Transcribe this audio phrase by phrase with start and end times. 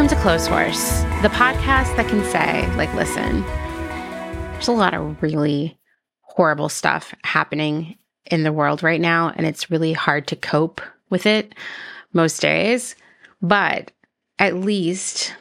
[0.00, 3.42] Welcome to Clotheshorse, the podcast that can say, like, listen,
[4.52, 5.78] there's a lot of really
[6.22, 10.80] horrible stuff happening in the world right now, and it's really hard to cope
[11.10, 11.54] with it
[12.14, 12.96] most days.
[13.42, 13.92] But
[14.38, 15.34] at least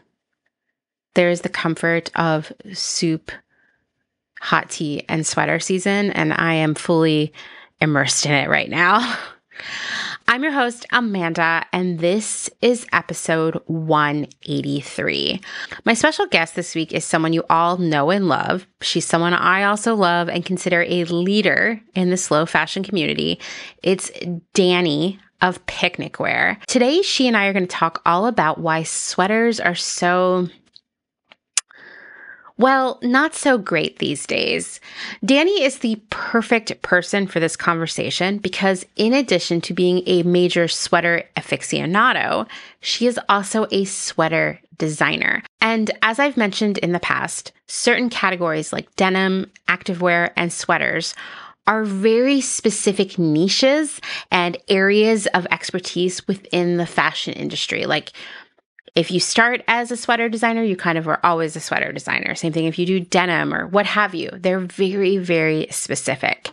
[1.13, 3.31] there's the comfort of soup,
[4.41, 7.31] hot tea, and sweater season, and I am fully
[7.80, 9.17] immersed in it right now.
[10.31, 15.41] I'm your host, Amanda, and this is episode 183.
[15.85, 18.67] My special guest this week is someone you all know and love.
[18.79, 23.39] She's someone I also love and consider a leader in the slow fashion community.
[23.81, 24.11] It's
[24.53, 26.63] Dani of Picnicwear.
[26.67, 30.47] Today, she and I are going to talk all about why sweaters are so
[32.59, 34.79] well, not so great these days.
[35.25, 40.67] Dani is the perfect person for this conversation because, in addition to being a major
[40.67, 42.47] sweater aficionado,
[42.81, 45.41] she is also a sweater designer.
[45.61, 51.16] And as I've mentioned in the past, certain categories like denim, activewear, and sweaters
[51.69, 54.01] are very specific niches
[54.31, 57.85] and areas of expertise within the fashion industry.
[57.85, 58.11] Like,
[59.00, 62.36] if you start as a sweater designer, you kind of are always a sweater designer.
[62.36, 64.30] Same thing if you do denim or what have you.
[64.33, 66.52] They're very, very specific.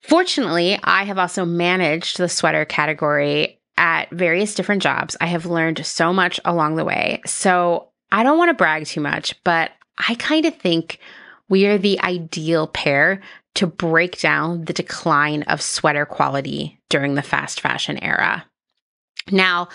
[0.00, 5.18] Fortunately, I have also managed the sweater category at various different jobs.
[5.20, 7.20] I have learned so much along the way.
[7.26, 10.98] So I don't want to brag too much, but I kind of think
[11.50, 13.20] we are the ideal pair
[13.56, 18.46] to break down the decline of sweater quality during the fast fashion era.
[19.30, 19.68] Now,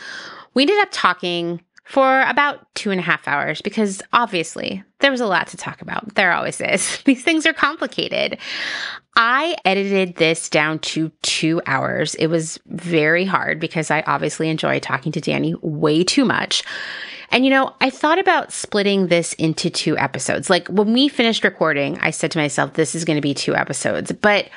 [0.54, 5.22] we ended up talking for about two and a half hours because obviously there was
[5.22, 6.14] a lot to talk about.
[6.14, 7.02] There always is.
[7.06, 8.38] These things are complicated.
[9.16, 12.14] I edited this down to two hours.
[12.16, 16.64] It was very hard because I obviously enjoy talking to Dani way too much.
[17.32, 20.48] And you know, I thought about splitting this into two episodes.
[20.48, 23.56] Like when we finished recording, I said to myself, this is going to be two
[23.56, 24.12] episodes.
[24.12, 24.50] But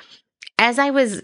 [0.58, 1.22] as I was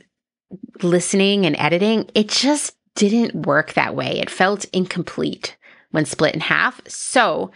[0.82, 4.18] listening and editing, it just didn't work that way.
[4.18, 5.56] It felt incomplete
[5.92, 6.80] when split in half.
[6.86, 7.52] So,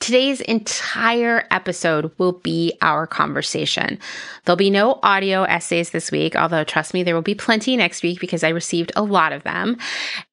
[0.00, 3.98] Today's entire episode will be our conversation.
[4.44, 8.02] There'll be no audio essays this week, although trust me, there will be plenty next
[8.02, 9.78] week because I received a lot of them.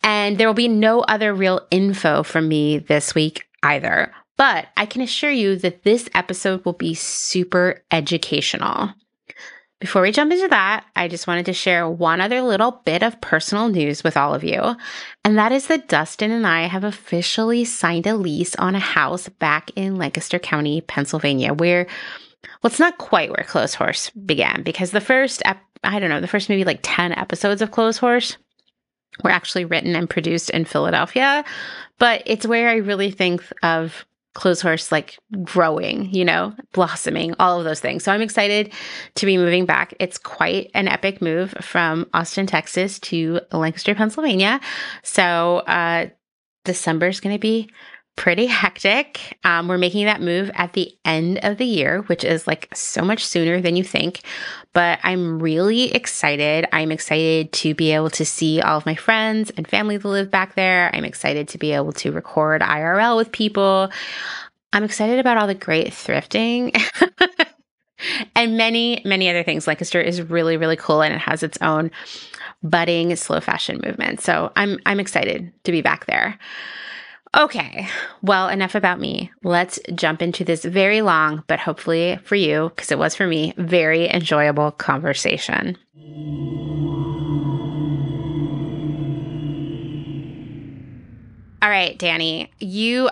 [0.04, 4.12] And there will be no other real info from me this week either.
[4.36, 8.94] But I can assure you that this episode will be super educational.
[9.82, 13.20] Before we jump into that, I just wanted to share one other little bit of
[13.20, 14.76] personal news with all of you.
[15.26, 19.28] And that is that Dustin and I have officially signed a lease on a house
[19.28, 21.88] back in Lancaster County, Pennsylvania, where,
[22.62, 26.28] well, it's not quite where Clotheshorse began because the first, ep- I don't know, the
[26.28, 28.38] first maybe like 10 episodes of Clotheshorse
[29.24, 31.44] were actually written and produced in Philadelphia.
[31.98, 34.06] But it's where I really think of
[34.36, 38.04] Clotheshorse like growing, you know, blossoming, all of those things.
[38.04, 38.72] So I'm excited
[39.16, 39.94] to be moving back.
[40.00, 44.60] It's quite an epic move from Austin, Texas to Lancaster, Pennsylvania.
[45.04, 46.08] So uh
[46.64, 47.70] December is going to be
[48.16, 49.38] pretty hectic.
[49.44, 53.04] Um, we're making that move at the end of the year, which is like so
[53.04, 54.22] much sooner than you think.
[54.74, 56.66] But I'm really excited.
[56.72, 60.32] I'm excited to be able to see all of my friends and family that live
[60.32, 60.92] back there.
[60.94, 63.90] I'm excited to be able to record IRL with people.
[64.74, 66.80] I'm excited about all the great thrifting.
[68.36, 69.68] and many, many other things.
[69.68, 71.92] Lancaster is really, really cool and it has its own
[72.64, 74.22] budding slow fashion movement.
[74.22, 76.38] So I'm I'm excited to be back there.
[77.38, 77.88] Okay,
[78.22, 79.32] well, enough about me.
[79.42, 83.54] Let's jump into this very long, but hopefully for you, because it was for me,
[83.58, 85.78] very enjoyable conversation.
[91.62, 93.10] All right, Dani, you,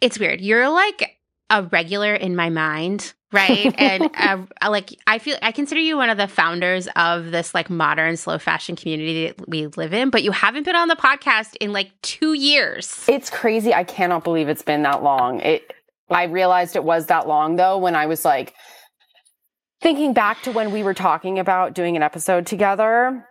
[0.00, 0.40] it's weird.
[0.40, 1.18] You're like
[1.50, 3.72] a regular in my mind right?
[3.78, 4.10] And
[4.60, 8.16] uh, like i feel i consider you one of the founders of this like modern
[8.16, 11.72] slow fashion community that we live in but you haven't been on the podcast in
[11.72, 13.04] like two years.
[13.08, 13.72] It's crazy.
[13.72, 15.40] I cannot believe it's been that long.
[15.40, 15.72] It
[16.10, 18.54] i realized it was that long though when i was like
[19.80, 23.24] thinking back to when we were talking about doing an episode together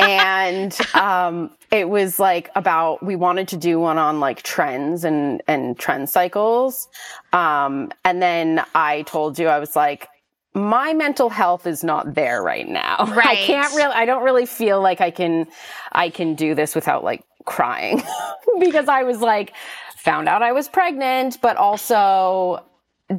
[0.00, 5.42] and um, it was like about we wanted to do one on like trends and
[5.46, 6.88] and trend cycles.
[7.32, 10.08] Um, and then I told you I was like
[10.52, 12.96] my mental health is not there right now.
[13.14, 13.26] Right.
[13.26, 15.46] I can't really I don't really feel like I can
[15.92, 18.02] I can do this without like crying
[18.60, 19.52] because I was like
[19.96, 22.64] found out I was pregnant, but also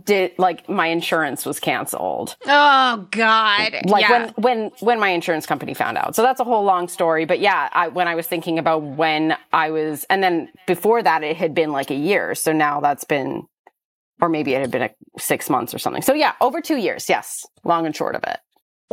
[0.05, 2.35] did like my insurance was canceled.
[2.45, 3.75] Oh God!
[3.85, 4.11] Like yeah.
[4.11, 6.15] when when when my insurance company found out.
[6.15, 7.25] So that's a whole long story.
[7.25, 11.23] But yeah, I, when I was thinking about when I was, and then before that,
[11.23, 12.35] it had been like a year.
[12.35, 13.43] So now that's been,
[14.21, 14.89] or maybe it had been a,
[15.19, 16.01] six months or something.
[16.01, 17.09] So yeah, over two years.
[17.09, 18.39] Yes, long and short of it.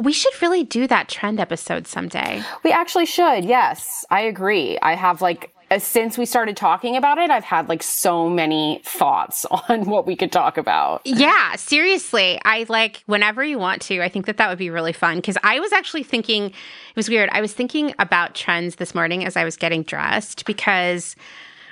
[0.02, 2.42] we should really do that trend episode someday.
[2.62, 3.44] We actually should.
[3.44, 4.78] Yes, I agree.
[4.80, 8.80] I have like Uh, since we started talking about it, I've had like so many
[8.84, 11.02] thoughts on what we could talk about.
[11.04, 12.40] Yeah, seriously.
[12.44, 14.02] I like whenever you want to.
[14.02, 17.08] I think that that would be really fun because I was actually thinking it was
[17.08, 17.28] weird.
[17.32, 21.16] I was thinking about trends this morning as I was getting dressed because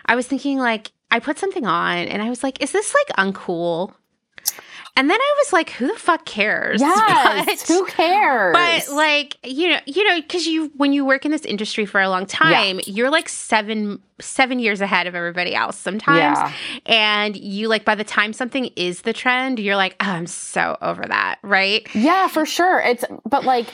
[0.06, 3.16] I was thinking like I put something on and I was like, is this like
[3.34, 3.94] uncool?
[4.98, 6.81] And then I was like, who the fuck cares?
[6.87, 8.54] Yes, But- who cares?
[8.54, 12.00] But like you know, you know, because you when you work in this industry for
[12.00, 16.38] a long time, you're like seven seven years ahead of everybody else sometimes.
[16.38, 16.52] Yeah.
[16.87, 20.78] And you like by the time something is the trend, you're like, oh, I'm so
[20.81, 21.87] over that, right?
[21.94, 22.81] Yeah, for sure.
[22.81, 23.66] It's but like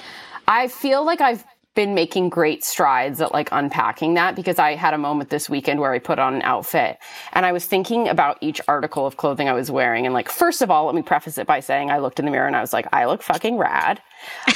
[0.49, 4.93] I feel like I've been making great strides at like unpacking that because I had
[4.93, 6.99] a moment this weekend where I put on an outfit
[7.33, 10.61] and I was thinking about each article of clothing I was wearing and like first
[10.61, 12.61] of all, let me preface it by saying I looked in the mirror and I
[12.61, 14.01] was like, I look fucking rad.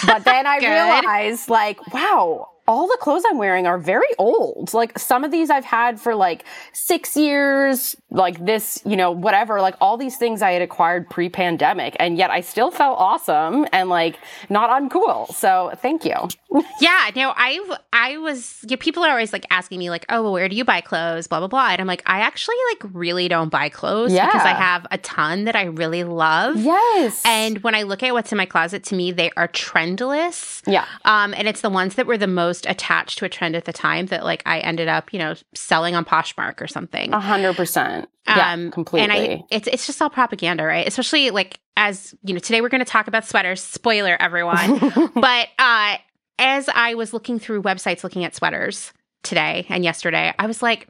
[0.06, 0.58] But then I
[1.04, 4.74] realized like, wow, all the clothes I'm wearing are very old.
[4.74, 9.60] Like some of these I've had for like six years, like this, you know, whatever,
[9.60, 11.94] like all these things I had acquired pre pandemic.
[12.00, 14.18] And yet I still felt awesome and like
[14.48, 15.32] not uncool.
[15.34, 16.14] So thank you.
[16.80, 17.60] Yeah, no, I
[17.92, 20.64] I was yeah, people are always like asking me like, "Oh, well, where do you
[20.64, 21.68] buy clothes?" blah blah blah.
[21.70, 25.44] And I'm like, "I actually like really don't buy clothes because I have a ton
[25.44, 27.22] that I really love." Yes.
[27.26, 30.62] And when I look at what's in my closet, to me, they are trendless.
[30.66, 30.86] yeah.
[31.04, 33.72] Um, and it's the ones that were the most attached to a trend at the
[33.72, 37.12] time that like I ended up, you know, selling on Poshmark or something.
[37.12, 38.06] A hundred percent.
[38.26, 39.05] Yeah, Um, completely.
[39.05, 40.87] And I, it's it's just all propaganda, right?
[40.87, 43.62] Especially like as you know, today we're going to talk about sweaters.
[43.62, 44.79] Spoiler, everyone.
[45.14, 45.97] but uh,
[46.38, 48.93] as I was looking through websites, looking at sweaters
[49.23, 50.88] today and yesterday, I was like,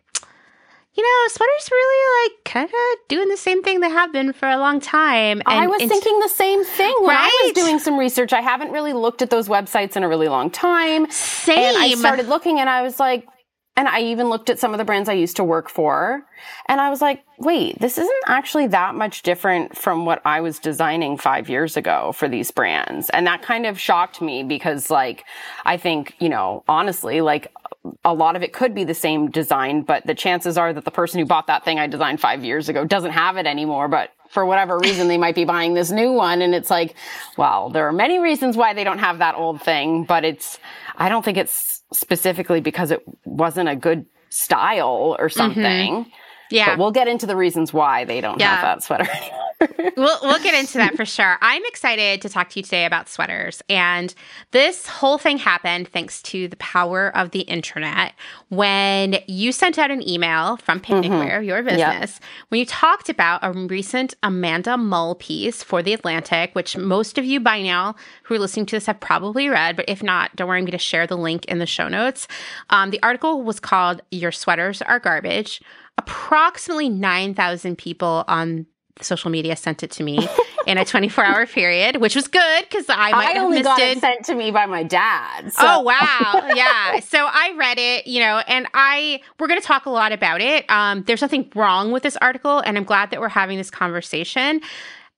[0.95, 4.49] you know, sweaters really like kind of doing the same thing they have been for
[4.49, 5.43] a long time.
[5.45, 8.33] And I was thinking the same thing when I was doing some research.
[8.33, 11.11] I haven't really looked at those websites in a really long time.
[11.11, 11.59] same.
[11.59, 13.27] And I started looking and I was like,
[13.77, 16.25] and I even looked at some of the brands I used to work for.
[16.67, 20.59] And I was like, wait, this isn't actually that much different from what I was
[20.59, 23.11] designing five years ago for these brands.
[23.11, 25.25] And that kind of shocked me because, like,
[25.67, 27.53] I think, you know, honestly, like,
[28.05, 30.91] a lot of it could be the same design, but the chances are that the
[30.91, 33.89] person who bought that thing I designed five years ago doesn't have it anymore.
[33.89, 36.43] But for whatever reason, they might be buying this new one.
[36.43, 36.95] And it's like,
[37.37, 40.59] well, there are many reasons why they don't have that old thing, but it's,
[40.97, 45.39] I don't think it's specifically because it wasn't a good style or mm-hmm.
[45.39, 46.07] something.
[46.51, 46.71] Yeah.
[46.71, 48.57] But we'll get into the reasons why they don't Yeah.
[48.57, 49.09] have that sweater
[49.97, 51.39] we'll we'll get into that for sure.
[51.41, 53.63] I'm excited to talk to you today about sweaters.
[53.69, 54.15] And
[54.51, 58.13] this whole thing happened thanks to the power of the internet.
[58.49, 63.53] When you sent out an email from Picnicwear, your business, when you talked about a
[63.53, 67.95] recent Amanda Mull piece for The Atlantic, which most of you by now
[68.25, 70.73] who are listening to this have probably read, but if not, don't worry, I'm going
[70.73, 72.29] to share the link in the show notes.
[72.71, 75.61] Um, the article was called Your Sweaters Are Garbage.
[75.99, 78.67] Approximately 9,000 people on
[79.03, 80.27] social media sent it to me
[80.67, 83.65] in a 24 hour period, which was good because I might I have only missed
[83.65, 83.97] got it.
[83.97, 85.53] it sent to me by my dad.
[85.53, 85.63] So.
[85.63, 86.51] Oh wow.
[86.55, 87.01] Yeah.
[87.01, 90.41] So I read it, you know, and I we're going to talk a lot about
[90.41, 90.69] it.
[90.71, 94.61] Um there's nothing wrong with this article and I'm glad that we're having this conversation.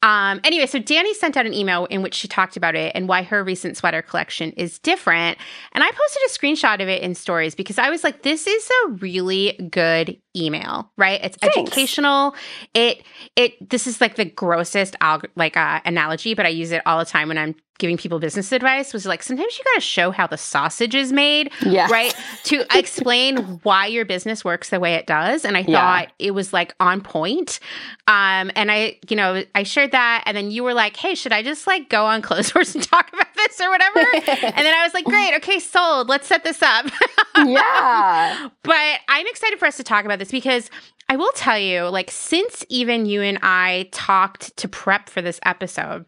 [0.03, 3.09] Um anyway, so Dani sent out an email in which she talked about it and
[3.09, 5.39] why her recent sweater collection is different.
[5.73, 8.71] And I posted a screenshot of it in stories because I was like this is
[8.87, 11.21] a really good email, right?
[11.23, 11.59] It's Thanks.
[11.59, 12.35] educational.
[12.75, 13.03] It
[13.35, 14.95] it this is like the grossest
[15.37, 18.51] like uh, analogy, but I use it all the time when I'm giving people business
[18.51, 21.89] advice was like sometimes you got to show how the sausage is made, Yes.
[21.89, 22.13] right?
[22.45, 25.45] To explain why your business works the way it does.
[25.45, 25.79] And I Yeah.
[25.79, 27.61] thought it was like on point.
[28.09, 30.23] Um, and I, you know, I shared that.
[30.27, 33.13] And then you were like, hey, should I just like go on Clotheshorse and talk
[33.13, 33.99] about this or whatever?
[33.99, 36.09] and then I was like, great, okay, sold.
[36.09, 36.87] Let's set this up.
[37.37, 38.49] yeah.
[38.63, 40.71] But I'm excited for us to talk about this because
[41.09, 45.41] I will tell you, like, since even you and I talked to prep for this
[45.45, 46.05] episode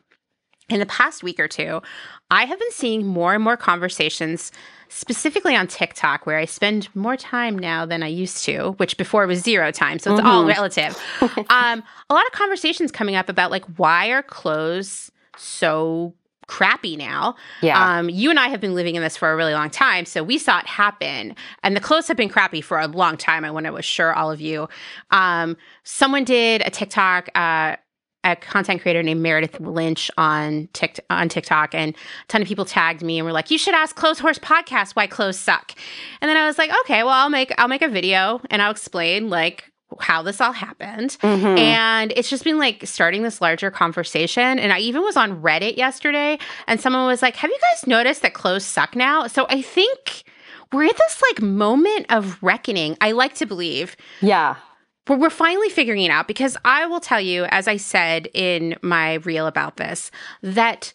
[0.69, 1.81] in the past week or two,
[2.31, 4.53] I have been seeing more and more conversations,
[4.91, 9.27] specifically on TikTok, where I spend more time now than I used to, which before
[9.27, 9.99] was zero time.
[9.99, 11.01] So it's all relative.
[11.49, 16.13] um, a lot of conversations coming up about, like, why are clothes so
[16.49, 17.37] crappy now?
[17.63, 17.99] Yeah.
[17.99, 20.25] Um, you and I have been living in this for a really long time, so
[20.25, 21.37] we saw it happen.
[21.63, 23.45] And the clothes have been crappy for a long time.
[23.45, 24.69] I want to assure all of you.
[25.13, 27.29] Um, someone did a TikTok.
[27.37, 27.77] Uh,
[28.25, 31.99] a content creator named Meredith Lynch on Tik on TikTok, and a
[32.29, 35.39] ton of people tagged me and were like, "You should ask Clotheshorse Podcast why clothes
[35.39, 35.73] suck."
[36.21, 38.71] And then I was like, "Okay, well, I'll make I'll make a video and I'll
[38.71, 41.17] explain like how this all happened.
[41.21, 41.59] Mhm.
[41.59, 44.61] And it's just been like starting this larger conversation.
[44.61, 48.23] And I even was on Reddit yesterday and someone was like, Have you guys noticed
[48.23, 49.27] that clothes suck now?
[49.27, 50.23] So I think
[50.73, 52.97] we're at this like moment of reckoning.
[53.01, 54.55] I like to believe yeah.
[55.19, 59.15] We're finally figuring it out because I will tell you, as I said in my
[59.15, 60.11] reel about this,
[60.43, 60.93] that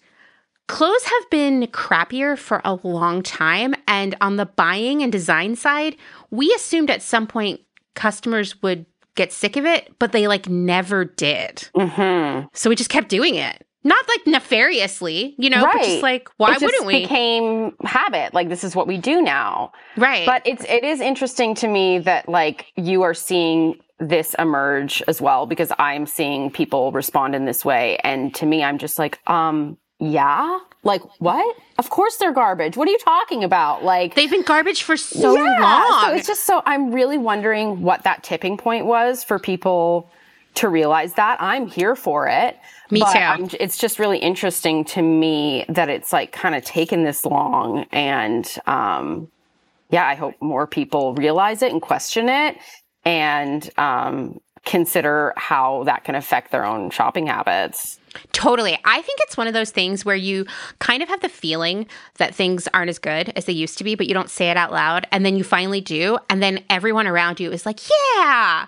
[0.68, 3.76] clothes have been crappier for a long time.
[3.88, 5.96] And on the buying and design side,
[6.32, 7.62] we assumed at some point
[7.94, 11.70] customers would get sick of it, but they like never did.
[11.76, 12.48] Mm-hmm.
[12.54, 13.66] So we just kept doing it.
[13.86, 15.84] Not like nefariously, you know, but Right.
[15.86, 17.02] just like, why it just wouldn't we?
[17.04, 18.34] became habit.
[18.34, 19.72] Like this is what we do now.
[19.96, 20.26] right.
[20.26, 25.22] But it's it is interesting to me that like you are seeing this emerge as
[25.22, 27.98] well because I'm seeing people respond in this way.
[28.04, 31.56] And to me, I'm just like, um, yeah, like what?
[31.78, 32.76] Of course they're garbage.
[32.76, 33.84] What are you talking about?
[33.86, 36.02] Like They've been garbage for so Yeah, long.
[36.10, 40.10] So it's just so I'm really wondering what that tipping point was for people
[40.56, 41.42] to realize that.
[41.42, 42.58] I'm here for it.
[42.92, 43.06] Me too.
[43.06, 47.86] I'm, it's just really interesting to me that it's like kind of taken this long
[47.92, 49.30] and um
[49.92, 52.58] yeah, I hope more people realize it and question it
[53.04, 58.00] and um consider how that can affect their own shopping habits.
[58.32, 58.78] Totally.
[58.84, 60.46] I think it's one of those things where you
[60.80, 61.86] kind of have the feeling
[62.18, 64.58] that things aren't as good as they used to be, but you don't say it
[64.58, 65.06] out loud.
[65.12, 66.18] And then you finally do.
[66.30, 68.66] And then everyone around you is like, yeah,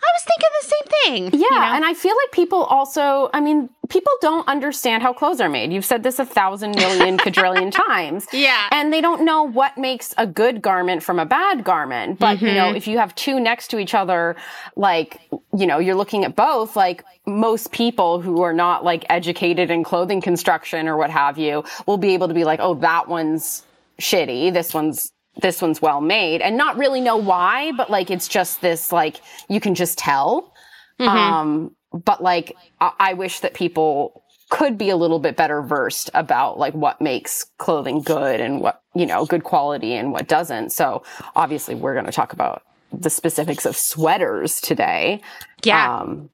[0.00, 1.40] I was thinking the same thing.
[1.40, 1.76] Yeah, you know?
[1.76, 5.72] and I feel like people also, I mean, people don't understand how clothes are made.
[5.72, 8.26] You've said this a thousand million quadrillion times.
[8.32, 8.68] Yeah.
[8.70, 12.18] And they don't know what makes a good garment from a bad garment.
[12.18, 12.76] But, you know, mm-hmm.
[12.76, 14.36] if you have two next to each other,
[14.76, 15.20] like,
[15.56, 19.82] you know, you're looking at both, like most people who are not like educated in
[19.82, 23.64] clothing construction or what have you will be able to be like, oh, that one's
[24.00, 24.52] shitty.
[24.52, 28.60] This one's this one's well made and not really know why, but like it's just
[28.60, 30.52] this like you can just tell.
[31.00, 36.10] Um, but like I-, I wish that people could be a little bit better versed
[36.14, 40.70] about like what makes clothing good and what you know good quality and what doesn't.
[40.70, 41.02] So
[41.36, 45.20] obviously we're going to talk about the specifics of sweaters today.
[45.62, 45.98] yeah.
[45.98, 46.30] Um,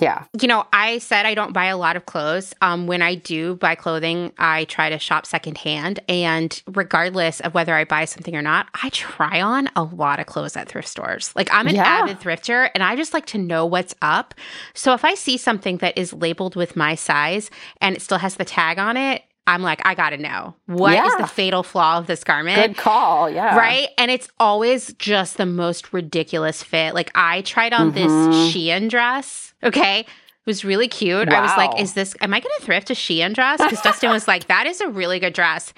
[0.00, 0.24] yeah.
[0.40, 2.54] you know, I said I don't buy a lot of clothes.
[2.62, 6.00] Um, when I do buy clothing, I try to shop secondhand.
[6.08, 10.26] And regardless of whether I buy something or not, I try on a lot of
[10.26, 11.32] clothes at thrift stores.
[11.36, 11.84] Like I'm an Yeah.
[11.84, 14.34] avid thrifter and I just like to know what's up.
[14.74, 18.36] So if I see something that is labeled with my size and it still has
[18.36, 21.16] the tag on it, I'm like, I gotta know what is Yeah.
[21.18, 22.64] the fatal flaw of this garment.
[22.64, 23.28] Good call.
[23.28, 23.56] Yeah.
[23.56, 23.88] Right.
[23.98, 26.94] And it's always just the most ridiculous fit.
[26.94, 27.94] Like I tried on Mhm.
[27.94, 28.12] this
[28.54, 29.51] Shein dress.
[29.62, 30.00] Okay.
[30.00, 31.28] It was really cute.
[31.28, 33.62] I was like, is this, am I going to thrift a Shein dress?
[33.62, 35.72] Because Dustin was like, that is a really good dress.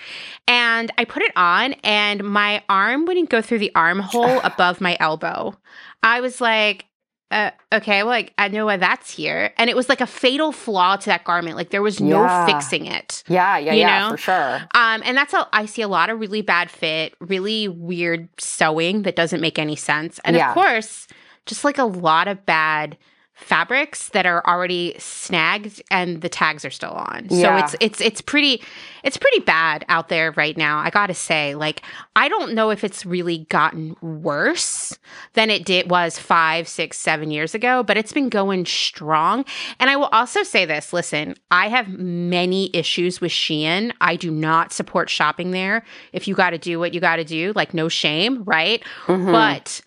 [0.49, 4.97] And I put it on and my arm wouldn't go through the armhole above my
[5.01, 5.55] elbow.
[6.03, 6.87] I was like,
[7.31, 9.53] uh, okay, well, like, I know why that's here.
[9.59, 11.57] And it was like a fatal flaw to that garment.
[11.57, 12.47] Like there was no Yeah.
[12.47, 13.23] fixing it.
[13.29, 13.59] Yeah.
[13.59, 13.73] Yeah.
[13.75, 14.01] You yeah.
[14.01, 14.11] know?
[14.13, 14.55] For sure.
[14.75, 19.03] Um, and that's how I see a lot of really bad fit, really weird sewing
[19.03, 20.21] that doesn't make any sense.
[20.25, 20.49] And Yeah.
[20.49, 21.07] of course,
[21.45, 22.97] just like a lot of bad
[23.35, 27.29] fabrics that are already snagged and the tags are still on.
[27.31, 28.63] So it's it's it's pretty
[29.03, 30.79] it's pretty bad out there right now.
[30.79, 31.83] I got to say, like
[32.15, 34.97] I don't know if it's really gotten worse
[35.33, 39.45] than it did was five, six, seven years ago, but it's been going strong.
[39.81, 43.93] And I will also say this: listen, I have many issues with Shein.
[44.01, 45.85] I do not support shopping there.
[46.13, 48.83] If you got to do what you got to do, like no shame, right?
[49.07, 49.33] Mhm.
[49.33, 49.81] But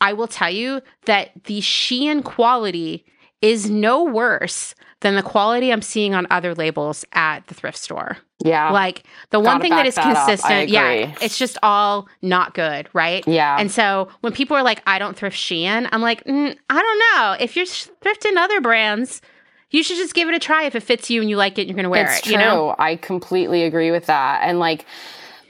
[0.00, 3.04] I will tell you that the Shein quality
[3.42, 8.18] is no worse than the quality I'm seeing on other labels at the thrift store.
[8.44, 8.70] yeah.
[8.70, 12.88] Like the one Gotta thing that is that consistent, yeah, it's just all not good,
[12.92, 13.26] right?
[13.26, 13.56] yeah.
[13.58, 16.98] And so when people are like, I don't thrift Shein, I'm like, mm, I don't
[16.98, 17.42] know.
[17.42, 19.22] If you're thrifting other brands,
[19.70, 20.64] you should just give it a try.
[20.64, 22.24] If it fits you and you like it, you're going to wear it's it.
[22.24, 22.32] true.
[22.32, 22.74] You know?
[22.78, 24.40] I completely agree with that.
[24.42, 24.84] And like,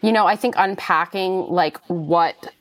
[0.02, 2.52] you know, I think unpacking like what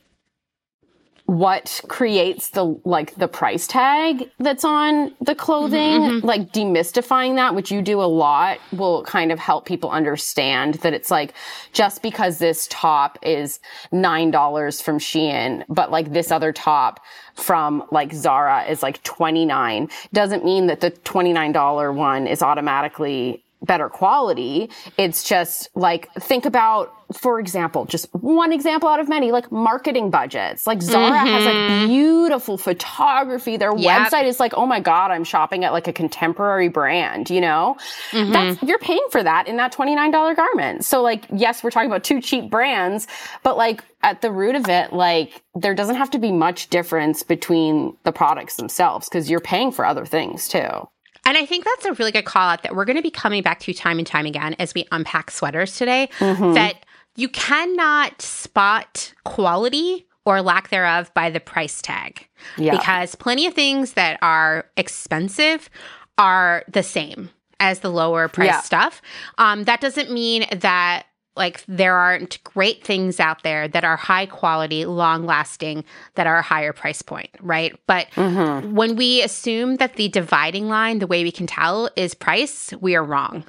[1.30, 7.54] what creates the like the price tag that's on the clothing, Mm-hmm, like demystifying that,
[7.54, 11.36] which you do a lot, will kind of help people understand that it's like
[11.72, 13.60] just because this top is
[13.92, 17.00] nine dollars from Shein, but like this other top
[17.36, 22.26] from like Zara is like twenty nine, doesn't mean that the twenty nine dollar one
[22.26, 24.70] is automatically better quality.
[24.98, 30.10] It's just like, think about, for example, just one example out of many, like marketing
[30.10, 30.66] budgets.
[30.66, 31.28] Like Zara mm-hmm.
[31.28, 33.58] has like beautiful photography.
[33.58, 34.08] Their yep.
[34.08, 37.76] website is like, oh my God, I'm shopping at like a contemporary brand, you know?
[38.12, 38.32] Mm-hmm.
[38.32, 40.86] That's, you're paying for that in that $29 garment.
[40.86, 43.08] So like, yes, we're talking about two cheap brands,
[43.44, 47.24] but like at the root of it, like there doesn't have to be much difference
[47.24, 50.88] between the products themselves because you're paying for other things too.
[51.30, 53.44] And I think that's a really good call out that we're going to be coming
[53.44, 56.10] back to time and time again as we unpack sweaters today.
[56.18, 56.54] Mm-hmm.
[56.54, 56.84] That
[57.16, 62.28] you cannot spot quality or lack thereof by the price tag.
[62.58, 62.72] Yeah.
[62.72, 65.70] Because plenty of things that are expensive
[66.18, 68.62] are the same as the lower price yeah.
[68.62, 69.00] stuff.
[69.38, 71.06] Um, that doesn't mean that
[71.36, 75.84] like there aren't great things out there that are high quality, long lasting,
[76.16, 77.78] that are a higher price point, right?
[77.88, 78.76] But mm-hmm.
[78.76, 82.96] when we assume that the dividing line, the way we can tell is price, we
[82.96, 83.46] are wrong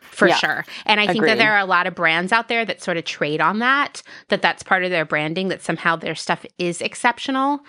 [0.00, 0.64] for yeah, sure.
[0.86, 3.04] And I think that there are a lot of brands out there that sort of
[3.04, 7.60] trade on that, that that's part of their branding, that somehow their stuff is exceptional.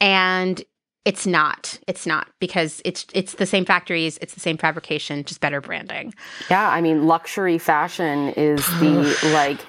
[0.00, 0.62] And
[1.06, 1.78] it's not.
[1.86, 6.12] It's not because it's it's the same factories, it's the same fabrication, just better branding.
[6.50, 9.60] Yeah, I mean luxury fashion is the like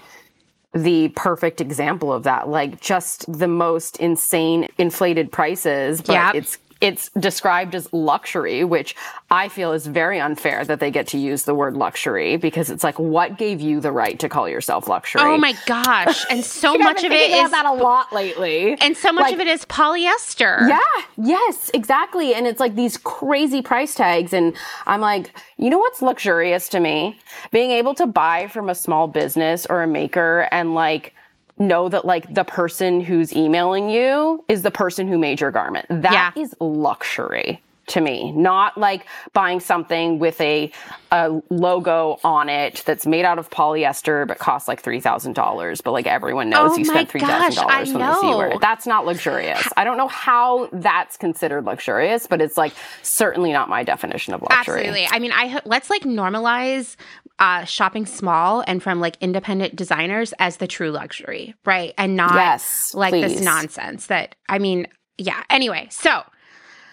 [0.73, 2.49] the perfect example of that.
[2.49, 6.35] Like just the most insane inflated prices, but yep.
[6.35, 8.95] it's it's described as luxury, which
[9.31, 12.83] I feel is very unfair that they get to use the word luxury because it's
[12.83, 15.21] like, what gave you the right to call yourself luxury?
[15.23, 16.25] Oh my gosh!
[16.29, 19.39] And so much of it is that a lot lately, and so much like, of
[19.39, 20.67] it is polyester.
[20.67, 20.79] Yeah.
[21.17, 21.71] Yes.
[21.73, 22.33] Exactly.
[22.33, 24.55] And it's like these crazy price tags, and
[24.85, 27.19] I'm like, you know what's luxurious to me?
[27.51, 31.13] Being able to buy from a small business or a maker and like
[31.59, 35.85] know that like the person who's emailing you is the person who made your garment.
[35.89, 36.41] That yeah.
[36.41, 40.71] is luxury to me, not like buying something with a,
[41.11, 45.83] a logo on it that's made out of polyester but costs like $3,000.
[45.83, 48.61] But like everyone knows oh you spent $3,000 when they see it.
[48.61, 49.67] That's not luxurious.
[49.77, 54.41] I don't know how that's considered luxurious, but it's like certainly not my definition of
[54.41, 54.81] luxury.
[54.81, 55.07] Absolutely.
[55.09, 56.97] I mean, I let's like normalize
[57.39, 61.93] uh, shopping small and from like independent designers as the true luxury, right?
[61.97, 63.33] And not yes, like please.
[63.33, 65.43] this nonsense that, I mean, yeah.
[65.49, 66.23] Anyway, so.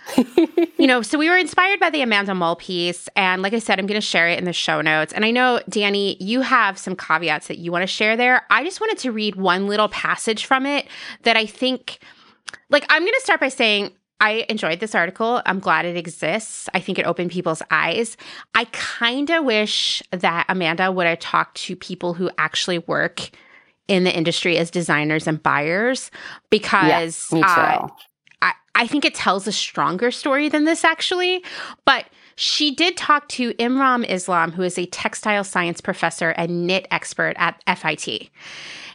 [0.77, 3.09] you know, so we were inspired by the Amanda Mull piece.
[3.17, 5.15] And like I said, I'm going to share it in the show notes.
[5.15, 8.43] And I know, Dani, you have some caveats that you want to share there.
[8.51, 10.87] I just wanted to read one little passage from it
[11.23, 12.01] that I think,
[12.69, 15.43] like, I'm going to start by saying I enjoyed this article.
[15.45, 16.69] I'm glad it exists.
[16.73, 18.17] I think it opened people's eyes.
[18.55, 23.31] I kind of wish that Amanda would have talked to people who actually work
[23.89, 26.11] in the industry as designers and buyers
[26.49, 27.89] because yeah, uh,
[28.41, 31.45] I, I think it tells a stronger story than this actually.
[31.85, 36.87] But she did talk to Imran Islam, who is a textile science professor and knit
[36.91, 38.31] expert at FIT.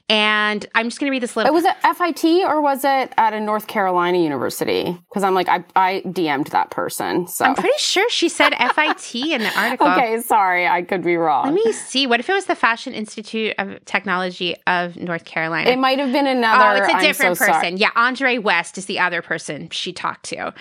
[0.10, 1.52] And I'm just going to read this little.
[1.52, 4.98] It was it FIT or was it at a North Carolina university?
[5.08, 7.28] Because I'm like, I, I DM'd that person.
[7.28, 9.88] So I'm pretty sure she said FIT in the article.
[9.88, 11.46] Okay, sorry, I could be wrong.
[11.46, 12.08] Let me see.
[12.08, 15.70] What if it was the Fashion Institute of Technology of North Carolina?
[15.70, 16.82] It might have been another.
[16.82, 17.62] Oh, it's a different so person.
[17.62, 17.76] Sorry.
[17.76, 20.52] Yeah, Andre West is the other person she talked to.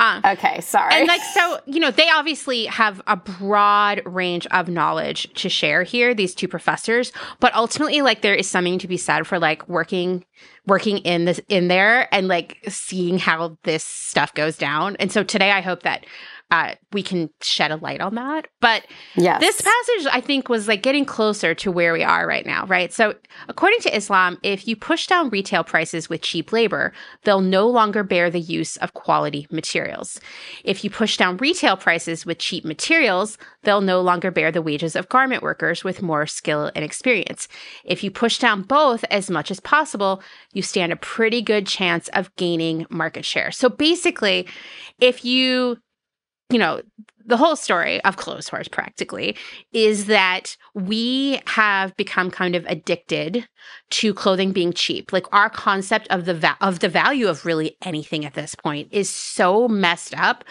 [0.00, 0.94] Um, okay, sorry.
[0.94, 5.84] And like, so you know, they obviously have a broad range of knowledge to share
[5.84, 6.12] here.
[6.12, 10.24] These two professors, but ultimately, like, there is something to be said for like working
[10.66, 14.96] working in this in there and like seeing how this stuff goes down.
[14.96, 16.06] And so today I hope that
[16.50, 18.46] uh, we can shed a light on that.
[18.60, 19.40] But yes.
[19.40, 22.92] this passage, I think, was like getting closer to where we are right now, right?
[22.92, 23.14] So,
[23.48, 26.92] according to Islam, if you push down retail prices with cheap labor,
[27.24, 30.20] they'll no longer bear the use of quality materials.
[30.62, 34.94] If you push down retail prices with cheap materials, they'll no longer bear the wages
[34.94, 37.48] of garment workers with more skill and experience.
[37.84, 42.06] If you push down both as much as possible, you stand a pretty good chance
[42.08, 43.50] of gaining market share.
[43.50, 44.46] So basically,
[45.00, 45.78] if you
[46.50, 46.80] you know,
[47.24, 49.36] the whole story of Clotheshorse practically
[49.72, 53.48] is that we have become kind of addicted
[53.90, 55.12] to clothing being cheap.
[55.12, 58.88] Like our concept of the va- of the value of really anything at this point
[58.92, 60.44] is so messed up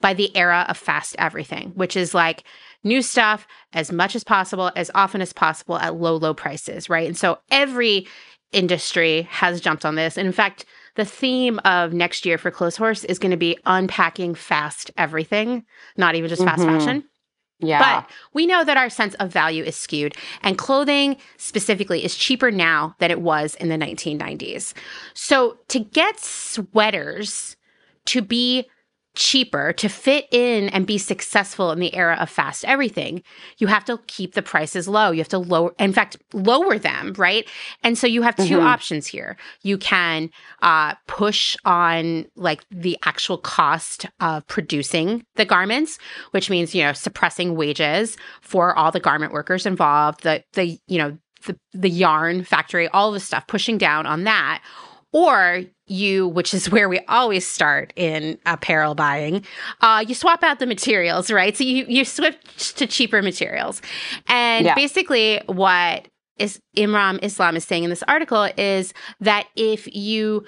[0.00, 2.44] by the era of fast everything, which is like
[2.82, 7.06] new stuff as much as possible, as often as possible at low, low prices, right?
[7.06, 8.06] And so every
[8.52, 10.16] industry has jumped on this.
[10.16, 10.64] And in fact,
[10.96, 15.64] the theme of next year for Clotheshorse is going to be unpacking fast everything,
[15.96, 16.78] not even just fast mm-hmm.
[16.78, 17.04] fashion.
[17.58, 17.78] Yeah.
[17.78, 22.50] But we know that our sense of value is skewed, and clothing specifically is cheaper
[22.50, 24.74] now than it was in the 1990s.
[25.14, 27.56] So to get sweaters
[28.06, 28.66] to be
[29.16, 33.22] cheaper to fit in and be successful in the era of fast everything,
[33.58, 35.10] you have to keep the prices low.
[35.10, 37.48] You have to lower, in fact, lower them, right?
[37.82, 38.66] And so you have 2 Mhm.
[38.66, 39.36] options here.
[39.62, 40.30] You can
[40.62, 45.98] uh, push on like the actual cost of producing the garments,
[46.30, 50.22] which means you know suppressing wages for all the garment workers involved.
[50.22, 54.24] The the you know the the yarn factory, all of the stuff, pushing down on
[54.24, 54.62] that.
[55.12, 59.44] Or you, which is where we always start in apparel buying,
[59.80, 61.56] uh, you swap out the materials, right?
[61.56, 63.82] So you you switch to cheaper materials,
[64.28, 64.74] and Yeah.
[64.74, 70.44] basically what is Imran Islam is saying in this article is that if you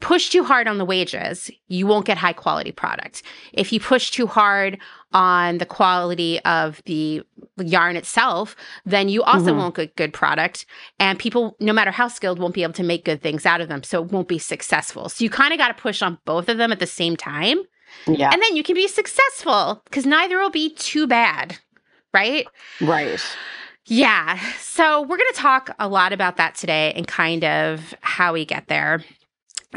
[0.00, 3.22] push too hard on the wages, you won't get high quality product.
[3.52, 4.78] If you push too hard
[5.12, 7.22] on the quality of the
[7.58, 9.56] yarn itself, then you also Mhm.
[9.56, 10.66] won't get good product.
[10.98, 13.68] And people, no matter how skilled, won't be able to make good things out of
[13.68, 13.82] them.
[13.82, 15.08] So it won't be successful.
[15.08, 17.60] So you kind of got to push on both of them at the same time.
[18.06, 18.30] Yeah.
[18.32, 21.58] And then you can be successful because neither will be too bad.
[22.12, 22.46] Right?
[22.80, 23.20] right.
[23.86, 24.38] Yeah.
[24.58, 28.44] So we're going to talk a lot about that today and kind of how we
[28.44, 29.04] get there.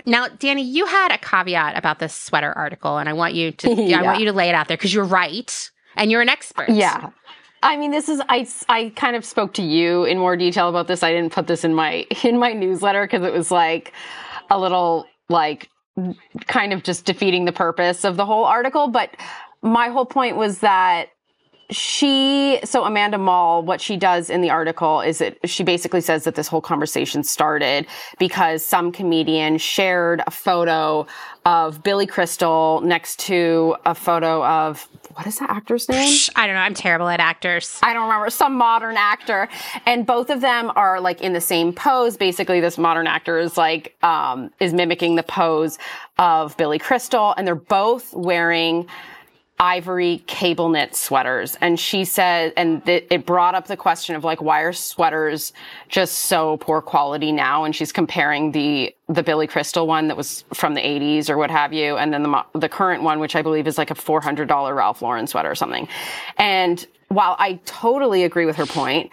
[0.06, 3.70] Now, Dani, you had a caveat about this sweater article, and I want you to
[3.94, 6.70] I want you to lay it out there because you're right and you're an expert.
[6.70, 7.10] Yeah.
[7.62, 10.88] I mean, this is I I kind of spoke to you in more detail about
[10.88, 11.04] this.
[11.04, 13.94] I didn't put this in my in my newsletter because it was like
[14.50, 15.70] a little like
[16.48, 19.16] kind of just defeating the purpose of the whole article, but
[19.62, 21.10] my whole point was that
[21.70, 26.24] she so Amanda Mull what she does in the article is that she basically says
[26.24, 27.88] that this whole conversation started
[28.20, 31.08] because some comedian shared a photo
[31.46, 36.18] of Billy Crystal next to a photo of what is that actor's name?
[36.36, 36.62] I don't know.
[36.62, 37.80] I'm terrible at actors.
[37.84, 39.48] I don't remember, some modern actor.
[39.86, 42.18] And both of them are like in the same pose.
[42.18, 45.78] Basically, this modern actor is like, um, is mimicking the pose
[46.18, 47.34] of Billy Crystal.
[47.38, 48.88] And they're both wearing
[49.60, 51.58] ivory cable knit sweaters.
[51.62, 55.54] And she said, and th- it brought up the question of like, why are sweaters
[55.88, 57.64] just so poor quality now?
[57.64, 61.52] And she's comparing the, the Billy Crystal one that was from the 80s or what
[61.52, 61.98] have you.
[61.98, 65.28] And then the, the current one, which I believe is like a $400 Ralph Lauren
[65.28, 65.88] sweater or something.
[66.38, 69.12] And while I totally agree with her point,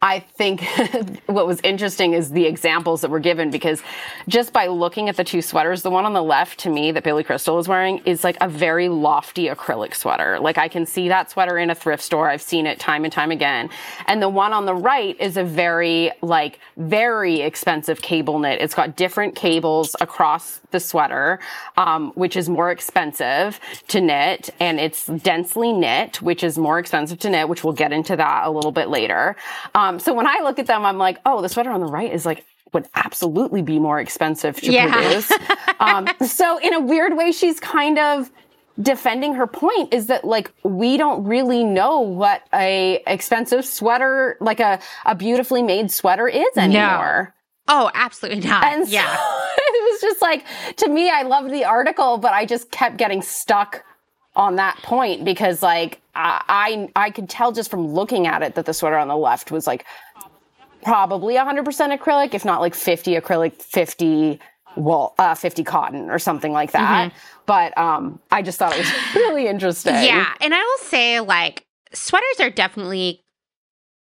[0.00, 0.62] I think
[1.26, 3.82] what was interesting is the examples that were given because
[4.28, 7.02] just by looking at the two sweaters, the one on the left to me that
[7.02, 10.38] Billy Crystal is wearing is like a very lofty acrylic sweater.
[10.38, 12.30] Like I can see that sweater in a thrift store.
[12.30, 13.70] I've seen it time and time again.
[14.06, 18.60] And the one on the right is a very like very expensive cable knit.
[18.60, 21.40] It's got different cables across the sweater,
[21.76, 23.58] um, which is more expensive
[23.88, 27.92] to knit and it's densely knit, which is more expensive to knit, which we'll get
[27.92, 29.34] into that a little bit later.
[29.74, 32.12] Um, so when I look at them, I'm like, oh, the sweater on the right
[32.12, 34.92] is like, would absolutely be more expensive to Yeah.
[34.92, 35.32] produce.
[35.80, 38.30] um, so in a weird way, she's kind of
[38.80, 44.60] defending her point is that like we don't really know what a expensive sweater like
[44.60, 47.34] a, a beautifully made sweater is anymore
[47.68, 47.86] No.
[47.86, 48.62] Oh, absolutely not.
[48.64, 49.12] and so yeah.
[49.58, 50.44] it was just like,
[50.76, 53.82] to me, I loved the article, but I just kept getting stuck
[54.36, 56.42] on that point because like I,
[56.96, 59.50] I I could tell just from looking at it that the sweater on the left
[59.50, 59.86] was like
[60.82, 61.64] probably 100%
[61.98, 64.40] acrylic, if not like 50 acrylic, 50
[64.76, 67.12] wool, uh, 50 cotton or something like that.
[67.46, 69.94] But um, I just thought it was really interesting.
[69.94, 70.32] Yeah.
[70.40, 73.24] And I will say, like, sweaters are definitely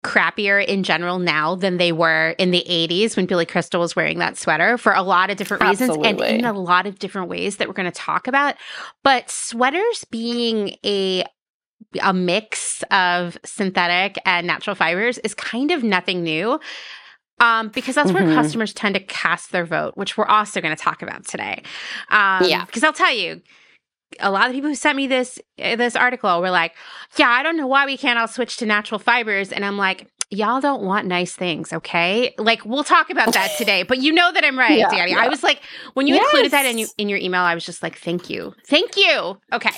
[0.04, 4.18] crappier in general now than they were in the 80s when Billy Crystal was wearing
[4.20, 7.56] that sweater for a lot of different reasons and in a lot of different ways
[7.56, 8.54] that we're going to talk about.
[9.02, 11.24] But sweaters being a
[12.02, 16.58] a mix of synthetic and natural fibers is kind of nothing new.
[17.38, 18.34] Um, because that's where Mhm.
[18.34, 21.62] customers tend to cast their vote, which we're also going to talk about today.
[22.10, 22.64] Um, Yeah.
[22.64, 23.42] Because I'll tell you,
[24.20, 26.72] a lot of people who sent me this uh, this article were like,
[27.16, 30.06] "Yeah, I don't know why we can't all switch to natural fibers," and I'm like,
[30.30, 32.32] "Y'all don't want nice things, okay?
[32.38, 35.10] Like we'll talk about that today." But you know that I'm right, Yeah, Dani.
[35.10, 35.20] yeah.
[35.20, 35.60] I was like,
[35.92, 38.54] when you included that in you, in your email, I was just like, "Thank you,
[38.66, 39.70] thank you." Okay,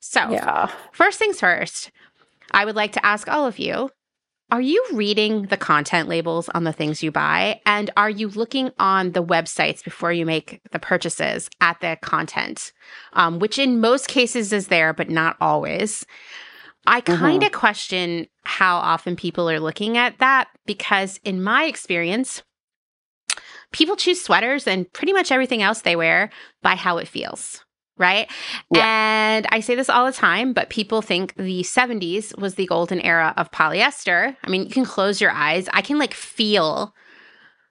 [0.00, 0.70] so Yeah.
[0.92, 1.90] First things first,
[2.50, 3.90] I would like to ask all of you
[4.50, 7.60] Are you reading the content labels on the things you buy?
[7.64, 12.72] And are you looking on the websites before you make the purchases at the content,
[13.12, 16.04] um, which in most cases is there, but not always?
[16.86, 22.42] I kind of question how often people are looking at that because, in my experience,
[23.70, 26.30] people choose sweaters and pretty much everything else they wear
[26.62, 27.64] by how it feels.
[28.00, 28.28] Right.
[28.74, 33.00] And I say this all the time, but people think the 70s was the golden
[33.00, 34.34] era of polyester.
[34.42, 35.68] I mean, you can close your eyes.
[35.72, 36.94] I can like feel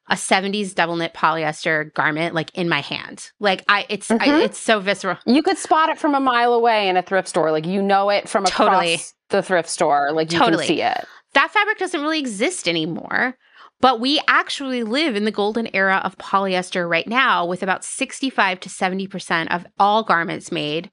[0.08, 3.32] a 70s double knit polyester garment like in my hand.
[3.40, 4.22] Like I it's Mhm.
[4.22, 5.18] I, it's so visceral.
[5.26, 7.52] You could spot it from a mile away in a thrift store.
[7.52, 9.00] Like you know it from across Totally.
[9.30, 10.12] the thrift store.
[10.12, 10.66] Like you Totally.
[10.66, 11.06] can see it.
[11.34, 13.36] That fabric doesn't really exist anymore.
[13.82, 18.60] But we actually live in the golden era of polyester right now with about 65
[18.62, 20.92] to 70% of all garments made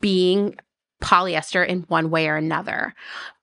[0.00, 0.56] being
[1.02, 2.94] polyester in one way or another.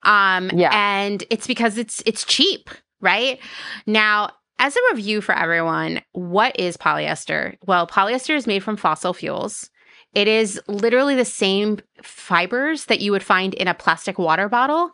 [0.04, 0.69] Um Yeah.
[0.74, 2.69] and it's because it's it's cheap,
[3.02, 3.39] right?
[3.88, 7.58] Now, as a review for everyone, what is polyester?
[7.65, 9.69] Well, polyester is made from fossil fuels.
[10.13, 14.91] It is literally the same fibers that you would find in a plastic water bottle,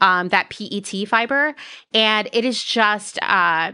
[0.00, 1.54] um, that PET fiber,
[1.94, 3.72] and it is just uh,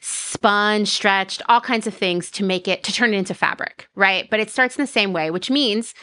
[0.00, 4.28] spun, stretched, all kinds of things to make it to turn it into fabric, right?
[4.30, 5.94] But it starts in the same way, which means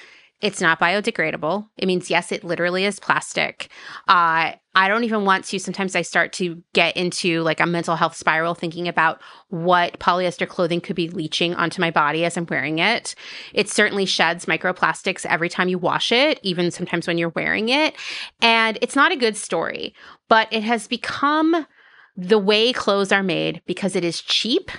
[0.42, 1.68] it's not biodegradable.
[1.78, 3.70] It means yes, it literally is plastic.
[4.08, 5.60] Uh, I don't even want to.
[5.60, 10.48] Sometimes I start to get into like a mental health spiral, thinking about what polyester
[10.48, 13.16] clothing could be leaching onto my body as I'm wearing it.
[13.54, 17.96] It certainly sheds microplastics every time you wash it, even sometimes when you're wearing it.
[18.42, 19.94] And it's not a good story,
[20.30, 21.66] but it has become
[22.16, 24.72] the way clothes are made because it is cheap.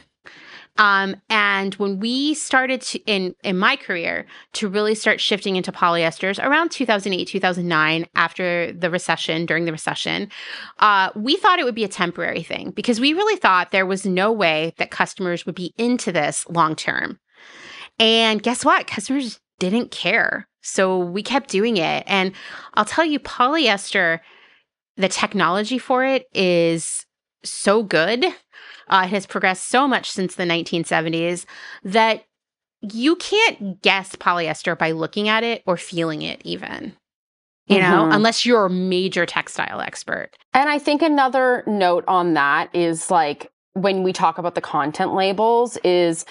[0.78, 5.72] Um, and when we started to, in in my career to really start shifting into
[5.72, 10.30] polyesters around 2008 2009 after the recession during the recession
[10.78, 14.06] uh, we thought it would be a temporary thing because we really thought there was
[14.06, 17.18] no way that customers would be into this long term.
[17.98, 18.86] And guess what?
[18.86, 20.48] Customers didn't care.
[20.62, 22.04] So we kept doing it.
[22.06, 22.32] And
[22.74, 24.20] i'll tell you polyester
[24.96, 27.06] the technology for it is
[27.42, 28.24] so good
[28.90, 31.46] uh, it has progressed so much since the 1970s
[31.84, 32.24] that
[32.82, 36.94] you can't guess polyester by looking at it or feeling it, even.
[37.66, 38.14] You know, Mhm.
[38.16, 40.30] unless you're a major textile expert.
[40.54, 45.14] And I think another note on that is like when we talk about the content
[45.14, 46.24] labels is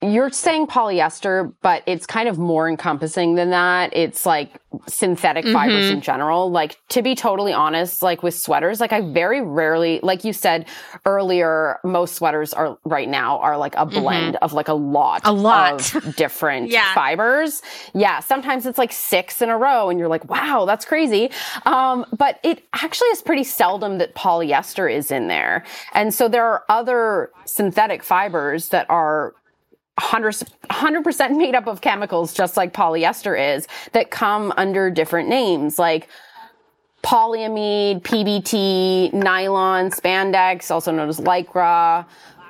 [0.00, 3.90] you're saying polyester, but it's kind of more encompassing than that.
[3.96, 5.92] It's like synthetic fibers Mhm.
[5.94, 6.50] in general.
[6.52, 10.66] Like to be totally honest, like with sweaters, like I very rarely, like you said
[11.04, 15.36] earlier, most sweaters are right now are like a blend of like a lot, Mm-hmm.
[15.36, 15.94] A lot.
[15.94, 16.94] of different Yeah.
[16.94, 17.62] fibers.
[17.94, 18.20] Yeah.
[18.20, 21.30] Sometimes it's like six in a row and you're like, wow, that's crazy.
[21.66, 25.64] Um, but it actually is pretty seldom that polyester is in there.
[25.92, 29.34] And so there are other synthetic fibers that are
[30.00, 35.78] 100 percent made up of chemicals, just like polyester is, that come under different names,
[35.78, 36.08] like
[37.02, 42.04] polyamide, PBT, nylon, spandex, also known as lycra,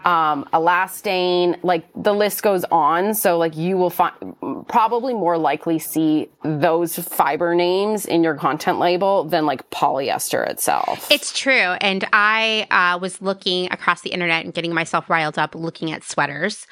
[0.05, 1.59] um, elastane.
[1.63, 3.15] Like the list goes on.
[3.15, 4.15] So like you will find
[4.69, 11.11] probably more likely see those fiber names in your content label than like polyester itself.
[11.11, 11.53] It's true.
[11.81, 16.03] And I uh, was looking across the internet and getting myself riled up looking at
[16.05, 16.67] sweaters.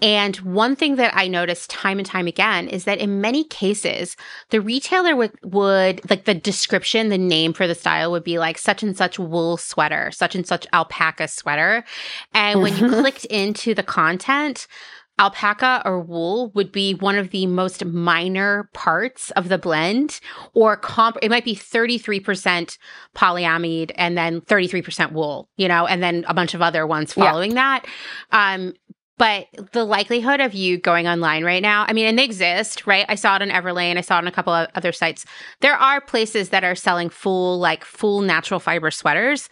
[0.00, 4.16] And one thing that I noticed time and time again is that in many cases,
[4.50, 8.58] the retailer would, would like the description, the name for the style would be like
[8.58, 11.84] such and such wool sweater, such and such alpaca sweater.
[12.34, 14.66] And when you clicked into the content,
[15.18, 20.20] alpaca or wool would be one of the most minor parts of the blend
[20.54, 22.78] or comp it might be 33%
[23.16, 27.24] polyamide and then 33% wool you know and then a bunch of other ones Yeah.
[27.24, 27.84] following that
[28.30, 28.74] um
[29.16, 33.04] but the likelihood of you going online right now, I mean, and they exist, right?
[33.08, 35.26] I saw it on Everlane, I saw it on a couple of other sites.
[35.60, 39.48] There are places that are selling full, like full natural fiber sweaters,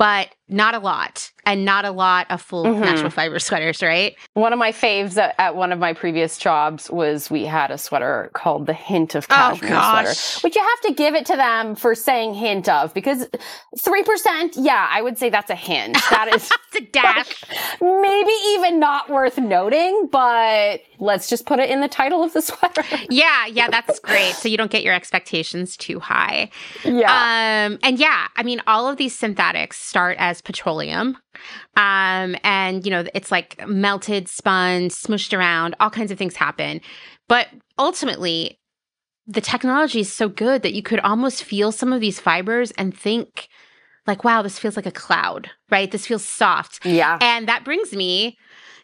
[0.00, 2.80] but not a lot, and not a lot of full Mhm.
[2.80, 4.16] natural fiber sweaters, right?
[4.32, 7.76] One of my faves at, at one of my previous jobs was we had a
[7.76, 10.06] sweater called the Hint of Cashmere gosh.
[10.08, 13.28] sweater, which you have to give it to them for saying hint of because
[13.78, 15.98] 3%, yeah, I would say that's a hint.
[16.10, 17.44] That is a dash.
[17.82, 22.42] maybe even not worth noting, but let's just put it in the title of the
[22.50, 22.82] sweater.
[23.10, 24.34] yeah, yeah, that's great.
[24.34, 26.50] So you don't get your expectations too high.
[26.84, 27.66] yeah.
[27.66, 31.16] Um, and yeah, I mean, all of these synthetics start as petroleum.
[31.76, 36.80] Um, and you know, it's like melted, spun, smushed around, all kinds of things happen.
[37.28, 38.58] But ultimately,
[39.26, 42.96] the technology is so good that you could almost feel some of these fibers and
[42.96, 43.48] think,
[44.06, 45.90] like, wow, this feels like a cloud, right?
[45.90, 46.84] This feels soft.
[46.84, 47.18] yeah.
[47.20, 48.36] And that brings me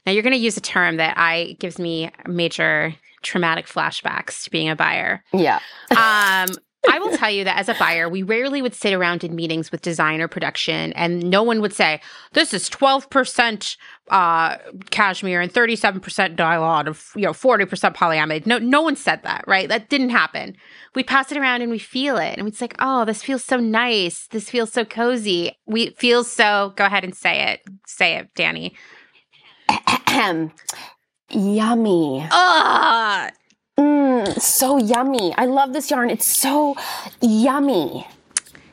[0.06, 4.50] now you're going to use a term that I gives me major traumatic flashbacks to
[4.50, 5.22] being a buyer.
[5.32, 5.60] Yeah.
[5.90, 6.56] Um
[6.88, 9.72] I will tell you that as a buyer, we rarely would sit around in meetings
[9.72, 12.00] with design or production, and no one would say,
[12.32, 13.76] "This is twelve percent
[14.08, 14.56] uh,
[14.90, 19.22] cashmere and thirty-seven percent nylon, of you know, forty percent polyamide." No, no one said
[19.24, 19.68] that, right?
[19.68, 20.56] That didn't happen.
[20.94, 23.58] We pass it around and we feel it, and it's like, "Oh, this feels so
[23.58, 24.28] nice.
[24.28, 25.58] This feels so cozy.
[25.66, 27.60] We feel so." Go ahead and say it.
[27.86, 28.72] Say it, Dani.
[31.30, 32.26] Yummy.
[32.30, 33.30] Ah.
[33.78, 35.34] Mm, so yummy.
[35.36, 36.10] I love this yarn.
[36.10, 36.76] It's so
[37.20, 38.06] yummy.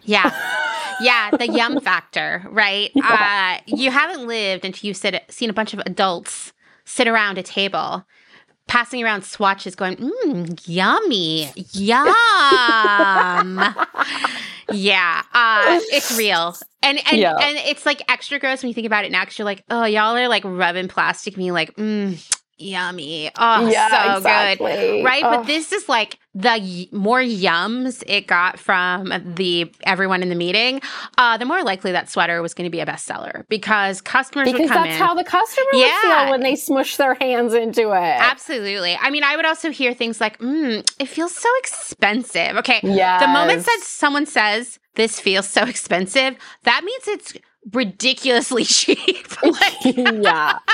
[0.03, 0.31] Yeah.
[1.01, 2.91] Yeah, the yum factor, right?
[2.93, 3.59] Yeah.
[3.59, 6.53] Uh, you haven't lived until you've sit, seen a bunch of adults
[6.85, 8.05] sit around a table
[8.67, 12.07] passing around swatches going, mmm, yummy, yum.
[14.71, 16.55] yeah, uh, it's real.
[16.81, 17.35] And and, yeah.
[17.35, 19.85] and it's like extra gross when you think about it now because you're like, oh,
[19.85, 22.17] y'all are like rubbing plastic me like, mmm,
[22.57, 23.29] yummy.
[23.37, 24.71] Oh, yeah, so exactly.
[24.71, 25.03] good.
[25.03, 25.23] Right?
[25.23, 25.37] Oh.
[25.37, 30.81] But this is like the more yums it got from the everyone in the meeting,
[31.17, 34.61] uh, the more likely that sweater was going to be a bestseller because customers because
[34.61, 35.01] would come that's in.
[35.01, 36.01] how the customer yeah.
[36.01, 38.19] feel when they smush their hands into it.
[38.19, 38.97] Absolutely.
[38.99, 43.19] I mean, I would also hear things like, mm, "It feels so expensive." Okay, yeah.
[43.19, 47.33] The moment that someone says this feels so expensive, that means it's
[47.71, 49.27] ridiculously cheap.
[49.43, 50.59] like, yeah.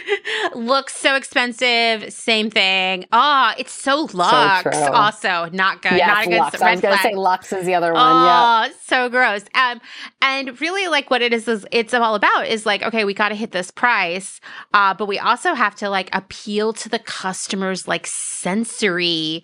[0.54, 2.12] Looks so expensive.
[2.12, 3.06] Same thing.
[3.12, 4.76] Oh, it's so Lux.
[4.76, 5.98] So also, not good.
[5.98, 6.60] Not a good Lux.
[6.60, 8.02] I was going to say Lux is the other one.
[8.02, 8.68] Oh, yeah.
[8.84, 9.44] so gross.
[9.54, 9.80] Um,
[10.20, 13.30] and really, like what it is, is it's all about is like, okay, we got
[13.30, 14.40] to hit this price,
[14.74, 19.42] uh, but we also have to like appeal to the customers' like sensory.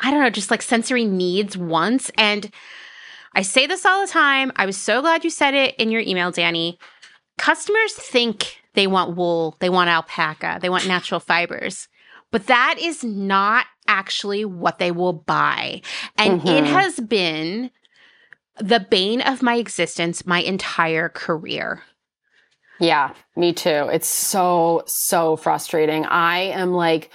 [0.00, 2.10] I don't know, just like sensory needs once.
[2.16, 2.52] And
[3.34, 4.52] I say this all the time.
[4.56, 6.76] I was so glad you said it in your email, Dani.
[7.36, 11.88] Customers think they want wool, they want alpaca, they want natural fibers.
[12.30, 15.82] But that is not actually what they will buy.
[16.16, 16.48] And mm-hmm.
[16.48, 17.72] it has been
[18.60, 21.82] the bane of my existence my entire career.
[22.78, 23.88] Yeah, me too.
[23.92, 26.06] It's so, so frustrating.
[26.06, 27.10] I am like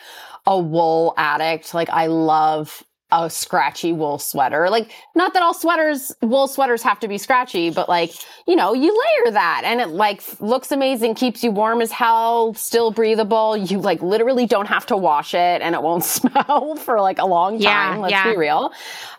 [0.45, 1.73] a wool addict.
[1.73, 4.69] Like, I love a scratchy wool sweater.
[4.69, 8.11] Like, not that all sweaters, wool sweaters have to be scratchy, but like,
[8.47, 12.55] you know, you layer that and it like looks amazing, keeps you warm as hell,
[12.55, 13.55] still breathable.
[13.55, 17.25] You like literally don't have to wash it and it won't smell for like a
[17.25, 17.61] long time.
[17.61, 18.31] Yeah, let's yeah.
[18.31, 18.71] be real.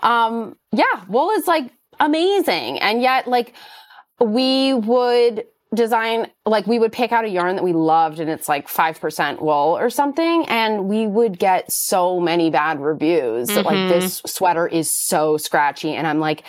[0.02, 2.80] Um, yeah, wool is like amazing.
[2.80, 3.54] And yet like,
[4.20, 8.48] we would design like we would pick out a yarn that we loved and it's
[8.48, 13.56] like 5% wool or something and we would get so many bad reviews mm-hmm.
[13.56, 14.28] that like this mm-hmm.
[14.28, 16.44] sweater is so scratchy and I'm like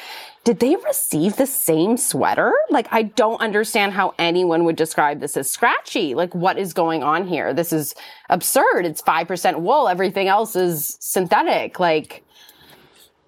[0.45, 2.53] did they receive the same sweater?
[2.69, 6.13] Like I don't understand how anyone would describe this as scratchy.
[6.13, 7.51] Like what is going on here?
[7.51, 7.95] This is
[8.29, 8.85] absurd.
[8.85, 11.79] It's 5% wool, everything else is synthetic.
[11.79, 12.23] Like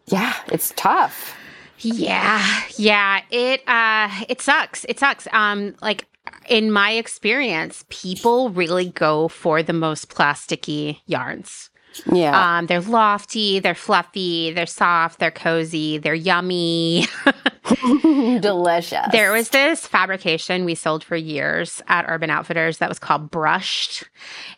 [0.05, 1.35] yeah, it's tough.
[1.79, 3.21] Yeah, yeah.
[3.29, 4.85] It uh it sucks.
[4.85, 5.27] It sucks.
[5.31, 6.05] Um like
[6.49, 11.69] in my experience, people really go for the most plasticky yarns.
[12.11, 12.57] Yeah.
[12.57, 17.05] Um, they're lofty, they're fluffy, they're soft, they're cozy, they're yummy.
[18.41, 19.07] Delicious.
[19.11, 24.05] There was this fabrication we sold for years at Urban Outfitters that was called Brushed.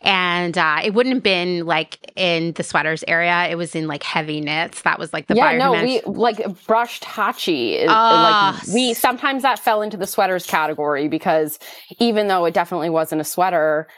[0.02, 3.48] And uh, it wouldn't have been like in the sweaters area.
[3.50, 4.82] It was in like heavy knits.
[4.82, 7.86] That was like the Yeah, no, we like brushed Hacci.
[7.86, 11.58] Uh, like we sometimes that fell into the sweaters category because
[11.98, 13.88] even though it definitely wasn't a sweater,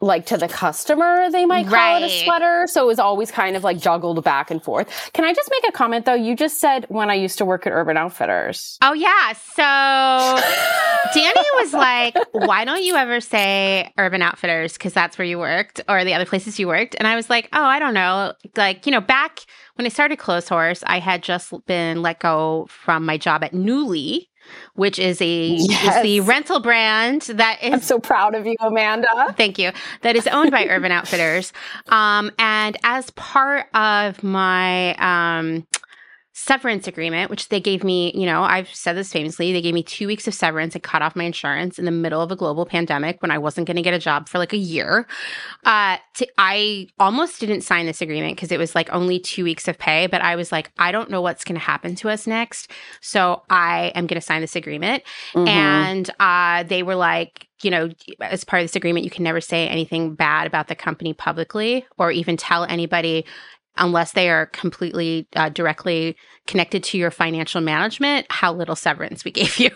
[0.00, 2.02] like to the customer, they might call right.
[2.02, 2.66] it a sweater.
[2.68, 5.10] So it was always kind of like juggled back and forth.
[5.12, 6.14] Can I just make a comment though?
[6.14, 8.78] You just said when I used to work at Urban Outfitters.
[8.80, 9.32] Oh, yeah.
[9.32, 9.62] So
[11.18, 14.74] Dani was like, why don't you ever say Urban Outfitters?
[14.74, 16.94] Because that's where you worked or the other places you worked.
[16.96, 18.34] And I was like, oh, I don't know.
[18.56, 19.40] Like, you know, back
[19.74, 24.27] when I started Clotheshorse, I had just been let go from my job at Nuuly
[24.74, 25.96] which is a yes.
[25.96, 27.72] is the rental brand that is.
[27.72, 29.34] I'm so proud of you, Amanda.
[29.36, 29.72] Thank you.
[30.02, 31.52] That is owned by Urban Outfitters.
[31.88, 35.66] Um, and as part of my um,
[36.38, 39.82] severance agreement, which they gave me, you know, I've said this famously, they gave me
[39.82, 42.64] two weeks of severance and cut off my insurance in the middle of a global
[42.64, 45.08] pandemic when I wasn't going to get a job for like a year.
[45.64, 49.66] Uh, to, I almost didn't sign this agreement because it was like only two weeks
[49.66, 52.24] of pay, but I was like, I don't know what's going to happen to us
[52.26, 52.70] next.
[53.00, 55.02] So I am going to sign this agreement.
[55.32, 55.48] Mm-hmm.
[55.48, 59.40] And uh, they were like, you know, as part of this agreement, you can never
[59.40, 63.24] say anything bad about the company publicly or even tell anybody
[63.78, 69.30] unless they are completely uh, directly connected to your financial management, how little severance we
[69.32, 69.70] gave you.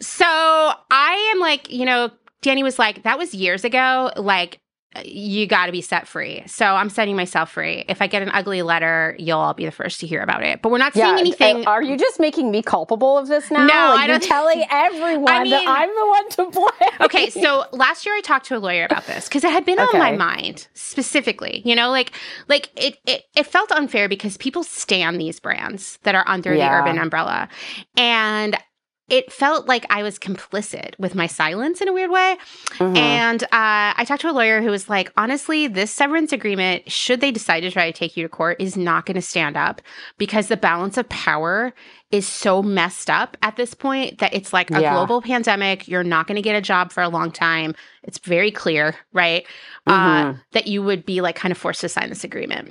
[0.00, 2.10] so I am like, you know,
[2.42, 4.10] Dani was like, that was years ago.
[4.16, 4.60] Like,
[5.04, 6.42] you got to be set free.
[6.46, 7.84] So I'm setting myself free.
[7.88, 10.62] If I get an ugly letter, you'll all be the first to hear about it.
[10.62, 11.64] But we're not seeing uh, anything.
[11.66, 13.66] Are you just making me culpable of this now?
[13.66, 16.90] No, like I you're telling everyone I mean- that I'm the one to blame.
[17.02, 19.78] okay, so last year I talked to a lawyer about this because it had been
[19.78, 21.62] on my mind specifically.
[21.64, 22.10] You know, like
[22.48, 26.68] like it, it it felt unfair because people stand these brands that are under the
[26.68, 27.48] urban umbrella.
[27.96, 28.56] And
[29.10, 32.36] it felt like I was complicit with my silence in a weird way.
[32.78, 32.96] Mhm.
[32.96, 37.20] And uh, I talked to a lawyer who was like, honestly, this severance agreement, should
[37.20, 39.82] they decide to try to take you to court, is not going to stand up
[40.18, 41.72] because the balance of power
[42.10, 44.94] is so messed up at this point that it's like a Yeah.
[44.94, 45.86] global pandemic.
[45.88, 47.74] You're not going to get a job for a long time.
[48.02, 49.46] It's very clear, right?
[49.86, 50.40] Uh, Mhm.
[50.52, 52.70] that you would be like kind of forced to sign this agreement.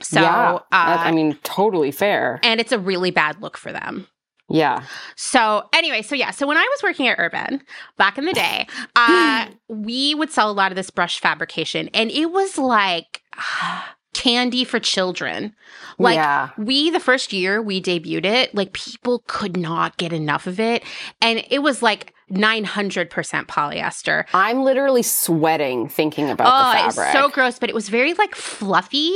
[0.00, 2.38] So, yeah, uh, I mean, totally fair.
[2.42, 4.06] and it's a really bad look for them.
[4.48, 4.84] Yeah.
[5.16, 7.62] So anyway, so yeah, so when I was working at Urban
[7.96, 8.66] back in the day,
[8.96, 13.22] uh, we would sell a lot of this brush fabrication, and it was like
[14.14, 15.54] candy for children.
[15.98, 16.50] Like yeah.
[16.58, 20.84] we, the first year we debuted it, like people could not get enough of it,
[21.20, 24.24] and it was like nine hundred percent polyester.
[24.34, 27.08] I'm literally sweating thinking about the Oh, fabric.
[27.08, 29.12] it's so gross, but it was very like fluffy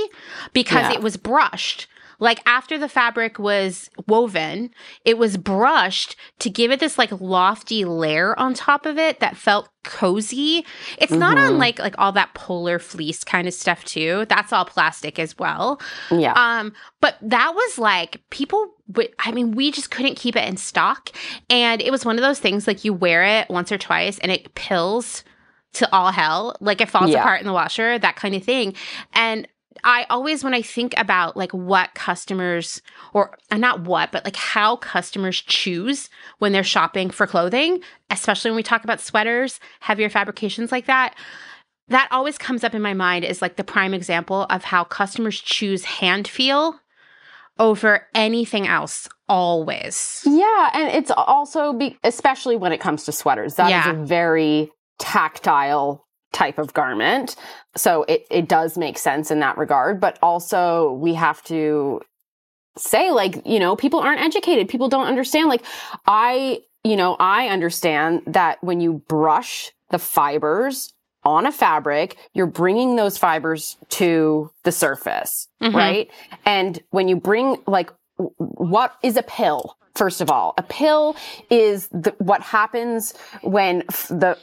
[0.53, 0.93] because Yeah.
[0.95, 1.87] it was brushed.
[2.21, 4.71] Like after the fabric was woven,
[5.05, 9.37] it was brushed to give it this like lofty layer on top of it that
[9.37, 10.65] felt cozy.
[10.99, 11.49] It's not Mhm.
[11.49, 14.27] unlike like all that polar fleece kind of stuff too.
[14.29, 15.81] That's all plastic as well.
[16.11, 16.35] yeah.
[16.37, 18.75] Um, but that was like people.
[18.97, 21.11] would- I mean, we just couldn't keep it in stock,
[21.49, 24.33] and it was one of those things like you wear it once or twice, and
[24.33, 25.23] it pills
[25.75, 26.57] to all hell.
[26.61, 27.21] Like it falls Yeah.
[27.21, 28.75] apart in the washer, that kind of thing.
[29.15, 29.47] And
[29.85, 34.37] I always, when I think about like what customers, or uh, not what, but like
[34.37, 40.11] how customers choose when they're shopping for clothing, especially when we talk about sweaters, heavier
[40.11, 41.15] fabrications like that,
[41.89, 45.41] that always comes up in my mind is like the prime example of how customers
[45.41, 46.79] choose hand feel
[47.59, 50.23] over anything else always.
[50.27, 53.55] Yeah, and it's also be, especially when it comes to sweaters.
[53.55, 53.93] That is Yeah.
[53.93, 57.37] a very tactile type of garment.
[57.77, 62.01] So it it does make sense in that regard, but also we have to
[62.79, 64.69] say like, you know, people aren't educated.
[64.69, 65.63] People don't understand like
[66.07, 70.93] I, you know, I understand that when you brush the fibers
[71.25, 75.75] on a fabric, you're bringing those fibers to the surface, Mhm.
[75.75, 76.11] right?
[76.47, 77.93] And when you bring like
[78.37, 79.77] what is a pill?
[80.01, 81.15] First of all, a pill
[81.51, 84.39] is the, what happens when f- the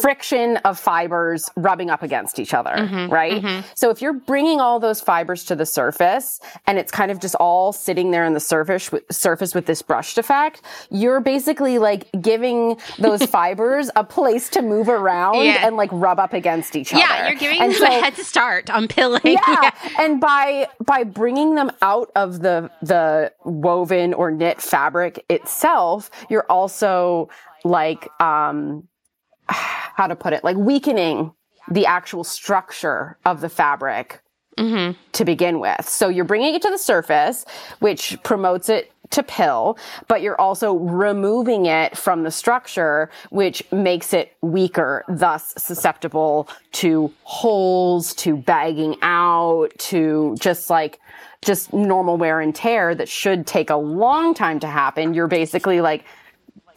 [0.00, 3.42] friction of fibers rubbing up against each other, Mhm, right?
[3.42, 3.64] mhm.
[3.74, 6.38] So if you're bringing all those fibers to the surface
[6.68, 9.82] and it's kind of just all sitting there on the surface with, surface with this
[9.82, 15.66] brushed effect, you're basically like giving those fibers a place to move around Yeah.
[15.66, 17.14] and like rub up against each Yeah, other.
[17.14, 19.20] Yeah, you're giving and them a head start on pilling.
[19.24, 19.70] yeah.
[19.98, 26.46] and by by bringing them out of the the woven or knit fabric itself you're
[26.48, 27.28] also
[27.64, 28.86] like um
[29.48, 31.32] how to put it like weakening
[31.70, 34.20] the actual structure of the fabric
[34.58, 35.88] hmm to begin with.
[35.88, 37.44] So you're bringing it to the surface
[37.80, 44.12] which promotes it to pill but you're also removing it from the structure which makes
[44.12, 50.98] it weaker thus susceptible to holes to bagging out to just like
[51.42, 55.80] just normal wear and tear that should take a long time to happen you're basically
[55.80, 56.04] like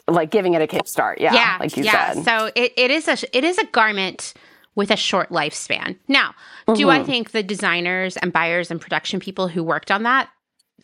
[0.07, 2.11] like giving it a kickstart yeah, yeah, like you yeah.
[2.13, 4.33] said So it, it is a it is a garment
[4.75, 5.95] with a short lifespan.
[6.09, 6.35] Now,
[6.75, 7.05] do I Mhm.
[7.05, 10.29] think the designers and buyers and production people who worked on that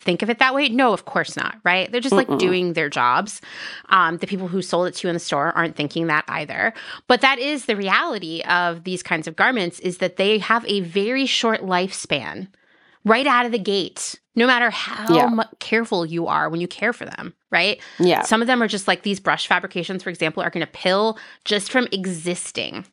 [0.02, 0.68] think of it that way?
[0.68, 1.56] No, of course not.
[1.64, 1.90] Right?
[1.90, 2.38] They're just like Mm-mm.
[2.38, 3.40] doing their jobs.
[3.88, 6.74] Um, the people who sold it to you in the store aren't thinking that either.
[7.08, 10.80] But that is the reality of these kinds of garments: is that they have a
[10.80, 12.48] very short lifespan
[13.04, 14.18] right out of the gate.
[14.34, 15.28] No matter how Yeah.
[15.28, 17.78] mu- careful you are when you care for them, right?
[17.98, 20.72] yeah Some of them are just like these brush fabrications, for example, are going to
[20.72, 22.86] pill just from existing,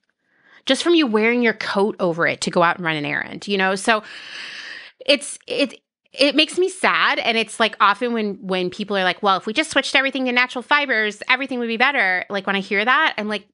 [0.66, 3.48] just from you wearing your coat over it to go out and run an errand,
[3.48, 3.76] you know?
[3.76, 4.04] So
[5.06, 5.80] it's, it,
[6.14, 9.46] it makes me sad and it's like often when when people are like well if
[9.46, 12.84] we just switched everything to natural fibers everything would be better like when i hear
[12.84, 13.48] that i'm like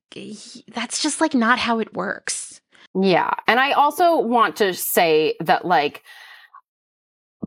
[0.74, 2.62] that's just like not how it works
[2.94, 3.34] Yeah.
[3.48, 6.04] And I also want to say that like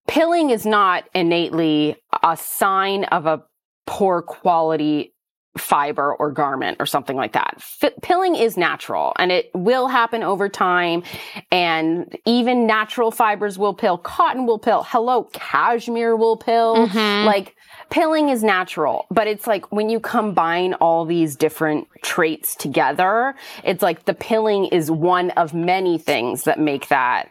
[0.06, 3.42] pilling is not innately a sign of a
[3.86, 5.14] poor quality
[5.58, 7.54] fiber or garment or something like that.
[7.82, 11.02] F- pilling is natural and it will happen over time
[11.52, 16.88] and even natural fibers will pill, cotton will pill, hello, cashmere will pill.
[16.88, 17.24] Mhm.
[17.24, 17.54] Like
[17.90, 23.34] pilling is natural, but it's like when you combine all these different traits together,
[23.64, 27.28] it's like the pilling is one of many things that make that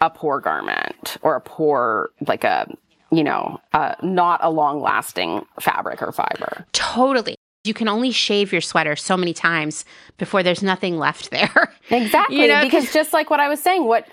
[0.00, 2.66] a poor garment or a poor, like a,
[3.12, 6.64] you know, uh, not a long lasting fabric or fiber.
[6.72, 7.36] Totally.
[7.62, 9.84] You can only shave your sweater so many times
[10.16, 11.74] before there's nothing left there.
[11.92, 12.42] Exactly.
[12.42, 14.06] You know, because just like what I was saying, what,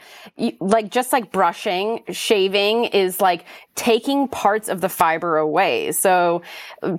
[0.60, 3.46] like, just like brushing, shaving is like
[3.76, 5.92] taking parts of the fiber away.
[5.92, 6.42] So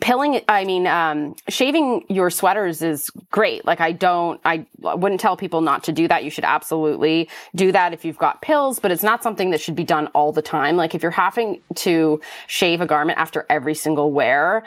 [0.01, 3.65] pilling, I mean, um, shaving your sweaters is great.
[3.65, 6.23] Like I don't, I wouldn't tell people not to do that.
[6.23, 9.75] You should absolutely do that if you've got pills, but it's not something that should
[9.75, 10.77] be done all the time.
[10.77, 14.63] Like if you're having to shave a garment after every single wear,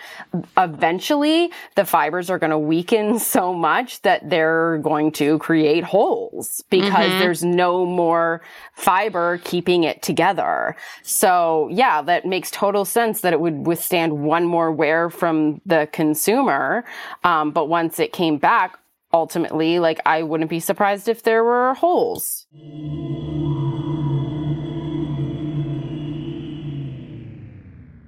[0.57, 6.63] eventually the fibers are going to weaken so much that they're going to create holes
[6.69, 7.19] because mm-hmm.
[7.19, 8.41] there's no more
[8.73, 10.75] fiber keeping it together.
[11.03, 15.87] So yeah, that makes total sense that it would withstand one more wear from the
[15.91, 16.83] consumer.
[17.23, 18.77] Um, but once it came back,
[19.13, 22.47] ultimately, like I wouldn't be surprised if there were holes.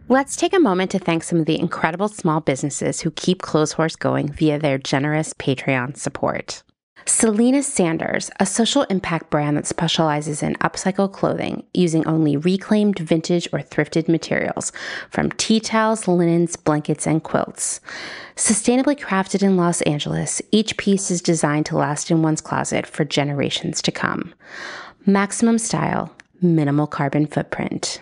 [0.10, 3.98] Let's take a moment to thank some of the incredible small businesses who keep Clotheshorse
[3.98, 6.62] going via their generous Patreon support.
[7.06, 13.48] Selena Sanders, a social impact brand that specializes in upcycle clothing using only reclaimed vintage
[13.54, 14.74] or thrifted materials
[15.10, 17.80] from tea towels, linens, blankets, and quilts.
[18.36, 23.06] Sustainably crafted in Los Angeles, each piece is designed to last in one's closet for
[23.06, 24.34] generations to come.
[25.06, 28.02] Maximum style, minimal carbon footprint.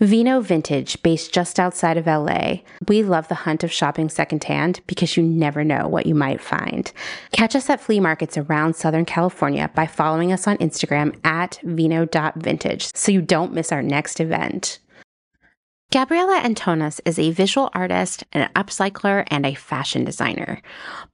[0.00, 2.60] Vino Vintage, based just outside of LA.
[2.88, 6.90] We love the hunt of shopping secondhand because you never know what you might find.
[7.32, 12.94] Catch us at flea markets around Southern California by following us on Instagram at vino.vintage
[12.94, 14.78] so you don't miss our next event.
[15.92, 20.62] Gabriella Antonis is a visual artist, an upcycler, and a fashion designer.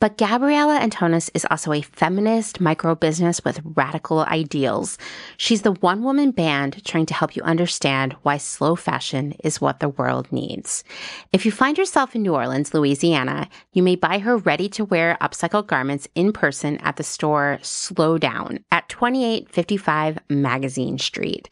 [0.01, 4.99] But Gabriella Antonis is also a feminist micro business with radical ideals.
[5.39, 9.81] She's the one woman band trying to help you understand why slow fashion is what
[9.81, 10.85] the world needs.
[11.33, 15.17] If you find yourself in New Orleans, Louisiana, you may buy her ready to wear
[15.23, 21.49] upcycled garments in person at the store Slow Down at 2855 Magazine Street.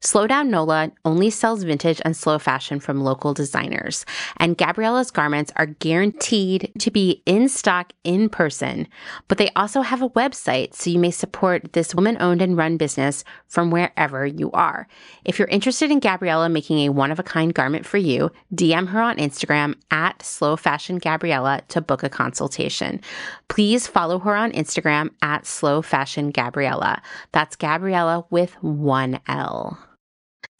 [0.00, 5.66] Slowdown Nola only sells vintage and slow fashion from local designers, and Gabriella's garments are
[5.66, 8.86] guaranteed to be in stock in person.
[9.26, 12.76] But they also have a website, so you may support this woman owned and run
[12.76, 14.86] business from wherever you are.
[15.24, 18.88] If you're interested in Gabriella making a one of a kind garment for you, DM
[18.88, 23.00] her on Instagram at Slow Fashion Gabriella to book a consultation.
[23.48, 27.02] Please follow her on Instagram at Slow Fashion Gabriella.
[27.32, 29.78] That's Gabriella with one L.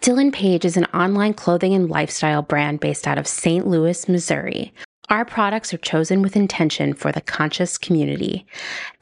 [0.01, 3.67] Dylan Page is an online clothing and lifestyle brand based out of St.
[3.67, 4.73] Louis, Missouri.
[5.09, 8.47] Our products are chosen with intention for the conscious community.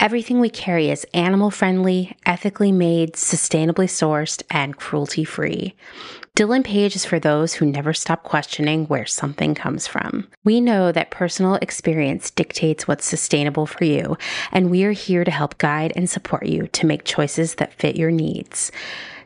[0.01, 5.76] Everything we carry is animal friendly, ethically made, sustainably sourced, and cruelty free.
[6.34, 10.28] Dylan Page is for those who never stop questioning where something comes from.
[10.44, 14.16] We know that personal experience dictates what's sustainable for you,
[14.51, 17.97] and we are here to help guide and support you to make choices that fit
[17.97, 18.72] your needs.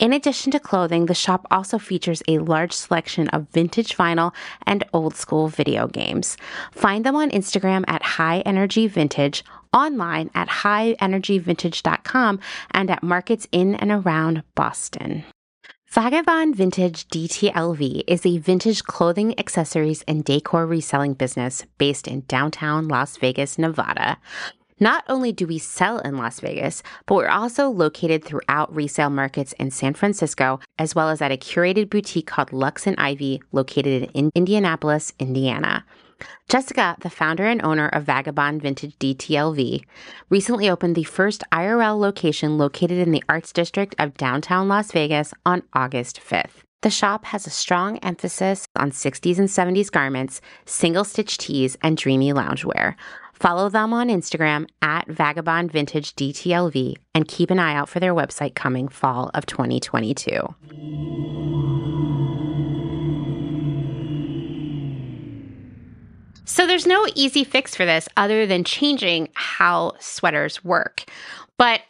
[0.00, 4.32] In addition to clothing, the shop also features a large selection of vintage vinyl
[4.66, 6.38] and old school video games.
[6.72, 13.74] Find them on Instagram at High Energy Vintage, online at highenergyvintage.com, and at markets in
[13.74, 15.24] and around Boston.
[15.90, 22.86] Vagabond Vintage DTLV is a vintage clothing, accessories, and decor reselling business based in downtown
[22.86, 24.16] Las Vegas, Nevada.
[24.82, 29.52] Not only do we sell in Las Vegas, but we're also located throughout resale markets
[29.58, 34.10] in San Francisco, as well as at a curated boutique called Lux and Ivy, located
[34.14, 35.84] in Indianapolis, Indiana.
[36.48, 39.84] Jessica, the founder and owner of Vagabond Vintage DTLV,
[40.30, 45.34] recently opened the first IRL location located in the Arts District of downtown Las Vegas
[45.44, 46.64] on August 5th.
[46.82, 51.98] The shop has a strong emphasis on 60s and 70s garments, single stitch tees, and
[51.98, 52.94] dreamy loungewear.
[53.40, 58.14] Follow them on Instagram at Vagabond Vintage DTLV and keep an eye out for their
[58.14, 60.30] website coming fall of 2022.
[66.44, 71.04] So there's no easy fix for this other than changing how sweaters work.
[71.56, 71.80] But,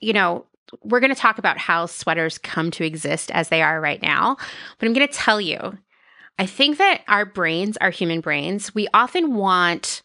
[0.00, 0.46] you know,
[0.82, 4.36] we're going to talk about how sweaters come to exist as they are right now.
[4.78, 5.78] But I'm going to tell you,
[6.40, 10.02] I think that our brains, our human brains, we often want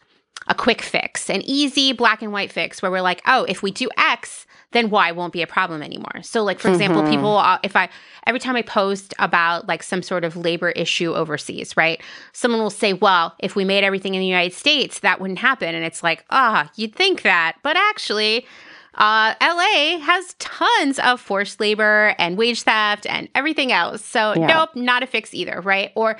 [0.48, 3.70] a quick fix, an easy black and white fix where we're like, oh, if we
[3.70, 6.22] do X, then Y won't be a problem anymore.
[6.22, 7.10] So, like, for example, mm-hmm.
[7.10, 7.88] people, uh, if I,
[8.26, 12.02] every time I post about like some sort of labor issue overseas, right?
[12.32, 15.74] Someone will say, well, if we made everything in the United States, that wouldn't happen.
[15.74, 17.56] And it's like, ah, oh, you'd think that.
[17.62, 18.46] But actually,
[18.94, 24.04] uh, LA has tons of forced labor and wage theft and everything else.
[24.04, 24.46] So, yeah.
[24.46, 25.92] nope, not a fix either, right?
[25.94, 26.18] Or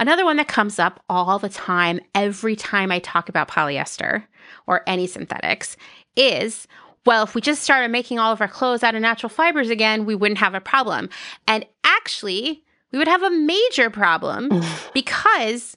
[0.00, 4.24] another one that comes up all the time, every time I talk about polyester
[4.66, 5.76] or any synthetics,
[6.16, 6.66] is
[7.06, 10.04] well, if we just started making all of our clothes out of natural fibers again,
[10.04, 11.08] we wouldn't have a problem.
[11.48, 14.50] And actually, we would have a major problem
[14.92, 15.76] because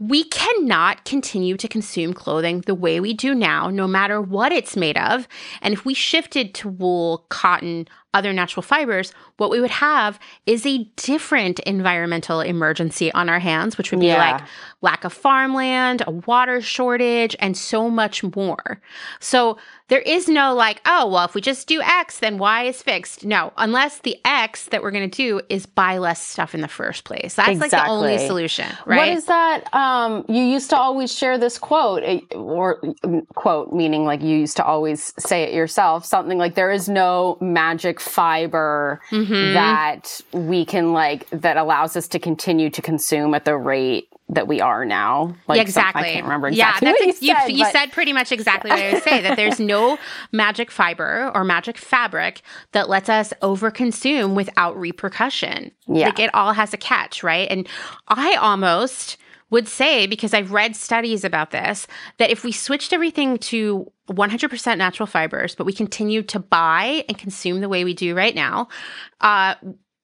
[0.00, 4.74] we cannot continue to consume clothing the way we do now, no matter what it's
[4.74, 5.28] made of.
[5.60, 10.66] And if we shifted to wool, cotton, other natural fibers, what we would have is
[10.66, 14.32] a different environmental emergency on our hands, which would be yeah.
[14.32, 14.42] like
[14.82, 18.80] lack of farmland, a water shortage, and so much more.
[19.20, 19.58] So
[19.88, 23.24] there is no like, oh, well, if we just do X, then Y is fixed.
[23.24, 26.68] No, unless the X that we're going to do is buy less stuff in the
[26.68, 27.34] first place.
[27.34, 27.78] That's exactly.
[27.78, 28.98] like the only solution, right?
[28.98, 29.72] What is that?
[29.74, 32.80] Um, you used to always share this quote, eh, or
[33.34, 37.36] quote, meaning like you used to always say it yourself, something like, there is no
[37.40, 39.54] magic fiber mm-hmm.
[39.54, 44.46] that we can like, that allows us to continue to consume at the rate that
[44.46, 45.34] we are now.
[45.48, 46.02] Like exactly.
[46.02, 46.86] Some, I can't remember exactly.
[46.86, 49.20] Yeah, that's you, said, you, you said pretty much exactly what I would say.
[49.22, 49.98] that there's no
[50.32, 52.42] magic fiber or magic fabric
[52.72, 55.72] that lets us overconsume without repercussion.
[55.88, 56.06] Yeah.
[56.06, 57.48] Like it all has a catch, right?
[57.50, 57.68] And
[58.08, 59.16] I almost
[59.50, 61.86] would say, because I've read studies about this,
[62.18, 67.18] that if we switched everything to 100% natural fibers, but we continued to buy and
[67.18, 68.68] consume the way we do right now,
[69.20, 69.54] uh,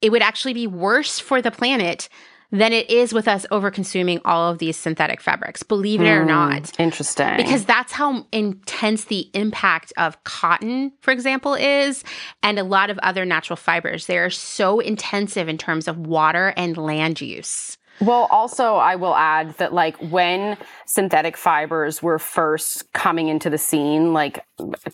[0.02, 2.08] it would actually be worse for the planet
[2.52, 6.16] than it is with us over consuming all of these synthetic fabrics, believe it mm,
[6.16, 6.78] or hmm, not.
[6.78, 7.36] Interesting.
[7.36, 12.04] Because that's how intense the impact of cotton, for example, is,
[12.42, 14.06] and a lot of other natural fibers.
[14.06, 17.78] They are so intensive in terms of water and land use.
[18.00, 23.58] Well, also, I will add that, like, when synthetic fibers were first coming into the
[23.58, 24.44] scene, like,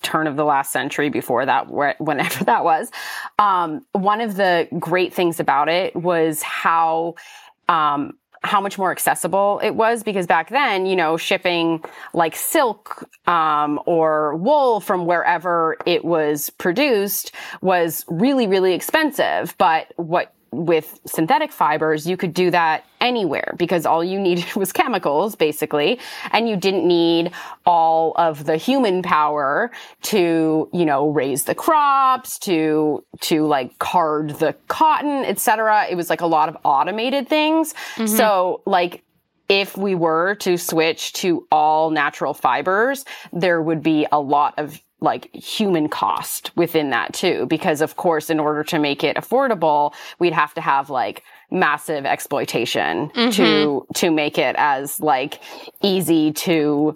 [0.02, 1.68] turn of the last century, before that,
[2.00, 2.90] whenever that was,
[3.38, 7.14] um, one of the great things about it was how
[7.68, 11.82] um, how much more accessible it was because back then, you know, shipping
[12.12, 19.54] like silk um, or wool from wherever it was produced was really, really expensive.
[19.58, 24.72] But what with synthetic fibers, you could do that anywhere because all you needed was
[24.72, 25.98] chemicals, basically,
[26.30, 27.32] and you didn't need
[27.66, 29.70] all of the human power
[30.02, 35.86] to, you know, raise the crops, to, to like card the cotton, etc.
[35.90, 37.74] It was like a lot of automated things.
[37.96, 38.06] Mm-hmm.
[38.06, 39.02] So, like,
[39.48, 44.80] if we were to switch to all natural fibers, there would be a lot of
[45.02, 47.46] like human cost within that too.
[47.46, 52.06] Because of course, in order to make it affordable, we'd have to have like massive
[52.06, 53.30] exploitation mm-hmm.
[53.30, 55.40] to, to make it as like
[55.82, 56.94] easy to,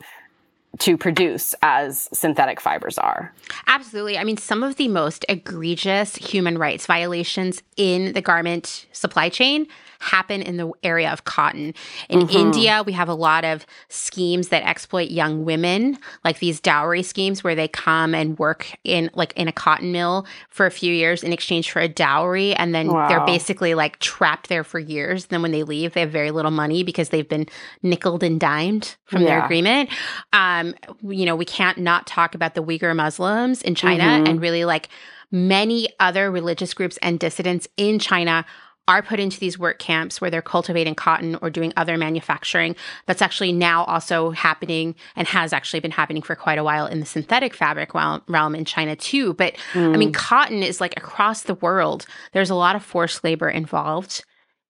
[0.78, 3.32] to produce as synthetic fibers are.
[3.66, 4.18] Absolutely.
[4.18, 9.66] I mean, some of the most egregious human rights violations in the garment supply chain
[9.98, 11.74] happen in the area of cotton.
[12.08, 12.36] In mm-hmm.
[12.36, 17.42] India, we have a lot of schemes that exploit young women, like these dowry schemes
[17.42, 21.22] where they come and work in like in a cotton mill for a few years
[21.22, 23.08] in exchange for a dowry and then wow.
[23.08, 25.26] they're basically like trapped there for years.
[25.26, 27.46] Then when they leave, they have very little money because they've been
[27.82, 29.28] nickeled and dimed from yeah.
[29.28, 29.90] their agreement.
[30.32, 34.26] Um, you know, we can't not talk about the Uyghur Muslims in China mm-hmm.
[34.26, 34.88] and really like
[35.30, 38.44] many other religious groups and dissidents in China
[38.88, 42.76] are put into these work camps where they're cultivating cotton or doing other manufacturing.
[43.06, 47.00] That's actually now also happening and has actually been happening for quite a while in
[47.00, 49.34] the synthetic fabric realm in China too.
[49.34, 49.94] But mm.
[49.94, 50.14] I mean, hmm.
[50.14, 54.24] cotton is like across the world, there's a lot of forced labor involved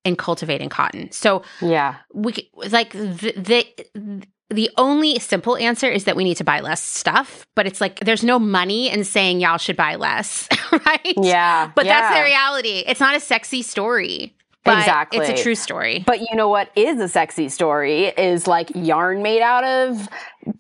[0.04, 1.10] in cultivating cotton.
[1.12, 6.44] So yeah, we like the, the the only simple answer is that we need to
[6.44, 10.48] buy less stuff, but it's like there's no money in saying y'all should buy less,
[10.72, 11.14] right?
[11.16, 11.72] Yeah.
[11.74, 12.00] But yeah.
[12.00, 12.84] that's the reality.
[12.86, 14.36] It's not a sexy story.
[14.64, 15.18] exactly.
[15.18, 16.04] It's a true story.
[16.06, 20.08] But you know what is a sexy story is like yarn made out of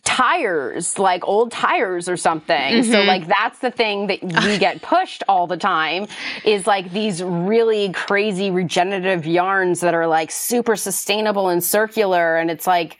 [0.02, 2.56] tires, like old tires or something.
[2.56, 2.90] Mm-hmm.
[2.90, 6.08] So like that's the thing that we get pushed all the time
[6.44, 12.50] is like these really crazy regenerative yarns that are like super sustainable and circular and
[12.50, 12.98] it's like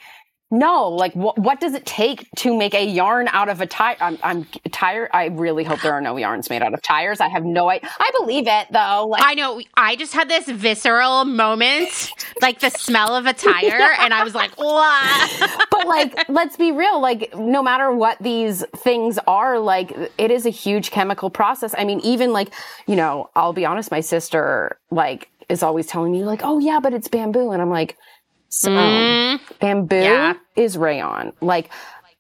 [0.50, 1.36] no, like what?
[1.38, 3.96] What does it take to make a yarn out of a tire?
[4.00, 5.10] I'm, I'm tired.
[5.12, 7.20] I really hope there are no yarns made out of tires.
[7.20, 7.90] I have no idea.
[7.98, 9.08] I believe it though.
[9.10, 9.60] Like, I know.
[9.76, 14.36] I just had this visceral moment, like the smell of a tire, and I was
[14.36, 17.00] like, "What?" but like, let's be real.
[17.00, 21.74] Like, no matter what these things are, like, it is a huge chemical process.
[21.76, 22.54] I mean, even like,
[22.86, 23.90] you know, I'll be honest.
[23.90, 27.70] My sister like is always telling me like, "Oh yeah, but it's bamboo," and I'm
[27.70, 27.96] like
[28.48, 29.40] so mm.
[29.60, 30.34] bamboo yeah.
[30.54, 31.32] is rayon.
[31.40, 31.70] Like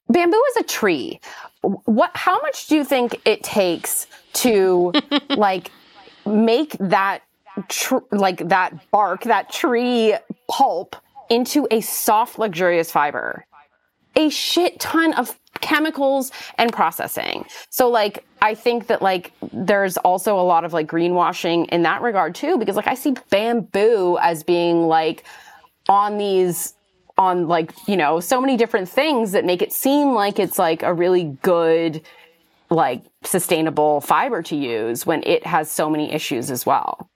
[0.08, 1.20] bamboo is a tree.
[1.62, 4.92] What how much do you think it takes to
[5.30, 5.70] like
[6.24, 7.22] make that
[7.68, 10.14] tr- like that bark, that tree
[10.48, 10.96] pulp
[11.30, 13.46] into a soft luxurious fiber?
[14.16, 17.44] A shit ton of chemicals and processing.
[17.70, 22.02] So like I think that like there's also a lot of like greenwashing in that
[22.02, 25.24] regard too because like I see bamboo as being like
[25.88, 26.74] on these
[27.18, 30.82] on like you know so many different things that make it seem like it's like
[30.82, 32.02] a really good
[32.68, 37.08] like sustainable fiber to use when it has so many issues as well.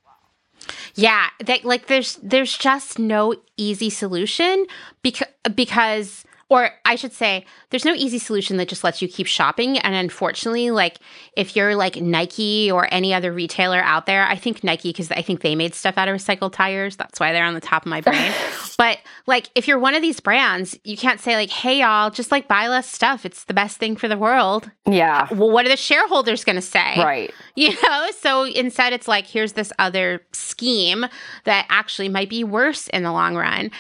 [0.94, 4.66] Yeah that like there's there's just no easy solution
[5.02, 9.28] because because or I should say, there's no easy solution that just lets you keep
[9.28, 9.78] shopping.
[9.78, 10.98] And unfortunately, like
[11.36, 15.22] if you're like Nike or any other retailer out there, I think Nike, because I
[15.22, 16.96] think they made stuff out of recycled tires.
[16.96, 18.32] That's why they're on the top of my brain.
[18.76, 18.98] but
[19.28, 22.48] like if you're one of these brands, you can't say, like, hey, y'all, just like
[22.48, 23.24] buy less stuff.
[23.24, 24.68] It's the best thing for the world.
[24.86, 25.32] Yeah.
[25.32, 26.96] Well, what are the shareholders going to say?
[26.98, 27.32] Right.
[27.56, 31.04] You know, so instead it's like, here's this other scheme
[31.44, 33.70] that actually might be worse in the long run.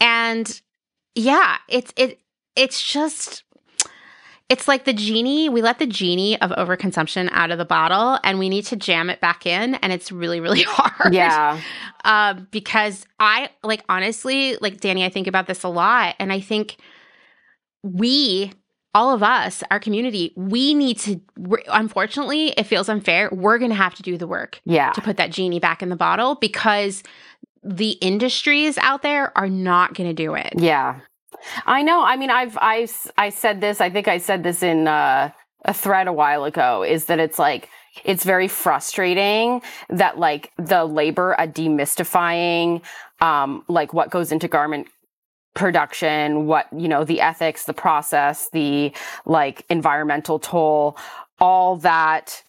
[0.00, 0.60] And
[1.18, 2.20] yeah, it's it
[2.54, 3.42] it's just
[4.48, 8.38] it's like the genie we let the genie of overconsumption out of the bottle and
[8.38, 11.60] we need to jam it back in and it's really really hard yeah
[12.04, 16.40] uh, because i like honestly like dani i think about this a lot and i
[16.40, 16.78] think
[17.82, 18.50] we
[18.94, 21.20] all of us our community we need to
[21.68, 25.30] unfortunately it feels unfair we're gonna have to do the work yeah to put that
[25.30, 27.02] genie back in the bottle because
[27.62, 30.52] the industries out there are not going to do it.
[30.56, 31.00] Yeah.
[31.66, 32.02] I know.
[32.02, 35.30] I mean, I've, I, I said this, I think I said this in uh,
[35.64, 37.68] a thread a while ago, is that it's like,
[38.04, 42.82] it's very frustrating that like the labor at demystifying,
[43.20, 44.88] um, like what goes into garment
[45.54, 48.92] production, what, you know, the ethics, the process, the
[49.26, 50.96] like environmental toll,
[51.40, 52.42] all that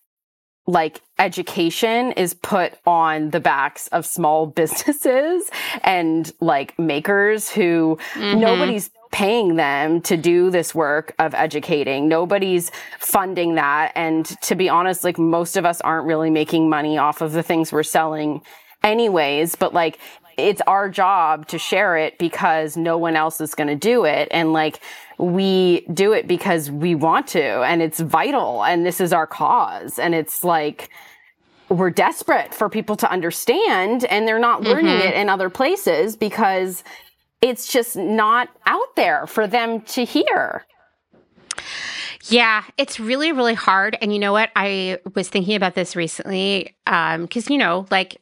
[0.69, 5.49] like education is put on the backs of small businesses
[5.83, 8.39] and like makers who mm-hmm.
[8.39, 12.07] nobody's paying them to do this work of educating.
[12.07, 13.91] Nobody's funding that.
[13.95, 17.41] And to be honest, like most of us aren't really making money off of the
[17.41, 18.41] things we're selling
[18.83, 19.97] anyways, but like
[20.47, 24.27] it's our job to share it because no one else is going to do it.
[24.31, 24.79] And like,
[25.17, 29.99] we do it because we want to and it's vital and this is our cause.
[29.99, 30.89] And it's like,
[31.69, 35.07] we're desperate for people to understand and they're not learning mm-hmm.
[35.09, 36.83] it in other places because
[37.41, 40.65] it's just not out there for them to hear.
[42.27, 43.97] Yeah, it's really, really hard.
[44.01, 44.51] And you know what?
[44.55, 48.19] I was thinking about this recently because, um, you know, like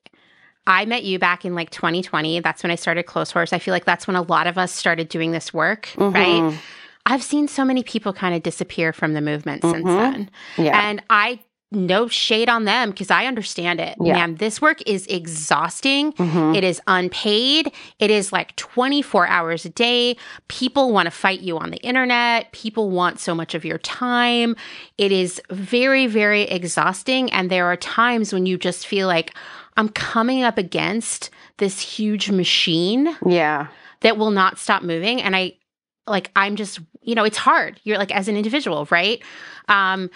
[0.67, 2.41] I met you back in like 2020.
[2.41, 3.53] That's when I started Clotheshorse.
[3.53, 6.13] I feel like that's when a lot of us started doing this work, mm-hmm.
[6.13, 6.59] right?
[7.05, 9.73] I've seen so many people kind of disappear from the movement mm-hmm.
[9.73, 10.29] since then.
[10.57, 10.89] Yeah.
[10.89, 11.39] And I
[11.71, 13.97] no shade on them because I understand it.
[13.99, 14.13] Yeah.
[14.13, 16.13] Man, this work is exhausting.
[16.13, 16.55] Mm-hmm.
[16.55, 17.73] It is unpaid.
[17.99, 20.15] It is like 24 hours a day.
[20.47, 22.51] People want to fight you on the internet.
[22.53, 24.55] People want so much of your time.
[24.97, 27.29] It is very, very exhausting.
[27.33, 29.33] And there are times when you just feel like,
[29.77, 33.15] I'm coming up against this huge machine.
[33.25, 33.67] Yeah.
[34.01, 35.21] That will not stop moving.
[35.21, 35.53] And I
[36.05, 37.79] like I'm just, you know, it's hard.
[37.83, 39.21] You're like as an individual, right?
[39.67, 40.09] Um,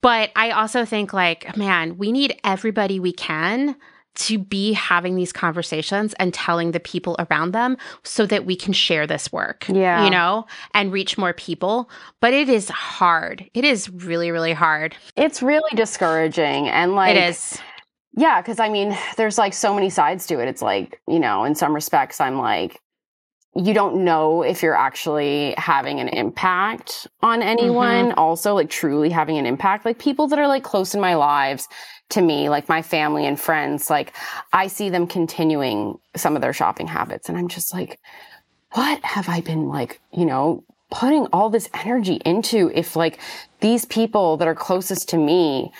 [0.00, 3.76] but I also think like, man, we need everybody we can
[4.14, 8.72] to be having these conversations and telling the people around them so that we can
[8.72, 9.66] share this work.
[9.68, 10.04] Yeah.
[10.04, 11.88] You know, and reach more people.
[12.20, 13.48] But it is hard.
[13.54, 14.96] It is really, really hard.
[15.16, 16.68] It's really discouraging.
[16.68, 17.58] And like it is
[18.18, 20.48] yeah, because I mean, there's like so many sides to it.
[20.48, 22.80] It's like, you know, in some respects, I'm like,
[23.54, 28.06] you don't know if you're actually having an impact on anyone.
[28.06, 28.18] Mm-hmm.
[28.18, 29.84] Also, like truly having an impact.
[29.84, 31.68] Like people that are like close in my lives
[32.10, 34.12] to me, like my family and friends, like
[34.52, 37.28] I see them continuing some of their shopping habits.
[37.28, 38.00] And I'm just like,
[38.72, 43.20] what have I been like, you know, putting all this energy into if like
[43.60, 45.70] these people that are closest to me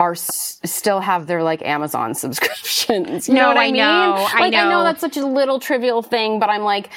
[0.00, 3.28] are s- still have their like Amazon subscriptions.
[3.28, 3.76] You no, know what I, I mean?
[3.82, 4.58] Know, like I know.
[4.58, 6.90] I know that's such a little trivial thing, but I'm like,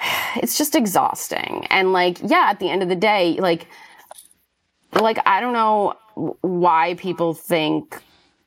[0.36, 1.66] it's just exhausting.
[1.68, 3.66] And like, yeah, at the end of the day, like,
[4.94, 5.94] like I don't know
[6.40, 8.00] why people think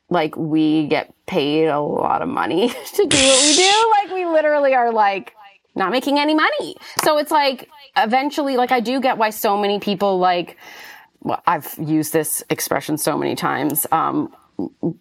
[0.09, 3.71] like we get paid a lot of money to do what we do.
[4.03, 5.33] Like we literally are like
[5.75, 6.75] not making any money.
[7.03, 10.57] So it's like eventually, like I do get why so many people like
[11.47, 14.33] I've used this expression so many times um,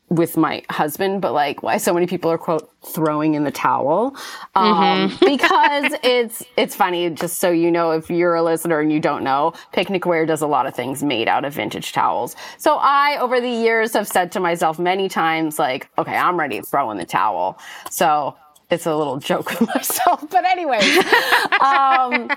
[0.09, 4.17] with my husband, but like why so many people are quote throwing in the towel
[4.55, 5.25] um, mm-hmm.
[5.27, 7.11] because it's it's funny.
[7.11, 10.47] Just so you know, if you're a listener and you don't know, Picnicwear does a
[10.47, 12.35] lot of things made out of vintage towels.
[12.59, 16.61] So I, over the years, have said to myself many times, like, okay, I'm ready
[16.61, 17.59] to throw in the towel.
[17.91, 18.37] So
[18.71, 20.25] it's a little joke with myself.
[20.31, 20.79] But anyway,
[21.61, 22.31] um,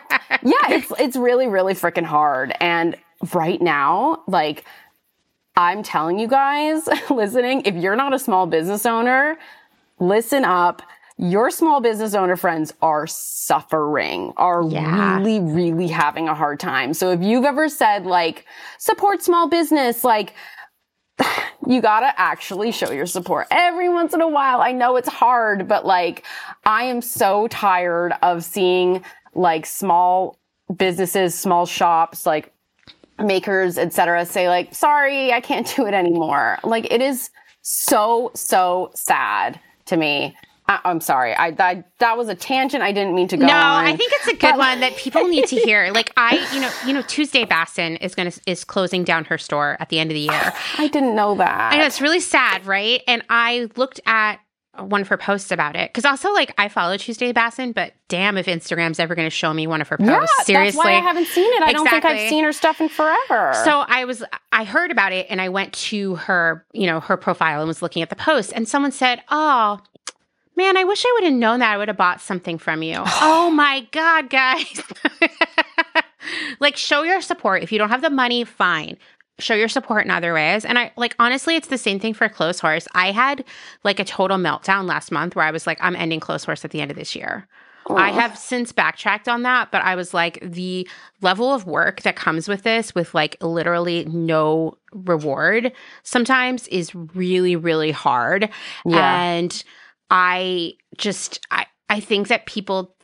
[0.44, 2.54] yeah, it's it's really really freaking hard.
[2.60, 2.98] And
[3.34, 4.66] right now, like,
[5.57, 9.38] I'm telling you guys listening, if you're not a small business owner,
[9.99, 10.82] listen up.
[11.18, 15.18] Your small business owner friends are suffering, are yeah.
[15.18, 16.93] really, really having a hard time.
[16.93, 18.45] So if you've ever said like,
[18.80, 20.34] support small business, like,
[21.68, 24.59] you gotta actually show your support every once in a while.
[24.59, 26.26] I know it's hard, but like,
[26.66, 29.01] I am so tired of seeing
[29.34, 30.38] like small
[30.76, 32.51] businesses, small shops, like
[33.20, 37.30] makers, etc., say like, "Sorry, I can't do it anymore." Like it is
[37.61, 40.36] so so sad to me.
[40.68, 41.36] I, am sorry.
[41.36, 42.82] I, I, that was a tangent.
[42.82, 43.45] I didn't mean to go.
[43.45, 43.86] No, on.
[43.86, 45.76] I think it's a good but, one that people need to hear.
[45.95, 49.78] Like I, you know, you know, Tuesday Bassen is to is closing down her store
[49.80, 50.53] at the end of the year.
[50.78, 51.74] I didn't know that.
[51.74, 53.01] I know it's really sad, right?
[53.07, 54.39] And I looked at
[54.78, 58.38] one of her posts about it because also like I follow Tuesday Bassen, but damn
[58.38, 60.34] if Instagram's ever going to show me one of her posts.
[60.40, 61.62] Yeah, Seriously, that's why I haven't seen it.
[61.62, 61.74] I exactly.
[61.74, 63.54] don't think I've seen her stuff in forever.
[63.64, 67.18] So I was I heard about it and I went to her you know her
[67.18, 69.80] profile and was looking at the post and someone said, "Oh."
[70.58, 72.96] Man, I wish I would have known that I would have bought something from you.
[73.06, 74.82] oh my God, guys.
[76.62, 77.62] like, show your support.
[77.62, 78.98] If you don't have the money, fine
[79.40, 80.66] show your support in other ways.
[80.66, 82.88] And I like honestly, it's the same thing for Clotheshorse.
[82.94, 83.44] I had
[83.84, 86.82] like a total meltdown last month where I was like, I'm ending Clotheshorse at the
[86.82, 87.48] end of this year.
[87.88, 88.00] Aww.
[88.00, 90.88] I have since backtracked on that, but I was like, the
[91.22, 95.72] level of work that comes with this, with like literally no reward,
[96.02, 98.50] sometimes is really, really hard.
[98.86, 99.22] Yeah.
[99.22, 99.64] And
[100.10, 102.95] I just, I, I think that people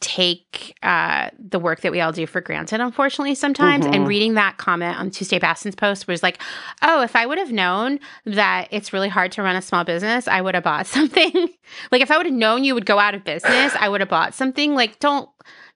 [0.00, 3.86] take uh, the work that we all do for granted, unfortunately, sometimes.
[3.86, 3.94] Mhm.
[3.94, 6.40] And reading that comment on Tuesday Bassen's post was like,
[6.82, 10.26] oh, if I would have known that it's really hard to run a small business,
[10.26, 11.48] I would have bought something.
[11.92, 14.08] like if I would have known you would go out of business, I would have
[14.08, 14.74] bought something.
[14.74, 15.28] Like don't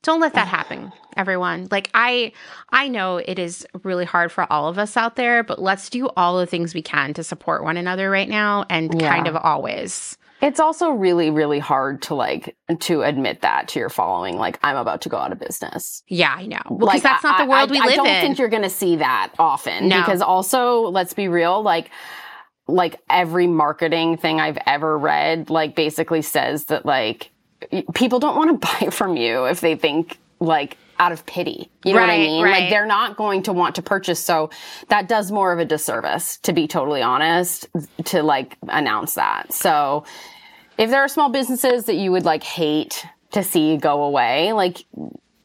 [0.03, 1.69] don't let that happen, everyone.
[1.71, 2.33] Like I
[2.71, 6.09] I know it is really hard for all of us out there, but let's do
[6.17, 9.15] all the things we can to support one another right now and Yeah.
[9.15, 10.17] kind of always.
[10.45, 14.37] It's also really, really hard to like to admit that to your following.
[14.37, 16.03] Like, I'm about to go out of business.
[16.07, 16.61] Yeah, I know.
[16.65, 18.01] Because like, that's not the world I, we I live in.
[18.01, 18.21] I don't in.
[18.21, 19.89] think you're going to see that often.
[19.89, 20.01] No.
[20.01, 21.91] Because also, let's be real, like,
[22.69, 27.31] like every marketing thing I've ever read, like, basically says that like
[27.95, 31.71] people don't want to buy from you if they think like out of pity.
[31.85, 32.45] You know what I mean?
[32.45, 32.61] right.
[32.61, 34.21] Like they're not going to want to purchase.
[34.21, 34.51] So
[34.89, 37.67] that does more of a disservice, to be totally honest,
[38.05, 39.53] to like announce that.
[39.53, 40.05] So
[40.79, 44.85] if there are small businesses that you would like hate to see go away, like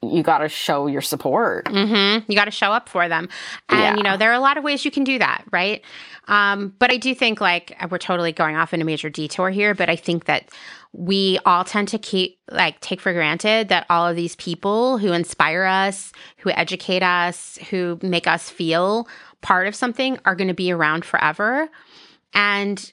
[0.01, 1.67] you got to show your support.
[1.67, 3.27] hmm You got to show up for them.
[3.67, 3.97] And, Yeah.
[3.97, 5.83] you know, there are a lot of ways you can do that, right?
[6.29, 9.73] Um, but I do think, like, we're totally going off in a major detour here,
[9.75, 10.49] but I think that
[10.93, 15.11] we all tend to keep, like, take for granted that all of these people who
[15.11, 19.05] inspire us, who educate us, who make us feel
[19.41, 21.67] part of something are going to be around forever.
[22.33, 22.91] And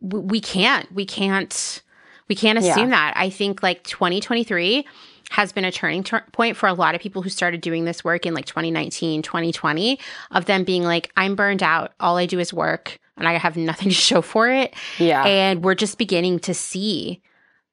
[0.00, 1.82] we can't, we can't,
[2.28, 3.14] we can't assume that.
[3.16, 4.86] I think, like, 2023
[5.30, 8.02] has been a turning tur- point for a lot of people who started doing this
[8.02, 9.98] work in like 2019, 2020,
[10.32, 11.92] of them being like, I'm burned out.
[12.00, 14.74] All I do is work and I have nothing to show for it.
[14.98, 15.24] Yeah.
[15.24, 17.22] And we're just beginning to see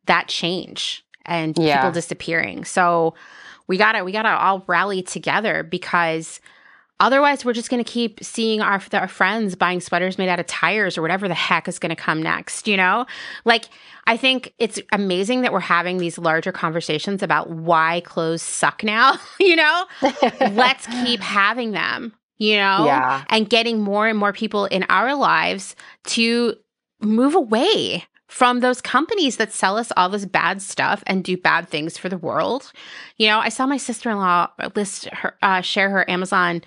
[0.06, 1.78] that change and Yeah.
[1.78, 2.64] people disappearing.
[2.64, 3.16] So
[3.66, 6.40] we gotta, we gotta all rally together because
[7.00, 10.98] otherwise we're just gonna keep seeing our, our friends buying sweaters made out of tires
[10.98, 13.06] or whatever the heck is gonna come next, you know?
[13.46, 13.66] Like,
[14.06, 19.18] I think it's amazing that we're having these larger conversations about why clothes suck now,
[19.40, 19.86] you know?
[20.40, 22.86] Let's keep having them, you know?
[22.86, 23.24] Yeah.
[23.30, 25.76] And getting more and more people in our lives
[26.06, 26.56] to
[27.02, 31.70] move away from those companies that sell us all this bad stuff and do bad
[31.70, 32.72] things for the world.
[33.18, 36.62] You know, I saw my sister-in-law list her uh, share her Amazon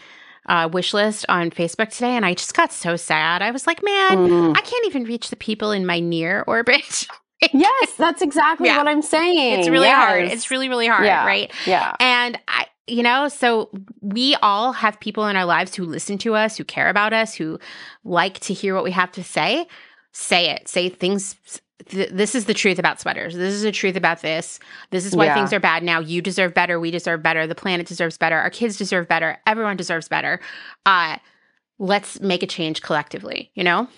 [0.51, 3.41] uh, wish list on Facebook today, and I just got so sad.
[3.41, 4.57] I was like, man, Mm.
[4.57, 7.07] I can't even reach the people in my near orbit.
[7.55, 8.77] Yes, that's exactly Yeah.
[8.77, 9.61] what I'm saying.
[9.61, 10.25] it's really hard.
[10.27, 11.25] It's really, really hard, Yeah.
[11.25, 11.51] right?
[11.65, 11.95] yeah.
[11.99, 13.71] And I, you know, so
[14.03, 17.35] we all have people in our lives who listen to us, who care about us,
[17.35, 17.59] who
[18.05, 19.67] like to hear what we have to say.
[20.13, 20.69] Say it.
[20.69, 21.35] Say things.
[21.89, 23.35] Th- this is the truth about sweaters.
[23.35, 24.59] This is the truth about this.
[24.91, 25.35] This is why Yeah.
[25.35, 26.01] things are bad now.
[26.01, 26.79] You deserve better.
[26.79, 27.47] We deserve better.
[27.47, 28.39] The planet deserves better.
[28.39, 29.39] Our kids deserve better.
[29.47, 30.41] Everyone deserves better.
[30.87, 31.17] Uh,
[31.79, 33.51] let's make a change collectively.
[33.55, 33.89] You know.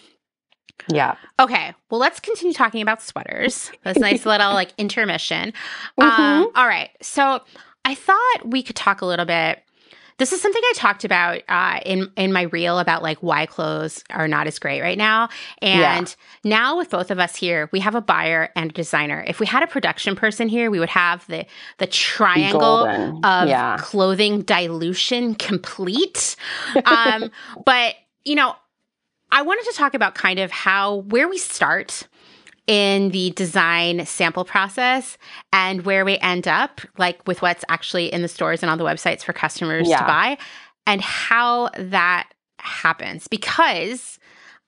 [0.88, 1.14] Yeah.
[1.38, 3.70] Okay, well, let's continue talking about sweaters.
[3.84, 5.52] That's a nice little like intermission.
[6.00, 6.04] Mhm.
[6.18, 7.40] Um, all right, so
[7.84, 9.62] I thought we could talk a little bit.
[10.18, 14.04] This is something I talked about uh, in in my reel about like why clothes
[14.10, 15.28] are not as great right now.
[15.60, 19.24] And now with both of us here, we have a buyer and a designer.
[19.26, 21.46] If we had a production person here, we would have the
[21.78, 23.24] the triangle Golden.
[23.24, 23.76] of yeah.
[23.78, 26.36] clothing dilution complete.
[26.84, 27.30] Um,
[27.64, 27.94] but
[28.24, 28.54] you know,
[29.30, 32.06] I wanted to talk about kind of how where we start
[32.66, 35.18] in the design sample process
[35.52, 38.84] and where we end up, like with what's actually in the stores and on the
[38.84, 39.98] websites for customers Yeah.
[39.98, 40.38] to buy,
[40.86, 43.26] and how that happens.
[43.28, 44.18] Because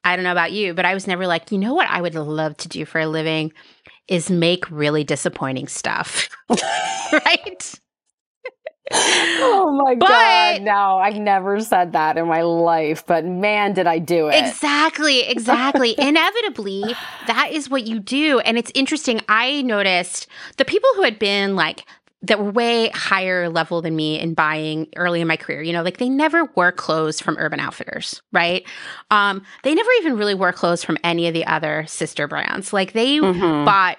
[0.02, 2.14] I don't know about you, but I was never like, you know what I would
[2.14, 3.52] love to do for a living
[4.08, 6.28] is make really disappointing stuff.
[7.12, 7.74] right?
[8.92, 10.62] Oh my But- god!
[10.62, 14.34] No, I've never said that in my life, but man, did I do it!
[14.46, 15.94] Exactly, exactly.
[15.98, 16.94] Inevitably,
[17.26, 18.40] that is what you do.
[18.40, 19.20] And it's interesting.
[19.28, 20.26] I noticed
[20.58, 21.84] the people who had been like,
[22.22, 25.60] that were way higher level than me in buying early in my career.
[25.60, 28.64] You know, like they never wore clothes from Urban Outfitters, right?
[29.10, 32.72] Um, they never even really wore clothes from any of the other sister brands.
[32.72, 33.66] Like they Mhm.
[33.66, 33.98] bought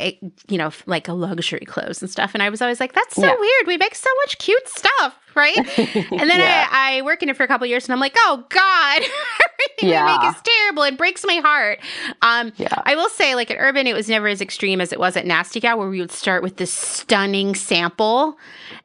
[0.00, 2.32] you know, like a luxury clothes and stuff.
[2.34, 3.34] And I was always like, that's so Yeah.
[3.38, 3.66] weird.
[3.66, 5.56] We make so much cute stuff, right?
[5.78, 6.68] And then Yeah.
[6.70, 8.96] I, I work in it for a couple of years and I'm like, oh God,
[9.02, 10.04] everything Yeah.
[10.04, 10.82] make is terrible.
[10.82, 11.78] It breaks my heart.
[12.22, 14.98] Um, yeah, I will say, like at Urban, it was never as extreme as it
[15.00, 18.36] was at Nasty Gal, where we would start with this stunning sample.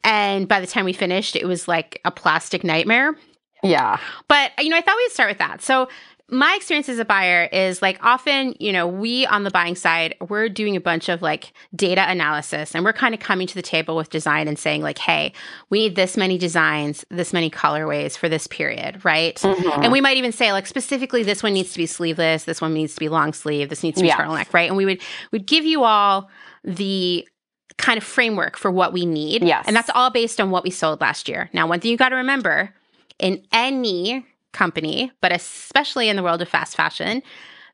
[0.04, 3.16] And by the time we finished, it was like a plastic nightmare.
[3.64, 3.98] yeah,
[4.28, 5.62] But, you know, I thought we'd start with that.
[5.62, 5.88] So,
[6.32, 10.16] my experience as a buyer is like often, you know, we on the buying side,
[10.30, 13.62] we're doing a bunch of like data analysis and we're kind of coming to the
[13.62, 15.34] table with design and saying, like, hey,
[15.70, 19.36] we need this many designs, this many colorways for this period, right?
[19.36, 19.84] Mhm.
[19.84, 22.74] And we might even say, like, specifically, this one needs to be sleeveless, this one
[22.74, 24.18] needs to be long sleeve, this needs to be Yeah.
[24.18, 24.70] turtleneck, right?
[24.70, 25.02] And we would
[25.34, 26.30] would give you all
[26.64, 27.28] the
[27.78, 29.44] kind of framework for what we need.
[29.44, 29.66] Yes.
[29.68, 31.50] And that's all based on what we sold last year.
[31.52, 32.74] Now, one thing you got to remember
[33.20, 37.22] in any company, but especially in the world of fast fashion,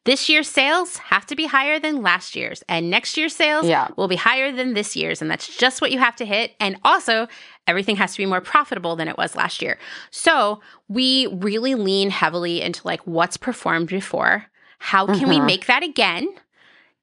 [0.03, 3.89] this year's sales have to be higher than last year's, and next year's sales Yeah.
[3.97, 5.21] will be higher than this year's.
[5.21, 6.55] And that's just what you have to hit.
[6.61, 7.27] And also,
[7.67, 9.77] everything has to be more profitable than it was last year.
[10.09, 14.45] So we really lean heavily into like what's performed before.
[14.79, 15.45] How can we Mhm.
[15.45, 16.29] make that again?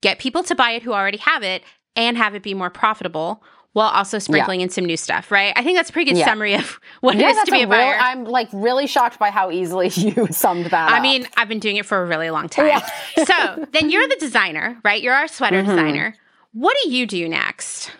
[0.00, 1.62] Get people to buy it who already have it
[1.96, 3.42] and have it be more profitable
[3.74, 5.52] while also sprinkling in some new stuff, right?
[5.56, 6.24] I think that's a pretty good Yeah.
[6.24, 7.96] summary of what Yeah, it is to be a, a real, buyer.
[8.00, 11.02] I'm like really shocked by how easily you summed that I up.
[11.02, 12.66] mean, I've been doing it for a really long time.
[12.68, 12.88] Yeah.
[13.26, 15.02] so then you're the designer, right?
[15.02, 15.66] You're our sweater Mhm.
[15.66, 16.14] designer.
[16.52, 17.90] What do you do next?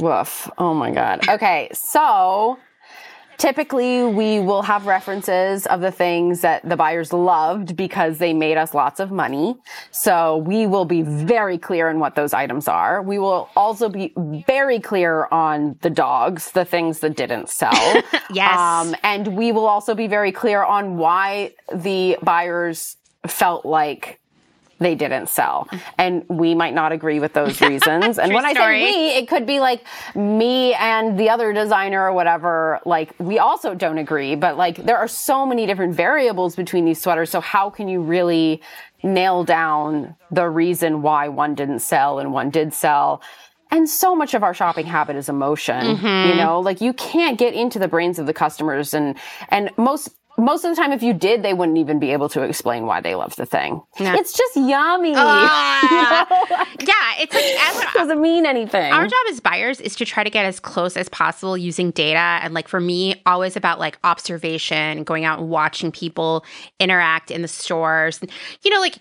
[0.00, 0.50] Woof.
[0.58, 1.28] Oh my God.
[1.28, 1.68] Okay.
[1.72, 2.58] So
[3.38, 8.56] typically we will have references of the things that the buyers loved because they made
[8.56, 9.56] us lots of money.
[9.90, 13.02] So we will be very clear on what those items are.
[13.02, 14.12] We will also be
[14.46, 18.02] very clear on the dogs, the things that didn't sell.
[18.32, 18.58] Yes.
[18.58, 24.20] Um, and we will also be very clear on why the buyers felt like
[24.78, 25.68] they didn't sell.
[25.98, 28.18] And we might not agree with those reasons.
[28.18, 28.84] and when I story.
[28.84, 32.80] say we, it could be like me and the other designer or whatever.
[32.84, 37.00] Like we also don't agree, but like there are so many different variables between these
[37.00, 37.30] sweaters.
[37.30, 38.62] So how can you really
[39.02, 43.22] nail down the reason why one didn't sell and one did sell?
[43.70, 45.84] And so much of our shopping habit is emotion.
[45.84, 46.38] You mm-hmm.
[46.38, 49.16] know, like you can't get into the brains of the customers and
[49.48, 52.42] and most most of the time if you did, they wouldn't even be able to
[52.42, 53.82] explain why they love the thing.
[54.00, 54.14] No.
[54.14, 55.14] It's just yummy.
[55.16, 55.76] Ah.
[55.86, 58.92] You know, like, yeah, it's like as it doesn't mean anything.
[58.92, 62.18] our job as buyers is to try to get as close as possible using data
[62.42, 66.44] and like for me always about like observation going out and watching people
[66.80, 68.20] interact in the stores
[68.62, 68.98] you know like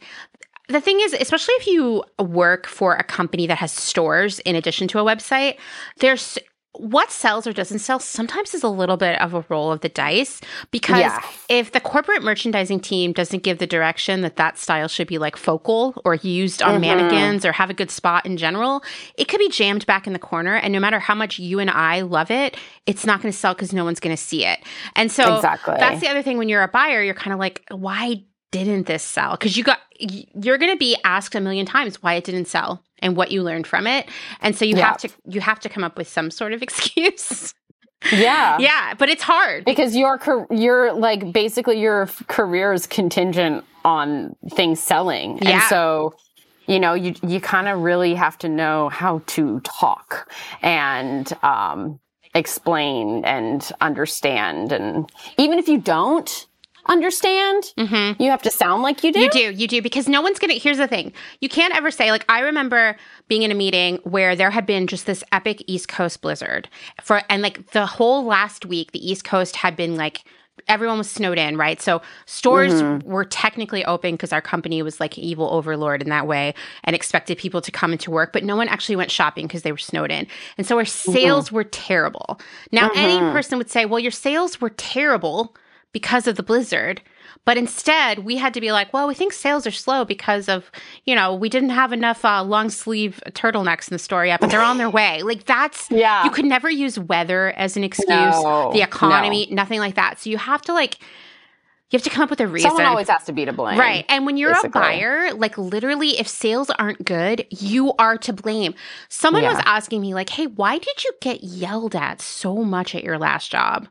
[0.70, 4.88] the thing is especially if you work for a company that has stores in addition
[4.88, 5.58] to a website
[6.00, 6.38] there's
[6.80, 9.90] what sells or doesn't sell sometimes is a little bit of a roll of the
[9.90, 11.22] dice because Yeah.
[11.50, 15.36] if the corporate merchandising team doesn't give the direction that that style should be like
[15.38, 16.82] focal or used on Mhm.
[16.82, 18.84] mannequins or have a good spot in general,
[19.18, 20.56] it could be jammed back in the corner.
[20.56, 23.54] And no matter how much you and I love it, it's not going to sell
[23.54, 24.60] because no one's going to see it.
[24.96, 25.76] And so Exactly.
[25.80, 29.04] that's the other thing when you're a buyer, you're kind of like, why didn't this
[29.04, 29.32] sell?
[29.32, 32.84] Because you got, you're going to be asked a million times why it didn't sell
[33.00, 34.08] and what you learned from it.
[34.42, 34.86] And so you Yeah.
[34.88, 37.54] have to, you have to come up with some sort of excuse.
[38.12, 38.58] yeah.
[38.60, 39.66] yeah, but it's hard.
[39.66, 40.20] Because your
[40.52, 45.40] your like basically your career is contingent on things selling.
[45.48, 46.14] And so
[46.68, 50.32] you know, you you kind of really have to know how to talk
[50.62, 52.00] and um
[52.34, 56.48] explain and understand and even if you don't
[56.88, 58.22] understand, Mm-hmm.
[58.22, 59.20] you have to sound like you do.
[59.20, 60.54] You do, you do, because no one's gonna.
[60.54, 61.12] Here's the thing:
[61.42, 62.96] you can't ever say like I remember
[63.28, 66.70] being in a meeting where there had been just this epic East Coast blizzard
[67.04, 70.24] for, and like the whole last week, the East Coast had been like
[70.70, 71.82] everyone was snowed in, right?
[71.82, 76.56] So stores were technically open because our company was like evil overlord in that way
[76.86, 79.72] and expected people to come into work, but no one actually went shopping because they
[79.74, 80.26] were snowed in,
[80.58, 82.40] and so our sales were terrible.
[82.72, 85.56] Now, any person would say, "Well, your sales were terrible."
[85.96, 87.02] Because of the blizzard.
[87.46, 90.70] But instead, we had to be like, well, we think sales are slow because of,
[91.06, 94.50] you know, we didn't have enough uh, long sleeve turtlenecks in the store yet, but
[94.50, 95.22] they're on their way.
[95.24, 96.26] Like that's, Yeah.
[96.26, 100.20] you could never use weather as an excuse, No, the economy, nothing like that.
[100.20, 101.00] So you have to like,
[101.92, 102.72] you have to come up with a reason.
[102.72, 103.80] Someone always has to be to blame.
[103.80, 104.04] Right.
[104.10, 104.82] And when you're basically.
[104.82, 108.74] a buyer, like literally, if sales aren't good, you are to blame.
[109.08, 109.54] Someone Yeah.
[109.54, 113.18] was asking me, like, hey, why did you get yelled at so much at your
[113.18, 113.88] last job?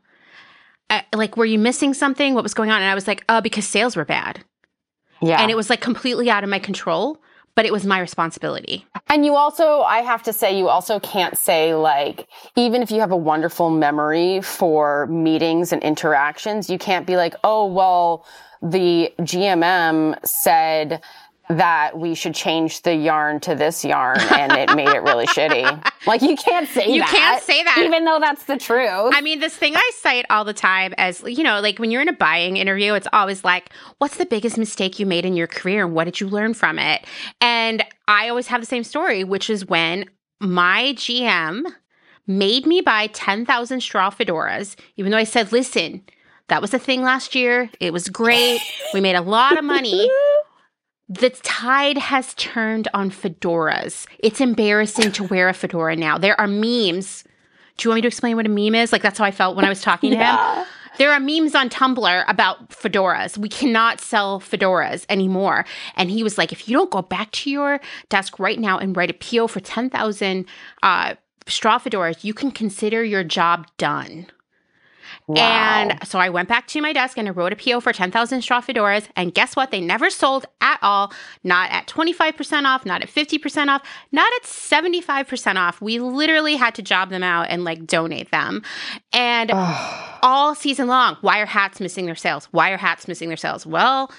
[1.13, 2.33] Like, were you missing something?
[2.33, 2.81] What was going on?
[2.81, 4.43] And I was like, oh, because sales were bad.
[5.21, 5.41] Yeah.
[5.41, 7.21] And it was like completely out of my control,
[7.55, 8.85] but it was my responsibility.
[9.07, 12.99] And you also, I have to say, you also can't say like, even if you
[12.99, 18.25] have a wonderful memory for meetings and interactions, you can't be like, oh, well,
[18.61, 21.01] the GMM said
[21.49, 25.91] that we should change the yarn to this yarn and it made it really shitty.
[26.05, 27.11] Like you can't say You that.
[27.11, 27.81] You can't say that.
[27.83, 29.11] Even though that's the truth.
[29.11, 32.03] I mean, this thing I cite all the time as, you know, like when you're
[32.03, 35.47] in a buying interview, it's always like, what's the biggest mistake you made in your
[35.47, 37.03] career and what did you learn from it?
[37.41, 40.05] And I always have the same story, which is when
[40.39, 41.63] my GM
[42.27, 46.03] made me buy 10,000 straw fedoras, even though I said, listen,
[46.49, 47.71] that was a thing last year.
[47.79, 48.61] It was great.
[48.93, 50.07] We made a lot of money.
[51.07, 54.07] The tide has turned on fedoras.
[54.19, 56.17] It's embarrassing to wear a fedora now.
[56.17, 57.23] There are memes.
[57.77, 58.91] Do you want me to explain what a meme is?
[58.91, 60.65] Like that's how I felt when I was talking to him.
[60.97, 63.37] There are memes on Tumblr about fedoras.
[63.37, 65.65] We cannot sell fedoras anymore.
[65.95, 68.95] And he was like, if you don't go back to your desk right now and
[68.95, 70.45] write a PO for 10,000
[70.83, 71.15] uh,
[71.47, 74.27] straw fedoras, you can consider your job done.
[75.27, 75.37] Wow.
[75.37, 78.41] And so I went back to my desk and I wrote a PO for 10,000
[78.41, 79.07] straw fedoras.
[79.15, 79.71] And guess what?
[79.71, 81.11] They never sold at all.
[81.43, 83.81] Not at 25% off, not at 50% off,
[84.11, 85.81] not at 75% off.
[85.81, 88.61] We literally had to job them out and like donate them.
[89.13, 89.51] And
[90.21, 92.47] all season long, why are hats missing their sales?
[92.51, 93.65] Why are hats missing their sales?
[93.65, 94.11] Well,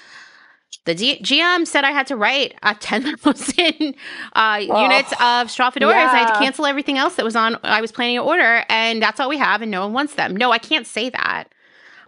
[0.85, 3.95] the G- GM said I had to write a 10,000
[4.33, 5.91] uh, oh, units of straw fedoras.
[5.91, 6.11] Yeah.
[6.11, 9.01] I had to cancel everything else that was on, I was planning to order, and
[9.01, 10.35] that's all we have, and no one wants them.
[10.35, 11.45] No, I can't say that.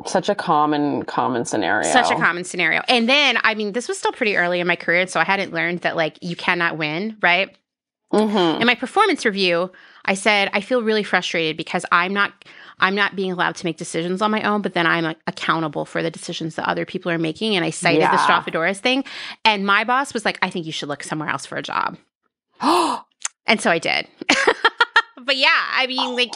[0.06, 1.90] Such a common, common scenario.
[1.92, 2.82] Such a common scenario.
[2.88, 5.54] And then, I mean, this was still pretty early in my career, so I hadn't
[5.54, 7.54] learned that, like, you cannot win, right?
[8.14, 8.62] Mm-hmm.
[8.62, 9.72] In my performance review,
[10.06, 12.46] I said, I feel really frustrated because I'm not
[12.80, 15.86] I'm not being allowed to make decisions on my own, but then I'm like, accountable
[15.86, 17.56] for the decisions that other people are making.
[17.56, 18.12] And I cited yeah.
[18.12, 19.04] the straw fedoras thing.
[19.46, 21.98] And my boss was like, I think you should look somewhere else for a job.
[22.62, 24.08] and so I did.
[25.26, 26.34] but yeah, I mean, oh like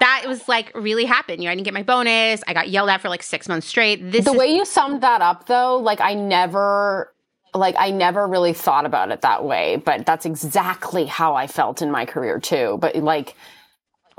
[0.00, 1.42] that was like really happened.
[1.42, 2.42] You know, I didn't get my bonus.
[2.46, 4.10] I got yelled at for like six months straight.
[4.10, 7.12] This the is- way you summed that up, though, like I never
[7.54, 11.82] like I never really thought about it that way, but that's exactly how I felt
[11.82, 12.78] in my career too.
[12.80, 13.36] But like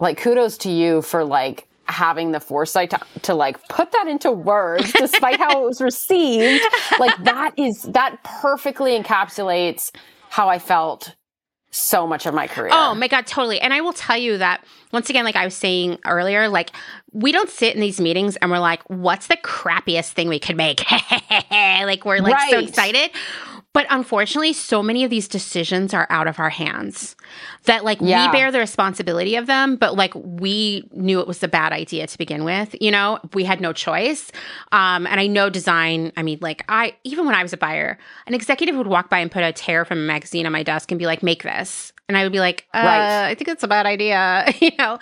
[0.02, 4.32] like kudos to you for like having the foresight to, to like put that into
[4.32, 6.64] words despite how it was received.
[6.99, 9.91] Like that is that perfectly encapsulates
[10.30, 11.15] how i felt
[11.73, 12.72] so much of my career.
[12.73, 13.61] Oh my god totally.
[13.61, 16.72] And i will tell you that once again like i was saying earlier like
[17.14, 20.57] we don't sit in these meetings and we're like what's the crappiest thing we could
[20.57, 20.84] make?
[21.52, 22.52] Like we're like right.
[22.52, 23.11] so excited
[23.73, 27.15] but unfortunately, so many of these decisions are out of our hands
[27.65, 28.26] that like yeah.
[28.26, 32.06] we bear the responsibility of them, but like we knew it was a bad idea
[32.06, 32.76] to begin with.
[32.81, 34.30] You know, we had no choice.
[34.73, 37.98] Um, and I know design, I mean, like I, even when I was a buyer,
[38.27, 40.91] an executive would walk by and put a tear from a magazine on my desk
[40.91, 41.93] and be like, make this.
[42.10, 43.30] And I would be like, uh, right.
[43.30, 44.53] I think that's a bad idea.
[44.60, 44.93] you know,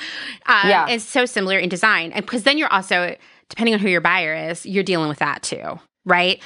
[0.45, 0.87] um, yeah.
[0.89, 2.11] it's so similar in design.
[2.11, 3.15] And because then you're also,
[3.49, 6.41] depending on who your buyer is, you're dealing with that too right?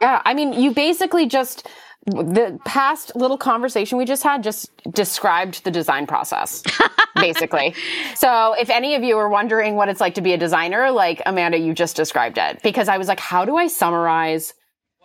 [0.00, 1.66] Yeah, I mean, you basically just
[2.06, 6.62] the past little conversation we just had just described the design process
[7.16, 7.74] basically.
[8.14, 11.20] So if any of you are wondering what it's like to be a designer like
[11.26, 12.62] amanda you just described it.
[12.62, 14.54] Because i was like how do i summarize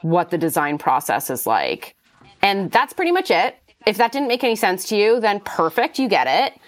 [0.02, 1.95] what the design process is like?
[2.41, 3.57] And that's pretty much it.
[3.86, 6.60] If that didn't make any sense to you then perfect you get it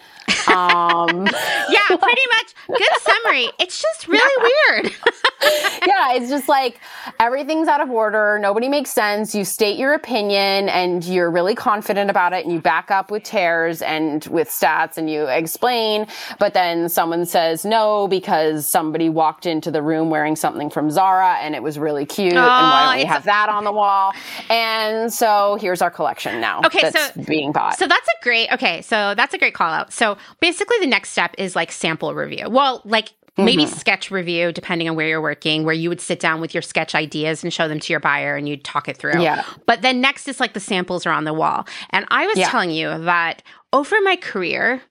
[0.47, 1.25] um,
[1.69, 2.53] yeah, pretty much.
[2.67, 3.49] Good summary.
[3.59, 4.81] It's just really yeah.
[4.81, 4.95] weird.
[5.85, 6.79] yeah, it's just like
[7.19, 8.39] everything's out of order.
[8.39, 9.35] Nobody makes sense.
[9.35, 13.23] You state your opinion and you're really confident about it and you back up with
[13.23, 16.07] tears and with stats and you explain.
[16.39, 21.35] But then someone says no because somebody walked into the room wearing something from Zara
[21.35, 22.33] and it was really cute.
[22.33, 24.11] Oh, and why don't we have that on the wall?
[24.49, 26.61] And so here's our collection now.
[26.65, 27.77] Okay, so being bought.
[27.77, 28.51] So that's a great.
[28.51, 29.93] Okay, so that's a great call out.
[29.93, 32.49] So basically, the next step is like sample review.
[32.49, 33.75] Well, like maybe mm-hmm.
[33.75, 36.95] sketch review, depending on where you're working, where you would sit down with your sketch
[36.95, 39.21] ideas and show them to your buyer and you'd talk it through.
[39.21, 39.43] Yeah.
[39.65, 41.67] But then next is like the samples are on the wall.
[41.89, 42.49] And I was yeah.
[42.49, 43.43] telling you that
[43.73, 44.81] over my career,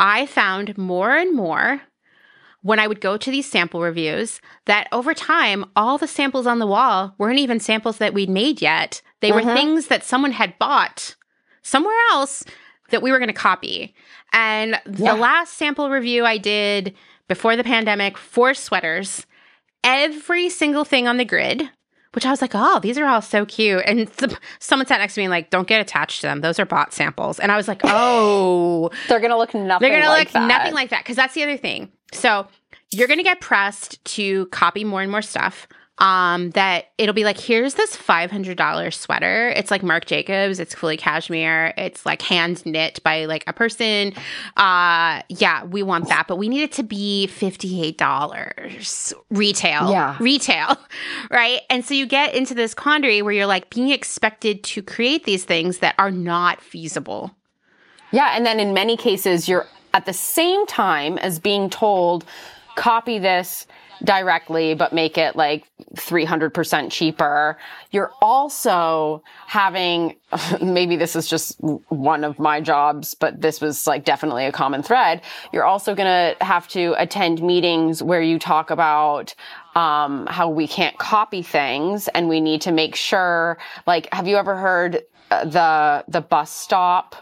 [0.00, 1.82] I found more and more
[2.62, 6.58] when I would go to these sample reviews that over time, all the samples on
[6.58, 9.02] the wall weren't even samples that we'd made yet.
[9.20, 9.48] They mm-hmm.
[9.48, 11.16] were things that someone had bought
[11.62, 12.44] somewhere else
[12.92, 13.94] that we were going to copy.
[14.32, 15.12] And yeah.
[15.12, 16.94] the last sample review I did
[17.28, 19.26] before the pandemic for sweaters,
[19.84, 21.68] every single thing on the grid,
[22.12, 23.82] which I was like, oh, these are all so cute.
[23.86, 24.10] And
[24.58, 26.40] someone sat next to me and like, don't get attached to them.
[26.40, 27.40] Those are bought samples.
[27.40, 30.46] And I was like, oh, they're going to look nothing They're going to look that.
[30.46, 31.04] nothing like that.
[31.04, 31.90] Cause that's the other thing.
[32.12, 32.46] So
[32.90, 35.66] you're going to get pressed to copy more and more stuff
[36.02, 39.50] um, that it'll be like, here's this $500 sweater.
[39.50, 40.58] It's like Marc Jacobs.
[40.58, 41.72] It's fully cashmere.
[41.78, 44.12] It's like hand knit by like a person.
[44.56, 49.90] Uh, yeah, we want that, but we need it to be $58 retail.
[49.90, 50.16] Yeah.
[50.20, 50.76] Retail.
[51.30, 51.60] Right.
[51.70, 55.44] And so you get into this quandary where you're like being expected to create these
[55.44, 57.34] things that are not feasible.
[58.10, 58.36] Yeah.
[58.36, 62.24] And then in many cases, you're at the same time as being told,
[62.76, 63.66] copy this
[64.04, 65.64] directly, but make it like
[65.96, 67.58] 300% cheaper.
[67.90, 70.16] You're also having,
[70.62, 74.82] maybe this is just one of my jobs, but this was like definitely a common
[74.82, 75.22] thread.
[75.52, 79.34] You're also going to have to attend meetings where you talk about,
[79.74, 84.36] um, how we can't copy things and we need to make sure, like, have you
[84.36, 87.16] ever heard uh, the, the bus stop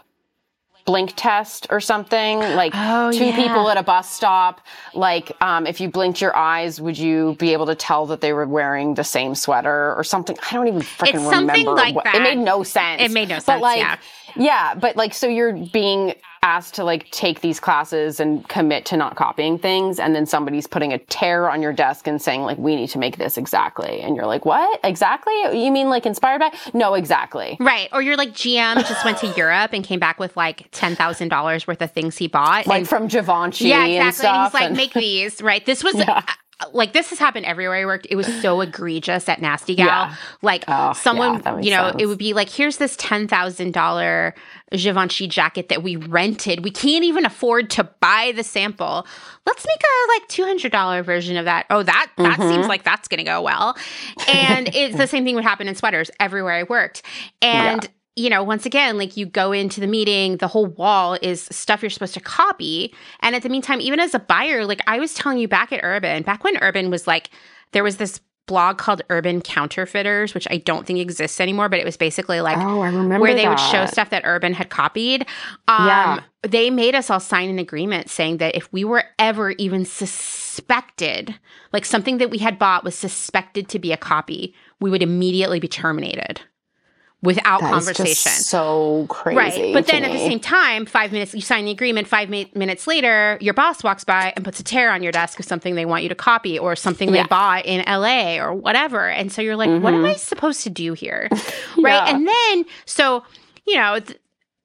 [0.85, 3.35] blink test or something like Oh, two yeah.
[3.35, 4.61] people at a bus stop
[4.93, 8.33] like um, if you blinked your eyes would you be able to tell that they
[8.33, 11.95] were wearing the same sweater or something i don't even freaking It's something remember like
[11.95, 12.15] what- that.
[12.15, 13.97] it made no sense It made no sense but like yeah.
[14.35, 18.97] yeah but like so you're being asked to like take these classes and commit to
[18.97, 22.57] not copying things and then somebody's putting a tear on your desk and saying like
[22.57, 26.39] we need to make this exactly and you're like what exactly you mean like inspired
[26.39, 27.89] by no exactly Right.
[27.93, 31.27] Or you're like GM just went to Europe and came back with like ten thousand
[31.29, 32.65] dollars worth of things he bought.
[32.65, 33.99] like and, from Givenchy yeah, exactly.
[34.07, 35.41] And, stuff he's like, and- make these.
[35.43, 35.63] Right.
[35.65, 36.23] This was Yeah.
[36.73, 38.07] Like this has happened everywhere I worked.
[38.09, 39.87] It was so egregious at Nasty Gal.
[39.87, 40.15] Yeah.
[40.41, 42.01] Like Oh, someone, makes you know, sense.
[42.01, 44.33] it would be like, here's this ten thousand dollar
[44.71, 46.63] Givenchy jacket that we rented.
[46.63, 49.05] We can't even afford to buy the sample.
[49.45, 51.65] Let's make a like two hundred dollar version of that.
[51.69, 52.49] Oh, that that Mm-hmm.
[52.49, 53.75] seems like that's gonna go well.
[54.27, 57.01] And it's the same thing would happen in sweaters everywhere I worked.
[57.41, 61.43] And you know, once again, like you go into the meeting, the whole wall is
[61.51, 62.93] stuff you're supposed to copy.
[63.21, 65.79] And at the meantime, even as a buyer, like I was telling you back at
[65.83, 67.29] Urban, back when Urban was like,
[67.71, 71.85] there was this blog called Urban Counterfeiters, which I don't think exists anymore, but it
[71.85, 75.21] was basically like oh I remember where they would show stuff that Urban had copied.
[75.69, 76.19] Um, Yeah.
[76.43, 81.35] They made us all sign an agreement saying that if we were ever even suspected,
[81.71, 85.59] like something that we had bought was suspected to be a copy, we would immediately
[85.59, 86.41] be terminated
[87.23, 88.31] without That conversation.
[88.31, 89.73] so crazy Right.
[89.73, 92.87] But then at the same time, five minutes, you sign the agreement, five mi- minutes
[92.87, 95.85] later, your boss walks by and puts a tear on your desk of something they
[95.85, 97.23] want you to copy or something Yeah.
[97.23, 99.07] they bought in LA or whatever.
[99.09, 101.29] And so you're like, what am I supposed to do here?
[101.77, 102.07] right.
[102.07, 102.15] Yeah.
[102.15, 103.23] And then, so,
[103.67, 103.99] you know,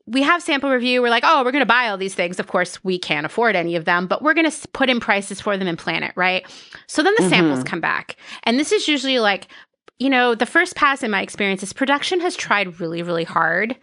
[0.09, 1.03] we have sample review.
[1.03, 2.39] We're like, oh, we're going to buy all these things.
[2.39, 5.41] Of course, we can't afford any of them, but we're going to put in prices
[5.41, 6.47] for them and plan it, right?
[6.87, 8.16] So then the samples come back.
[8.45, 9.49] And this is usually like,
[9.98, 13.77] you know, the first pass in my experience is production has tried really, really hard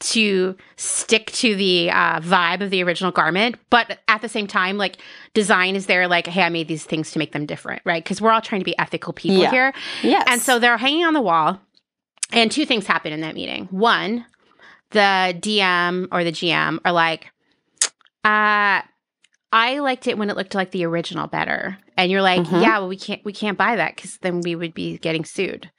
[0.00, 4.78] to stick to the uh, vibe of the original garment, but at the same time,
[4.78, 4.98] like
[5.34, 8.02] design is there, like, hey, I made these things to make them different, right?
[8.02, 9.50] Because we're all trying to be ethical people Yeah.
[9.50, 9.72] here.
[10.02, 11.60] yes And so they're hanging on the wall,
[12.32, 13.66] and two things happen in that meeting.
[13.72, 14.24] One,
[14.90, 17.32] the DM or the GM are like,
[18.24, 18.82] uh,
[19.52, 21.78] I liked it when it looked like the original better.
[21.96, 22.62] And you're like, Mhm.
[22.62, 25.70] yeah, well, we can't we can't buy that because then we would be getting sued.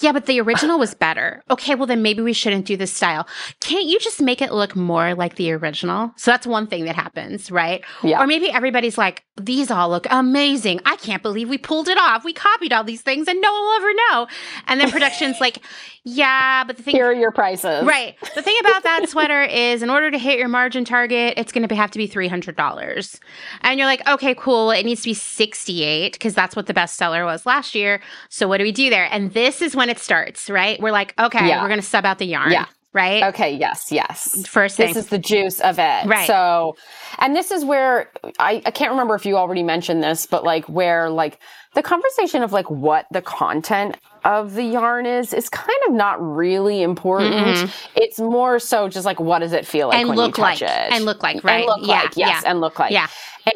[0.00, 1.42] Yeah, but the original was better.
[1.50, 3.26] Okay, well then maybe we shouldn't do this style.
[3.60, 6.12] Can't you just make it look more like the original?
[6.16, 7.82] So that's one thing that happens, right?
[8.02, 8.22] Yeah.
[8.22, 10.80] Or maybe everybody's like, these all look amazing.
[10.84, 12.24] I can't believe we pulled it off.
[12.24, 14.26] We copied all these things and no one will ever know.
[14.66, 15.58] And then production's like,
[16.04, 18.16] yeah, but the thing here are your prices Right.
[18.34, 21.66] The thing about that sweater is, in order to hit your margin target, it's going
[21.66, 23.18] to have to be three hundred dollars.
[23.62, 24.70] And you're like, okay, cool.
[24.70, 28.00] It needs to be sixty-eight because that's what the bestseller was last year.
[28.28, 29.08] So what do we do there?
[29.10, 30.80] And this is when it starts, right?
[30.80, 31.62] We're like, okay, Yeah.
[31.62, 32.50] we're going to sub out the yarn.
[32.52, 32.66] Yeah.
[32.94, 33.22] Right.
[33.24, 34.46] Okay, yes, yes.
[34.48, 34.88] First thing.
[34.88, 36.06] This is the juice of it.
[36.06, 36.26] Right.
[36.26, 36.74] So,
[37.18, 40.64] and this is where I, I can't remember if you already mentioned this, but like
[40.70, 41.38] where like
[41.74, 43.98] the conversation of like what the content
[44.28, 47.72] of the yarn is is kind of not really important.
[47.96, 50.00] It's more so just like what does it feel like Mm-hmm.
[50.00, 50.70] And when look you touch like.
[50.70, 51.60] it And look like, right?
[51.60, 52.50] And look Yeah, like, yes, yeah.
[52.50, 53.08] and look like, Yeah.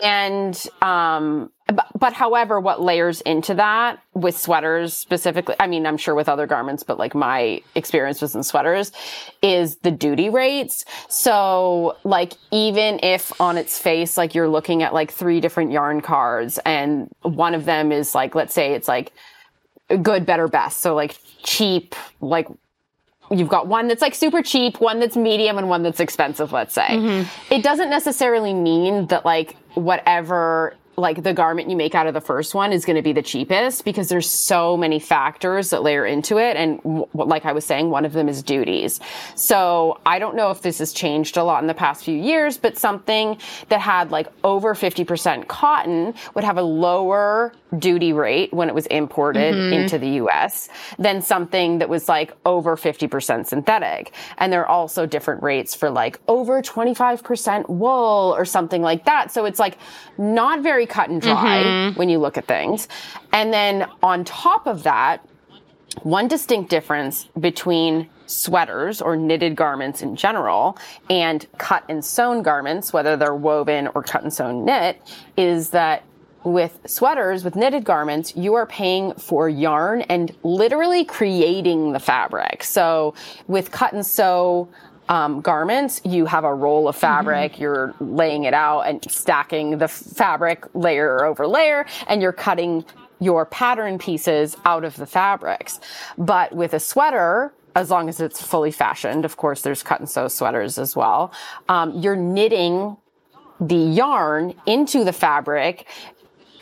[0.03, 5.97] And um, but, but however, what layers into that with sweaters specifically, I mean, I'm
[5.99, 8.91] sure with other garments, but like my experience was in sweaters,
[9.43, 10.85] is the duty rates.
[11.09, 16.01] So like even if on its face, like you're looking at like three different yarn
[16.01, 19.13] cards and one of them is like, let's say it's like
[19.97, 20.81] good, better, best.
[20.81, 22.49] So like cheap, like
[23.31, 26.75] you've got one that's like super cheap, one that's medium, and one that's expensive, let's
[26.75, 26.89] say.
[26.89, 27.53] Mm-hmm.
[27.55, 32.21] It doesn't necessarily mean that like whatever like the garment you make out of the
[32.21, 36.05] first one is going to be the cheapest because there's so many factors that layer
[36.05, 39.01] into it and w- like I was saying one of them is duties.
[39.35, 42.59] So I don't know if this has changed a lot in the past few years
[42.59, 43.39] but something
[43.71, 48.87] that had like over 50% cotton would have a lower duty rate when it was
[48.87, 49.73] imported mm-hmm.
[49.73, 50.69] into the US
[50.99, 54.13] than something that was like over 50% synthetic.
[54.39, 59.33] And there are also different rates for like over 25% wool or something like that.
[59.33, 59.79] So it's like
[60.19, 61.99] not very cut and dry mm-hmm.
[61.99, 62.89] when you look at things.
[63.33, 65.27] And then on top of that,
[66.03, 70.79] one distinct difference between sweaters or knitted garments in general
[71.11, 75.01] and cut and sewn garments, whether they're woven or cut and sewn knit,
[75.37, 76.03] is that
[76.45, 82.65] with sweaters, with knitted garments, you are paying for yarn and literally creating the fabric.
[82.65, 83.15] So
[83.47, 84.69] with cut and sew,
[85.09, 89.89] um, garments, you have a roll of fabric, you're laying it out and stacking the
[89.89, 92.85] fabric layer over layer, and you're cutting
[93.19, 95.81] your pattern pieces out of the fabrics.
[96.17, 99.25] But with a sweater, as long as it's fully fashioned.
[99.25, 101.33] Of course, there's cut and sew sweaters as well.
[101.69, 102.97] Um, you're knitting
[103.61, 105.87] the yarn into the fabric,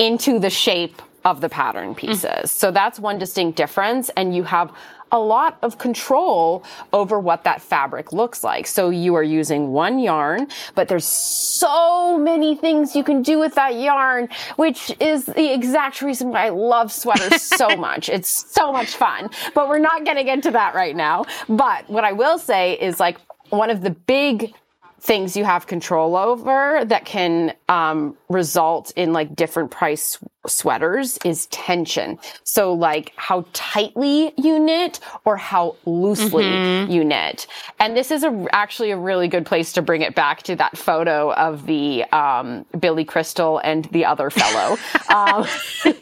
[0.01, 2.25] into the shape of the pattern pieces.
[2.25, 2.49] Mm.
[2.49, 4.09] So that's one distinct difference.
[4.17, 4.73] And you have
[5.13, 8.67] a lot of control over what that fabric looks like.
[8.67, 13.55] So you are using one yarn, but there's so many things you can do with
[13.57, 18.09] that yarn, which is the exact reason why I love sweaters so much.
[18.09, 21.27] It's so much fun, but we're not getting into that right now.
[21.49, 23.19] But what I will say is like
[23.51, 24.55] one of the big
[25.01, 31.47] things you have control over that can um, result in like different price sweaters is
[31.47, 32.19] tension.
[32.45, 36.91] So like how tightly you knit or how loosely mm-hmm.
[36.91, 37.47] you knit.
[37.79, 40.79] And this is a, actually a really good place to bring it back to that
[40.79, 44.79] photo of the um, Billy Crystal and the other fellow.
[45.15, 45.47] um,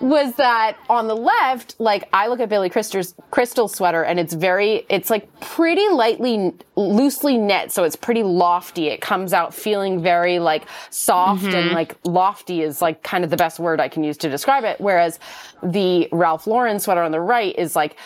[0.00, 4.34] was that on the left, like I look at Billy Crystal's crystal sweater and it's
[4.34, 7.72] very, it's like pretty lightly, loosely knit.
[7.72, 8.88] So it's pretty lofty.
[8.88, 11.56] It comes out feeling very like soft mm-hmm.
[11.56, 14.64] and like lofty is like kind of the best word I can use to describe
[14.64, 14.80] it.
[14.80, 15.18] Whereas
[15.62, 17.96] the Ralph Lauren sweater on the right is like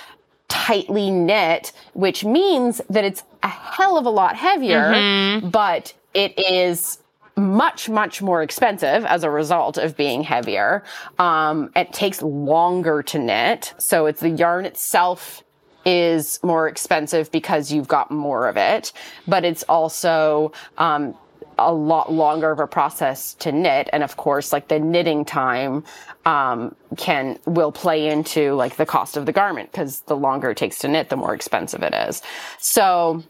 [0.48, 5.48] tightly knit, which means that it's a hell of a lot heavier, mm-hmm.
[5.48, 6.98] but it is
[7.36, 10.82] much, much more expensive as a result of being heavier.
[11.18, 13.74] Um, it takes longer to knit.
[13.78, 15.43] So it's the yarn itself
[15.84, 18.93] is more expensive because you've got more of it,
[19.28, 21.14] but it's also, um,
[21.58, 23.88] a lot longer of a process to knit.
[23.92, 25.84] And of course, like the knitting time,
[26.24, 30.56] um, can, will play into like the cost of the garment because the longer it
[30.56, 32.22] takes to knit, the more expensive it is.
[32.58, 33.22] So,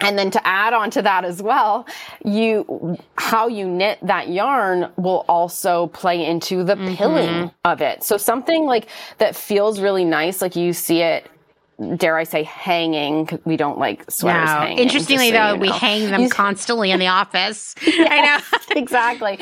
[0.00, 1.86] and then to add on to that as well,
[2.24, 6.94] you, how you knit that yarn will also play into the mm-hmm.
[6.94, 8.04] pilling of it.
[8.04, 8.88] So something like
[9.18, 11.28] that feels really nice, like you see it
[11.96, 13.28] dare I say, hanging.
[13.44, 14.60] We don't like sweaters no.
[14.60, 14.78] hanging.
[14.78, 15.60] Interestingly, so though, you know.
[15.60, 17.74] we hang them constantly in the office.
[17.86, 18.58] I know.
[18.80, 19.38] exactly.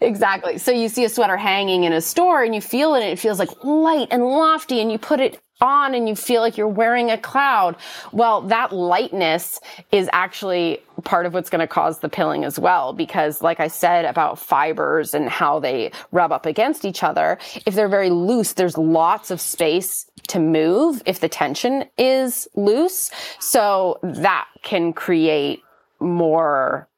[0.00, 0.58] Exactly.
[0.58, 3.18] So you see a sweater hanging in a store and you feel it and it
[3.18, 6.68] feels like light and lofty and you put it on and you feel like you're
[6.68, 7.76] wearing a cloud.
[8.12, 9.60] Well, that lightness
[9.90, 12.92] is actually part of what's going to cause the pilling as well.
[12.92, 17.74] Because like I said about fibers and how they rub up against each other, if
[17.74, 23.10] they're very loose, there's lots of space to move if the tension is loose.
[23.40, 25.62] So that can create
[26.00, 26.88] more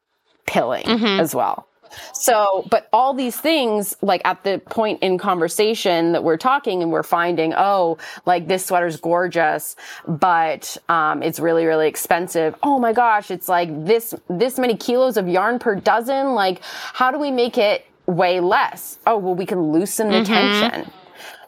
[0.45, 1.19] pilling mm-hmm.
[1.19, 1.67] as well.
[2.13, 6.91] So, but all these things, like at the point in conversation that we're talking and
[6.91, 9.75] we're finding, oh, like this sweater's gorgeous,
[10.07, 12.55] but, um, it's really, really expensive.
[12.63, 13.31] Oh my gosh.
[13.31, 16.33] It's like this, this many kilos of yarn per dozen.
[16.33, 18.99] Like, how do we make it weigh less?
[19.05, 20.71] Oh, well, we can loosen the mm-hmm.
[20.71, 20.91] tension.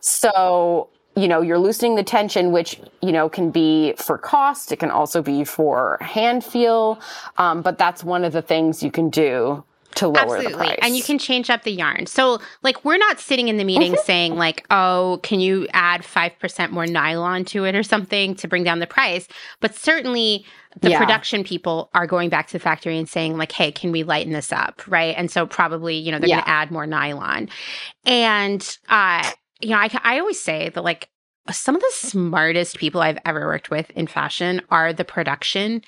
[0.01, 4.71] So, you know, you're loosening the tension, which, you know, can be for cost.
[4.71, 6.99] It can also be for hand feel.
[7.37, 9.63] Um, but that's one of the things you can do
[9.99, 10.51] to lower Absolutely.
[10.51, 10.79] the price.
[10.81, 12.05] And you can change up the yarn.
[12.05, 14.05] So, like, we're not sitting in the meeting mm-hmm.
[14.05, 18.63] saying, like, oh, can you add 5% more nylon to it or something to bring
[18.63, 19.27] down the price?
[19.59, 20.45] But certainly,
[20.79, 20.97] the yeah.
[20.97, 24.31] production people are going back to the factory and saying, like, hey, can we lighten
[24.31, 24.81] this up?
[24.87, 25.13] Right.
[25.17, 26.35] And so, probably, you know, they're yeah.
[26.37, 27.49] going to add more nylon.
[28.05, 31.09] And, uh, you know, I, I always say that, like,
[31.51, 35.81] some of the smartest people I've ever worked with in fashion are the production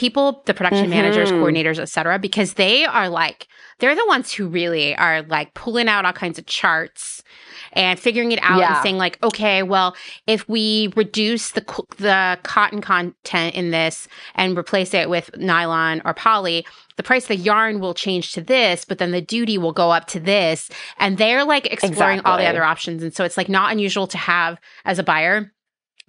[0.00, 1.02] people, the production mm-hmm.
[1.02, 3.46] managers, coordinators, etc., because they are like
[3.78, 7.22] they're the ones who really are like pulling out all kinds of charts
[7.74, 8.74] and figuring it out yeah.
[8.74, 9.94] and saying like, okay, well,
[10.26, 11.60] if we reduce the
[11.98, 16.66] the cotton content in this and replace it with nylon or poly,
[16.96, 19.90] the price of the yarn will change to this, but then the duty will go
[19.90, 22.22] up to this, and they're like exploring exactly.
[22.24, 25.52] all the other options, and so it's like not unusual to have as a buyer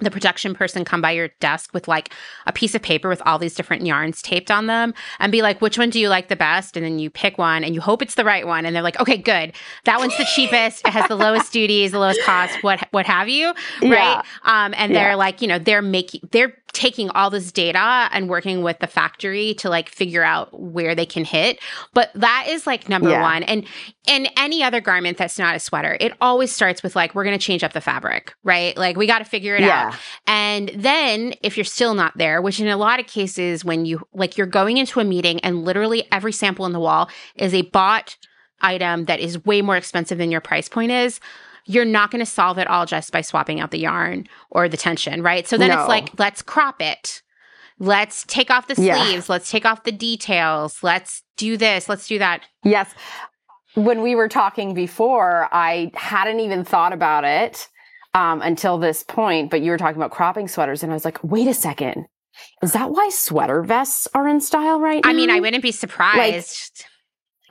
[0.02, 2.14] the production person come by your desk with like
[2.46, 5.62] a piece of paper with all these different yarns taped on them and be like,
[5.62, 6.76] which one do you like the best?
[6.76, 8.66] And then you pick one and you hope it's the right one.
[8.66, 9.54] And they're like, okay, good.
[9.86, 10.86] That one's the cheapest.
[10.86, 13.54] It has the lowest duties, the lowest cost, what, what have you.
[13.82, 13.92] Right.
[13.92, 14.24] Yeah.
[14.44, 18.64] Um, and they're like, you know, they're making, they're taking all this data and working
[18.64, 21.60] with the factory to like figure out where they can hit.
[21.94, 23.22] But that is like number yeah.
[23.22, 23.44] one.
[23.44, 23.66] And
[24.08, 27.38] in any other garment that's not a sweater, it always starts with like, we're going
[27.38, 28.76] to change up the fabric, right?
[28.78, 29.88] Like we got to figure it yeah.
[29.88, 29.96] out.
[30.28, 34.02] And then if you're still not there, which in a lot of cases, when you
[34.14, 37.64] like, you're going into a meeting and literally every sample in the wall is a
[37.64, 38.18] bought
[38.62, 41.20] item that is way more expensive than your price point is
[41.66, 44.78] you're not going to solve it all just by swapping out the yarn or the
[44.78, 45.48] tension, right?
[45.48, 45.80] So then no.
[45.80, 47.22] it's like, let's crop it.
[47.80, 48.90] Let's take off the sleeves.
[48.90, 49.22] Yeah.
[49.28, 50.84] Let's take off the details.
[50.84, 51.90] Let's do this.
[51.90, 52.42] Let's do that.
[52.64, 52.94] Yes.
[53.74, 57.68] When we were talking before, I hadn't even thought about it
[58.14, 59.50] um, until this point.
[59.50, 62.06] But you were talking about cropping sweaters, and I was like, wait a second.
[62.62, 65.10] Is that why sweater vests are in style right now?
[65.10, 66.20] I mean, I wouldn't be surprised.
[66.80, 66.91] Like,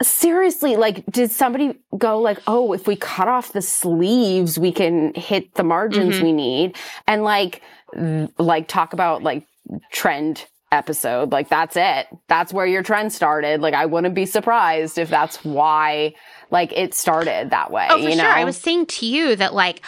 [0.02, 5.14] seriously, like, did somebody go like, oh, if we cut off the sleeves, we can
[5.14, 6.24] hit the margins mm-hmm.
[6.24, 7.62] we need, and like,
[8.38, 9.46] like talk about like
[9.92, 11.32] trend episode.
[11.32, 12.06] Like that's it.
[12.28, 13.60] That's where your trend started.
[13.60, 16.14] Like I wouldn't be surprised if that's why
[16.50, 17.86] like it started that way.
[17.90, 18.22] Oh, for you sure.
[18.22, 18.30] Know?
[18.30, 19.82] I was saying to you that like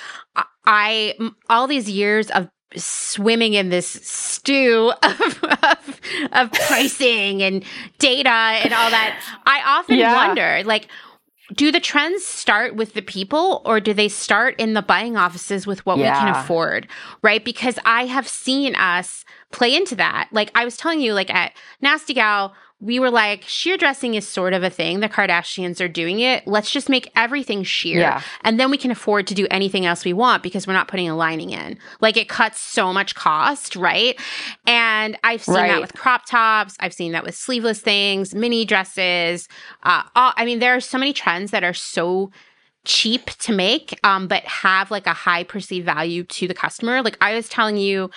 [0.66, 1.14] I
[1.48, 6.00] all these years of swimming in this stew of, of,
[6.32, 7.64] of pricing and
[7.98, 9.20] data and all that.
[9.46, 10.14] I often yeah.
[10.14, 10.88] wonder like
[11.54, 15.66] do the trends start with the people or do they start in the buying offices
[15.66, 16.12] with what yeah.
[16.12, 16.88] we can afford?
[17.22, 17.44] Right?
[17.44, 20.28] Because I have seen us play into that.
[20.32, 24.26] Like I was telling you, like at Nasty Gal, we were like, sheer dressing is
[24.26, 24.98] sort of a thing.
[24.98, 26.44] The Kardashians are doing it.
[26.48, 28.00] Let's just make everything sheer.
[28.00, 28.22] Yeah.
[28.42, 31.08] And then we can afford to do anything else we want because we're not putting
[31.08, 31.78] a lining in.
[32.00, 34.20] Like it cuts so much cost, right?
[34.66, 35.68] And I've seen right.
[35.68, 36.76] that with crop tops.
[36.80, 39.46] I've seen that with sleeveless things, mini dresses.
[39.84, 42.32] Uh, all, I mean, there are so many trends that are so
[42.84, 47.00] cheap to make, um, but have like a high perceived value to the customer.
[47.00, 48.10] Like I was telling you,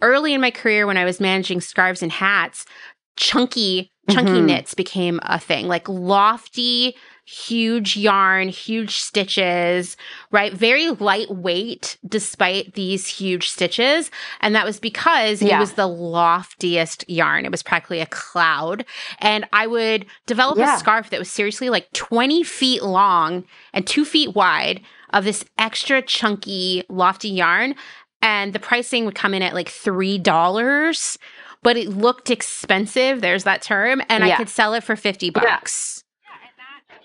[0.00, 2.66] early in my career when I was managing scarves and hats,
[3.16, 4.46] chunky chunky mm-hmm.
[4.46, 9.96] knits became a thing like lofty huge yarn huge stitches
[10.30, 15.56] right very lightweight despite these huge stitches and that was because yeah.
[15.56, 18.84] it was the loftiest yarn it was practically a cloud
[19.18, 20.76] and i would develop yeah.
[20.76, 24.80] a scarf that was seriously like 20 feet long and 2 feet wide
[25.10, 27.74] of this extra chunky lofty yarn
[28.22, 31.18] and the pricing would come in at like three dollars
[31.66, 33.20] but it looked expensive.
[33.20, 34.34] There's that term, and yeah.
[34.34, 36.04] I could sell it for fifty bucks.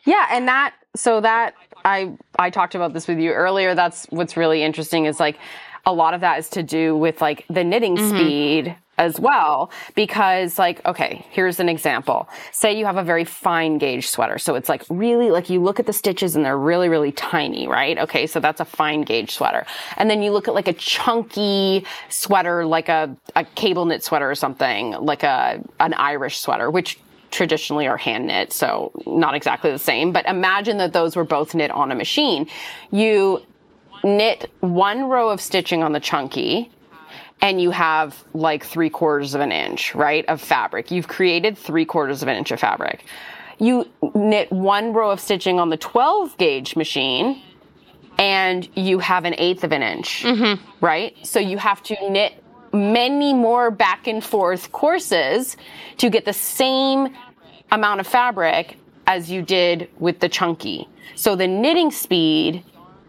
[0.05, 0.27] Yeah.
[0.29, 3.73] yeah, and that so that I I talked about this with you earlier.
[3.73, 5.39] That's what's really interesting is like
[5.85, 8.09] a lot of that is to do with like the knitting mm-hmm.
[8.09, 13.79] speed as well because like okay here's an example say you have a very fine
[13.79, 16.87] gauge sweater so it's like really like you look at the stitches and they're really
[16.87, 19.65] really tiny right okay so that's a fine gauge sweater
[19.97, 24.29] and then you look at like a chunky sweater like a, a cable knit sweater
[24.29, 26.99] or something like a an irish sweater which
[27.31, 30.11] traditionally are hand knit, so not exactly the same.
[30.11, 32.47] But imagine that those were both knit on a machine.
[32.91, 33.41] You
[34.03, 36.71] knit one row of stitching on the chunky,
[37.41, 40.91] and you have like three quarters of an inch, right, of fabric.
[40.91, 43.05] You've created three quarters of an inch of fabric.
[43.59, 47.41] You knit one row of stitching on the 12 gauge machine
[48.17, 50.63] and you have an eighth of an inch, mm-hmm.
[50.85, 51.15] right?
[51.25, 55.57] So you have to knit many more back and forth courses
[55.97, 57.15] to get the same
[57.71, 60.87] amount of fabric as you did with the chunky.
[61.15, 62.63] So the knitting speed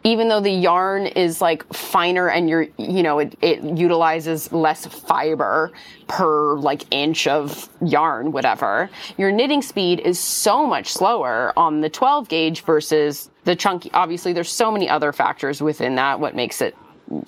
[0.05, 4.87] even though the yarn is like finer and you're, you know, it, it utilizes less
[4.87, 5.70] fiber
[6.09, 11.89] per like inch of yarn, whatever, your knitting speed is so much slower on the
[11.89, 13.91] 12 gauge versus the chunky.
[13.93, 16.77] Obviously, there's so many other factors within that, what makes it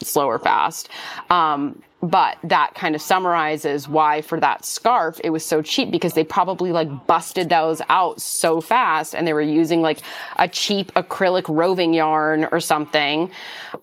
[0.00, 0.88] slower fast.
[1.30, 6.12] Um, but that kind of summarizes why for that scarf it was so cheap because
[6.12, 10.00] they probably like busted those out so fast and they were using like
[10.36, 13.30] a cheap acrylic roving yarn or something.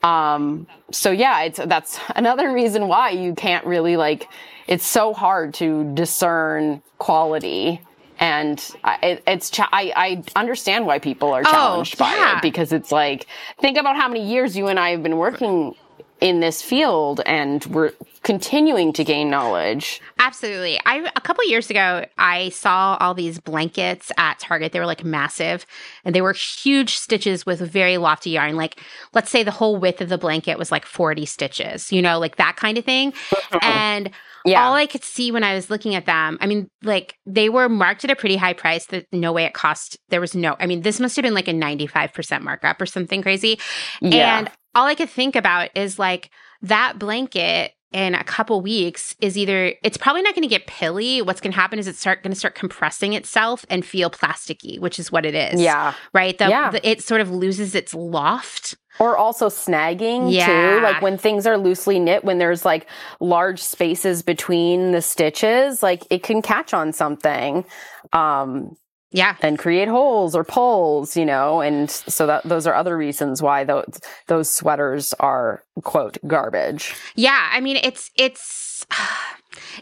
[0.03, 4.27] Um, so yeah, it's, that's another reason why you can't really like,
[4.67, 7.81] it's so hard to discern quality
[8.19, 8.63] and
[9.01, 12.33] it, it's cha- I, I understand why people are oh, challenged oh, yeah.
[12.33, 13.25] by it because it's like
[13.59, 15.75] think about how many years you and I have been working
[16.21, 17.91] in this field and we're
[18.21, 19.99] continuing to gain knowledge.
[20.19, 20.79] Absolutely.
[20.85, 24.71] I a couple years ago I saw all these blankets at Target.
[24.71, 25.65] They were like massive
[26.05, 28.55] and they were huge stitches with very lofty yarn.
[28.55, 28.79] Like
[29.13, 32.35] let's say the whole width of the blanket was like 40 stitches, you know, like
[32.35, 33.13] that kind of thing.
[33.63, 34.11] and
[34.45, 34.63] yeah.
[34.63, 37.67] all I could see when I was looking at them, I mean, like they were
[37.67, 39.97] marked at a pretty high price that no way it cost.
[40.09, 43.23] There was no, I mean, this must have been like a 95% markup or something
[43.23, 43.59] crazy.
[44.01, 44.39] Yeah.
[44.39, 46.29] And all I could think about is like
[46.61, 51.21] that blanket in a couple weeks is either it's probably not going to get pilly.
[51.21, 54.79] What's going to happen is it's start going to start compressing itself and feel plasticky,
[54.79, 55.59] which is what it is.
[55.59, 55.93] Yeah.
[56.13, 56.37] Right.
[56.37, 56.71] The, yeah.
[56.71, 58.77] The, it sort of loses its loft.
[58.99, 60.45] Or also snagging yeah.
[60.45, 60.83] too.
[60.83, 62.87] Like when things are loosely knit, when there's like
[63.19, 67.65] large spaces between the stitches, like it can catch on something.
[68.13, 68.77] Um,
[69.11, 69.35] yeah.
[69.41, 73.63] And create holes or pulls, you know, and so that those are other reasons why
[73.63, 76.93] those those sweaters are quote garbage.
[77.15, 78.85] Yeah, I mean it's it's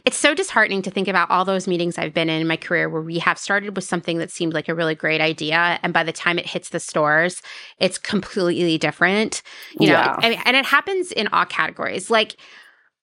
[0.04, 2.90] It's so disheartening to think about all those meetings I've been in in my career
[2.90, 5.80] where we have started with something that seemed like a really great idea.
[5.84, 7.42] And by the time it hits the stores,
[7.80, 9.42] it's completely different.
[9.80, 10.38] You know, Yeah.
[10.46, 12.10] and it happens in all categories.
[12.10, 12.36] Like,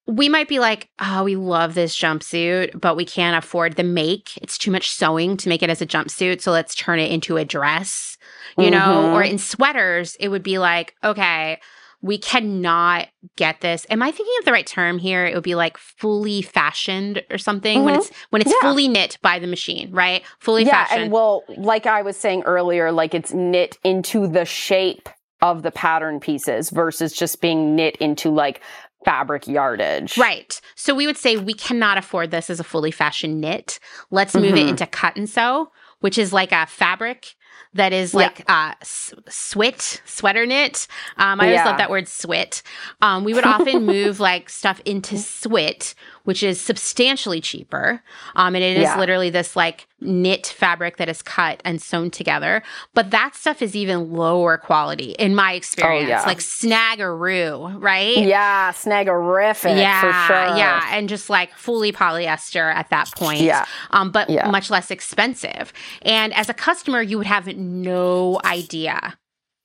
[0.07, 4.37] we might be like, oh, we love this jumpsuit, but we can't afford the make.
[4.41, 6.41] It's too much sewing to make it as a jumpsuit.
[6.41, 8.16] So let's turn it into a dress,
[8.57, 8.78] you know?
[8.78, 9.12] Mhm.
[9.15, 11.59] Or in sweaters, it would be like, okay,
[12.03, 13.85] we cannot get this.
[13.91, 15.27] Am I thinking of the right term here?
[15.27, 17.99] It would be like fully fashioned or something when Mhm.
[17.99, 18.69] it's when it's Yeah.
[18.69, 20.23] fully knit by the machine, right?
[20.39, 21.03] Fully yeah, fashioned.
[21.05, 25.09] and well, like I was saying earlier, like it's knit into the shape
[25.43, 28.61] of the pattern pieces versus just being knit into like
[29.05, 30.16] fabric yardage.
[30.18, 30.60] Right.
[30.74, 33.78] So we would say we cannot afford this as a fully fashioned knit.
[34.10, 34.70] Let's move it Mhm.
[34.70, 35.70] into cut and sew,
[36.01, 37.35] which is like a fabric
[37.74, 38.18] that is Yeah.
[38.18, 40.86] like uh s- swit, sweater knit.
[41.18, 41.64] Um, I always Yeah.
[41.66, 42.62] love that word swit.
[43.02, 45.94] Um, we would often move like stuff into swit,
[46.27, 48.03] which is substantially cheaper.
[48.35, 48.98] Um, and it is Yeah.
[48.98, 52.62] literally this like knit fabric that is cut and sewn together.
[52.94, 56.23] But that stuff is even lower quality in my experience, Oh, yeah.
[56.27, 58.19] like snaggeroo, right?
[58.19, 60.57] Yeah, snagorific yeah, for sure.
[60.57, 63.40] Yeah, and just like fully polyester at that point.
[63.40, 63.65] Yeah.
[63.90, 64.48] Um, but Yeah.
[64.51, 65.73] much less expensive.
[66.03, 69.16] And as a customer, you would have no idea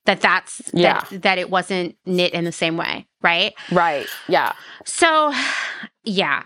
[0.06, 1.02] that that's Yeah.
[1.12, 3.54] that, that it wasn't knit in the same way, right?
[3.72, 4.08] Right.
[4.28, 4.54] Yeah.
[4.86, 5.32] So,
[6.04, 6.44] yeah.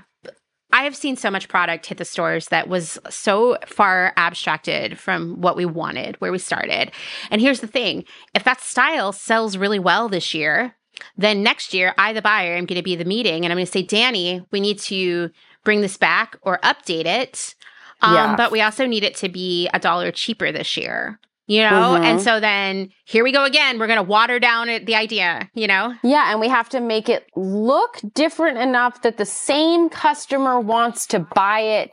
[0.73, 5.39] I have seen so much product hit the stores that was so far abstracted from
[5.39, 6.91] what we wanted, where we started.
[7.31, 8.03] And here's the thing
[8.33, 10.75] if that style sells really well this year,
[11.17, 13.65] then next year, I, the buyer, am going to be the meeting and I'm going
[13.65, 15.29] to say, Dani, we need to
[15.63, 17.55] bring this back or update it.
[18.01, 18.35] Um, Yeah.
[18.35, 21.95] But we also need it to be a dollar cheaper this year, you know?
[21.97, 22.03] Mhm.
[22.03, 23.77] And so then here we go again.
[23.79, 25.93] We're going to water down it, the idea, you know?
[26.03, 31.05] Yeah, and we have to make it look different enough that the same customer wants
[31.07, 31.91] to buy it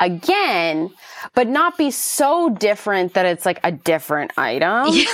[0.00, 0.90] again,
[1.34, 4.88] but not be so different that it's like a different item.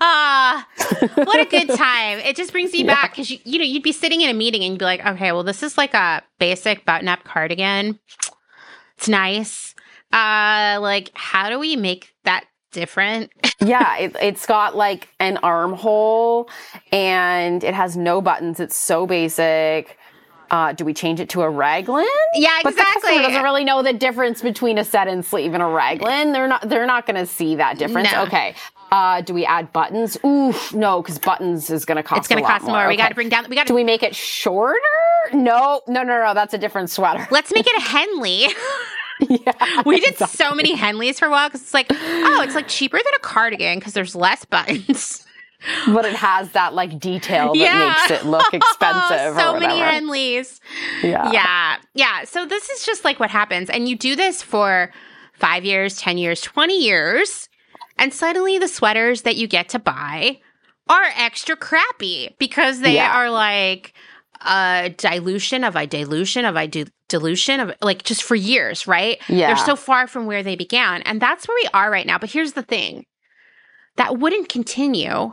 [0.00, 0.68] Ah,
[1.16, 2.18] what a good time.
[2.20, 2.94] It just brings me Yeah.
[2.94, 5.04] back because you, you know, you'd be sitting in a meeting and you'd be like,
[5.04, 7.98] okay, well, this is like a basic button up cardigan.
[8.98, 9.74] It's nice.
[10.12, 13.30] Uh, like, how do we make that different?
[13.60, 16.48] yeah, it, it's got like an armhole
[16.92, 18.60] and it has no buttons.
[18.60, 19.96] It's so basic.
[20.50, 22.04] Uh, do we change it to a raglan?
[22.34, 23.22] yeah, But the customer exactly.
[23.22, 26.32] doesn't really know the difference between a set-in sleeve and a raglan.
[26.32, 26.68] They're not.
[26.68, 28.10] They're not going to see that difference.
[28.10, 28.24] No.
[28.24, 28.56] Okay.
[28.90, 30.18] Uh, do we add buttons?
[30.26, 32.18] Oof, no, because buttons is going to cost.
[32.18, 32.88] it's going to cost more.
[32.88, 34.76] We got to bring down, we got to Do we make it shorter?
[35.32, 36.34] No, no, no, no.
[36.34, 37.28] That's a different sweater.
[37.30, 38.46] let's make it a Henley.
[39.28, 42.68] yeah, we did so many Henleys for a while because it's like, oh, it's like
[42.68, 45.24] cheaper than a cardigan because there's less buttons.
[45.88, 47.94] but it has that like detail that Yeah.
[48.08, 49.34] makes it look expensive.
[49.36, 49.74] so many.
[49.80, 50.58] Henleys.
[51.02, 51.30] Yeah.
[51.32, 54.90] yeah yeah so this is just like what happens and you do this for
[55.34, 57.48] five years ten years 20 years
[57.98, 60.38] and suddenly the sweaters that you get to buy
[60.88, 63.14] are extra crappy because they Yeah.
[63.18, 63.92] are like
[64.46, 69.20] a dilution of a dilution of a du- dilution of like just for years right
[69.28, 69.48] Yeah.
[69.48, 72.30] they're so far from where they began and that's where we are right now but
[72.30, 73.04] here's the thing
[73.96, 75.32] that wouldn't continue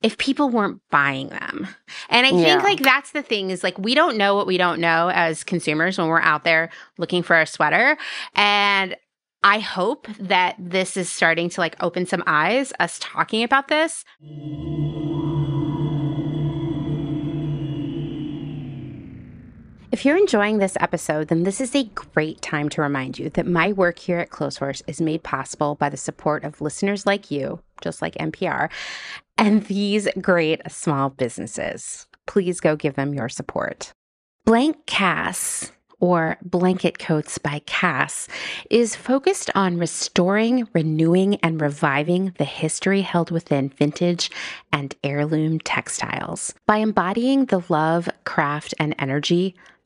[0.00, 1.66] if people weren't buying them.
[2.08, 2.62] And I think Yeah.
[2.62, 5.98] like that's the thing is like we don't know what we don't know as consumers
[5.98, 7.98] when we're out there looking for a sweater.
[8.36, 8.94] And
[9.42, 14.04] I hope that this is starting to like open some eyes, us talking about this.
[19.90, 23.46] If you're enjoying this episode, then this is a great time to remind you that
[23.46, 27.60] my work here at Clotheshorse is made possible by the support of listeners like you,
[27.80, 28.68] just like NPR,
[29.38, 32.06] and these great small businesses.
[32.26, 33.92] Please go give them your support.
[34.44, 38.28] Blank Cass, or Blanket Coats by Cass,
[38.70, 44.30] is focused on restoring, renewing, and reviving the history held within vintage
[44.70, 46.52] and heirloom textiles.
[46.66, 49.56] By embodying the love, craft, and energy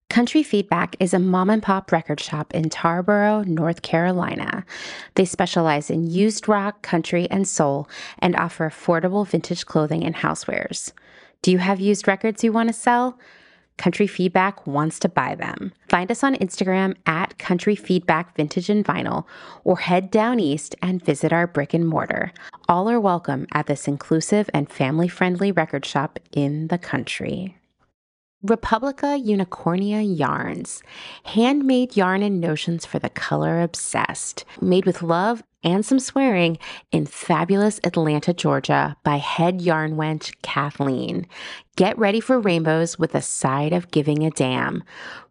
[0.10, 4.66] Country Feedback is a mom and pop record shop in Tarboro, North Carolina.
[5.14, 7.88] They specialize in used rock, country, and soul
[8.18, 10.92] and offer affordable vintage clothing and housewares.
[11.44, 13.20] Do you have used records you want to sell?
[13.80, 15.72] Country Feedback wants to buy them.
[15.88, 19.26] Find us on Instagram at Country Feedback Vintage and Vinyl
[19.64, 22.34] or head down east and visit our brick and mortar.
[22.68, 27.56] All are welcome at this inclusive and family friendly record shop in the country.
[28.44, 30.84] Republica Unicornia Yarns,
[31.24, 36.58] handmade yarn and notions for the color obsessed, made with love and some swearing
[36.92, 41.28] in fabulous Atlanta, Georgia by head yarn wench Kathleen.
[41.80, 44.84] Get ready for rainbows with a side of giving a damn.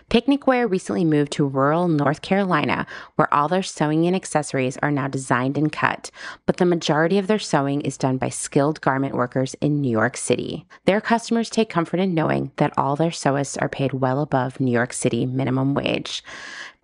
[0.09, 2.87] Picnicwear recently moved to rural North Carolina,
[3.17, 6.09] where all their sewing and accessories are now designed and cut,
[6.47, 10.17] but the majority of their sewing is done by skilled garment workers in New York
[10.17, 10.65] City.
[10.85, 14.71] Their customers take comfort in knowing that all their sewists are paid well above New
[14.71, 16.23] York City minimum wage.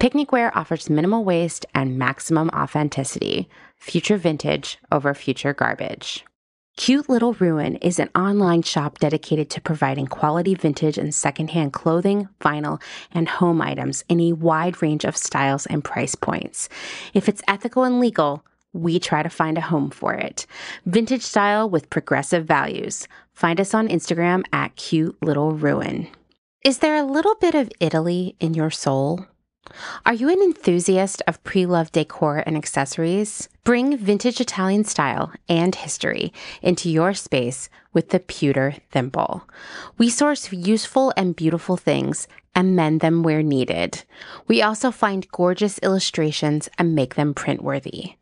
[0.01, 3.47] Picnicwear offers minimal waste and maximum authenticity,
[3.77, 6.25] future vintage over future garbage.
[6.75, 12.27] Cute Little Ruin is an online shop dedicated to providing quality vintage and secondhand clothing,
[12.41, 12.81] vinyl,
[13.13, 16.67] and home items in a wide range of styles and price points.
[17.13, 18.43] If it's ethical and legal,
[18.73, 20.45] we try to find a home for it.
[20.85, 23.07] Vintage style with progressive values.
[23.37, 26.07] Find us on Instagram at Cute Little Ruin.
[26.65, 29.27] Is there a little bit of Italy in your soul?
[30.07, 33.47] Are you an enthusiast of pre loved decor and accessories?
[33.63, 36.33] Bring vintage Italian style and history
[36.63, 39.47] into your space with the Pewter Thimble.
[39.99, 42.27] We source useful and beautiful things
[42.57, 44.03] and mend them where needed.
[44.47, 48.15] We also find gorgeous illustrations and make them print worthy.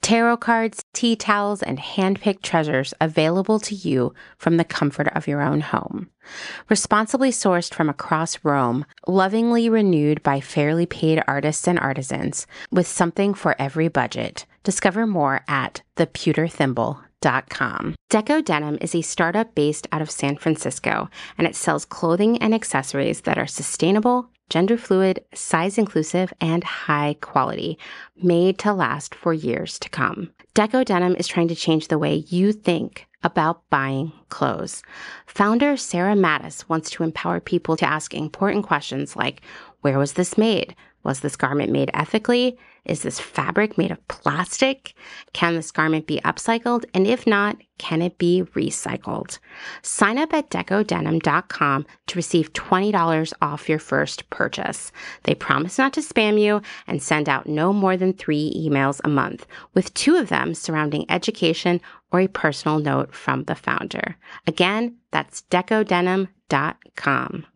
[0.00, 5.42] Tarot cards, tea towels, and hand-picked treasures available to you from the comfort of your
[5.42, 6.08] own home.
[6.70, 13.34] Responsibly sourced from across Rome, lovingly renewed by fairly paid artists and artisans, with something
[13.34, 14.46] for every budget.
[14.64, 17.11] Discover more at thepewterthimble.com.
[17.22, 21.08] Deco Denim is a startup based out of San Francisco,
[21.38, 27.16] and it sells clothing and accessories that are sustainable, gender fluid, size inclusive, and high
[27.20, 27.78] quality,
[28.16, 30.32] made to last for years to come.
[30.54, 34.82] Deco Denim is trying to change the way you think about buying clothes.
[35.26, 39.42] Founder Sarah Mattis wants to empower people to ask important questions like
[39.80, 40.74] Where was this made?
[41.04, 42.58] Was this garment made ethically?
[42.84, 44.94] Is this fabric made of plastic?
[45.32, 46.84] Can this garment be upcycled?
[46.92, 49.38] And if not, can it be recycled?
[49.82, 54.90] Sign up at decodenim.com to receive $20 off your first purchase.
[55.22, 59.08] They promise not to spam you and send out no more than three emails a
[59.08, 61.80] month, with two of them surrounding education
[62.10, 64.16] or a personal note from the founder.
[64.46, 67.46] Again, that's decodenim.com.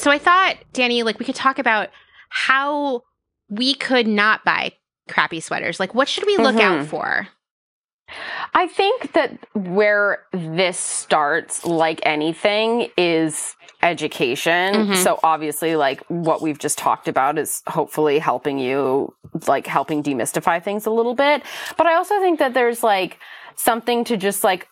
[0.00, 1.90] So I thought, Dani, like we could talk about
[2.30, 3.02] how
[3.50, 4.72] we could not buy
[5.08, 5.78] crappy sweaters.
[5.78, 6.86] Like, what should we look out Mhm.
[6.86, 7.28] for?
[8.54, 14.74] I think that where this starts, like anything, is education.
[14.88, 14.96] Mhm.
[14.96, 19.14] So obviously, like what we've just talked about is hopefully helping you,
[19.46, 21.42] like helping demystify things a little bit.
[21.76, 23.18] But I also think that there's like
[23.54, 24.66] something to just like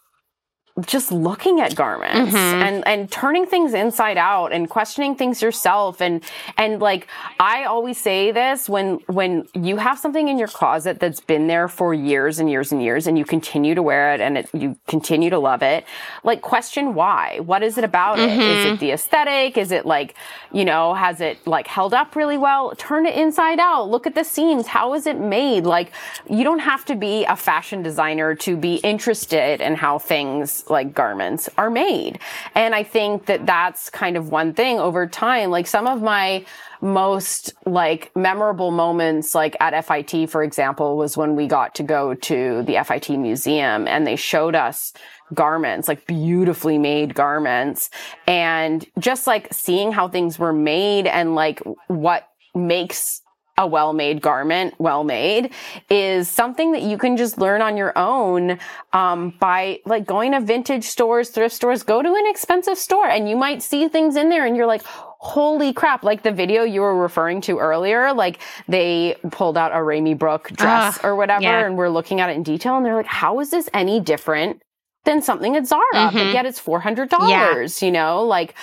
[0.86, 2.62] just looking at garments Mhm.
[2.62, 6.00] and and turning things inside out and questioning things yourself.
[6.00, 6.22] And
[6.56, 7.06] and like
[7.40, 11.68] I always say this when when you have something in your closet that's been there
[11.68, 14.76] for years and years and years and you continue to wear it and it, you
[14.86, 15.84] continue to love it
[16.22, 17.40] like question why.
[17.40, 18.30] What is it about it?
[18.30, 19.56] Is it the aesthetic?
[19.58, 20.14] Is it like
[20.52, 22.72] you know has it like held up really well?
[22.76, 23.88] Turn it inside out.
[23.90, 24.66] Look at the seams.
[24.68, 25.64] How is it made?
[25.64, 25.90] Like
[26.28, 30.94] you don't have to be a fashion designer to be interested in how things like
[30.94, 32.18] garments are made.
[32.54, 35.50] And i think that that's kind of one thing over time.
[35.50, 36.44] Like some of my
[36.80, 42.14] most like memorable moments like at FIT for example was when we got to go
[42.14, 44.92] to the FIT museum and they showed us
[45.34, 47.90] garments like beautifully made garments.
[48.26, 53.22] And just like seeing how things were made and like what makes
[53.58, 55.52] a well-made garment well made
[55.90, 58.58] is something that you can just learn on your own
[58.92, 63.28] um, by like going to vintage stores thrift stores go to an expensive store and
[63.28, 64.82] you might see things in there and you're like
[65.20, 66.04] holy crap.
[66.04, 70.50] Like the video you were referring to earlier like they pulled out a Ramy Brook
[70.54, 71.66] dress Ugh, or whatever yeah.
[71.66, 74.62] and we're looking at it in detail and they're like how is this any different
[75.04, 75.82] than something at Zara?
[75.94, 76.12] Mhm.
[76.12, 78.22] but yet it's $400 you know?
[78.24, 78.54] Like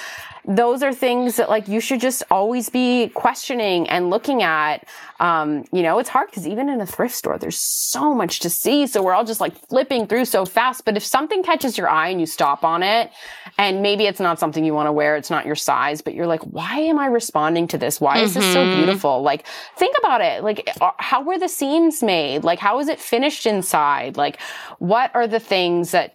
[0.47, 4.85] those are things that like you should just always be questioning and looking at.
[5.19, 8.49] Um you know it's hard because even in a thrift store there's so much to
[8.49, 8.85] see.
[8.85, 10.83] So we're all just like flipping through so fast.
[10.85, 13.11] But if something catches your eye and you stop on it
[13.57, 16.27] and maybe it's not something you want to wear it's not your size but you're
[16.27, 18.01] like why am i responding to this?
[18.01, 18.71] Why is this so Mhm.
[18.73, 19.21] beautiful?
[19.21, 19.45] Like
[19.77, 20.43] think about it.
[20.43, 22.43] Like how were the seams made?
[22.43, 24.17] Like how is it finished inside?
[24.17, 24.39] Like
[24.79, 26.11] what are the things that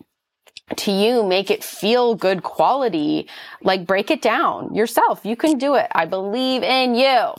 [0.76, 3.26] to you make it feel good quality
[3.62, 7.32] like break it down yourself you can do it i believe in you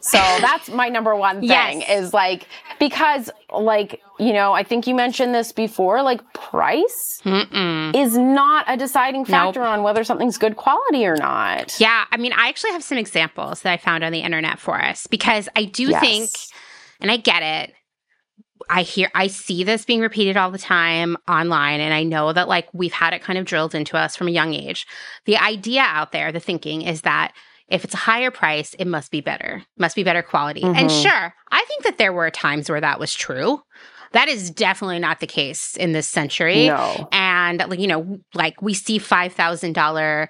[0.00, 1.90] so that's my number one thing Yes.
[2.06, 2.46] is like
[2.78, 7.94] because like you know i think you mentioned this before like price Mm-mm.
[7.96, 12.32] is not a deciding factor on whether something's good quality or not Yeah, I mean,
[12.32, 15.64] I actually have some examples that I found on the internet for us because I
[15.64, 16.00] do Yes.
[16.00, 16.30] think,
[17.00, 17.74] and I get it.
[18.68, 22.48] I hear, I see this being repeated all the time online, and I know that
[22.48, 24.86] like we've had it kind of drilled into us from a young age.
[25.26, 27.32] The idea out there, the thinking is that
[27.68, 30.62] if it's a higher price, it must be better, must be better quality.
[30.62, 31.02] And Mhm.
[31.02, 33.62] sure, I think that there were times where that was true.
[34.12, 38.62] That is definitely not the case in this century no and like you know like
[38.62, 40.28] we see $5000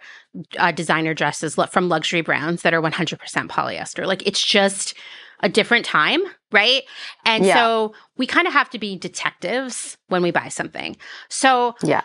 [0.58, 4.94] uh, designer dresses from luxury brands that are 100% polyester like it's just
[5.40, 6.20] a different time
[6.52, 6.82] right
[7.24, 7.54] and Yeah.
[7.54, 10.96] so we kind of have to be detectives when we buy something
[11.28, 12.02] so Yeah.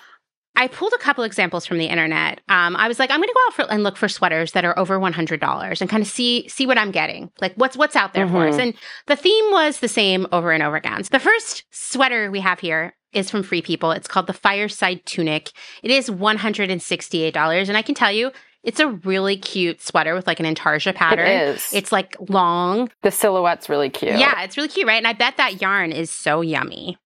[0.55, 2.39] I pulled a couple examples from the internet.
[2.47, 4.63] Um, I was like, I'm going to go out for, and look for sweaters that
[4.63, 8.13] are over $100 and kind of see see what I'm getting, like what's what's out
[8.13, 8.57] there for us.
[8.57, 8.61] Mhm.
[8.61, 8.73] And
[9.07, 11.03] the theme was the same over and over again.
[11.03, 13.89] So the first sweater we have here is from Free People.
[13.93, 15.49] It's called the Fireside Tunic.
[15.81, 18.31] It is $168, and I can tell you,
[18.63, 21.27] it's a really cute sweater with like an intarsia pattern.
[21.27, 22.89] it is It's like long.
[23.01, 24.97] the silhouette's really cute Yeah, it's really cute, right?
[24.97, 26.97] And I bet that yarn is so yummy.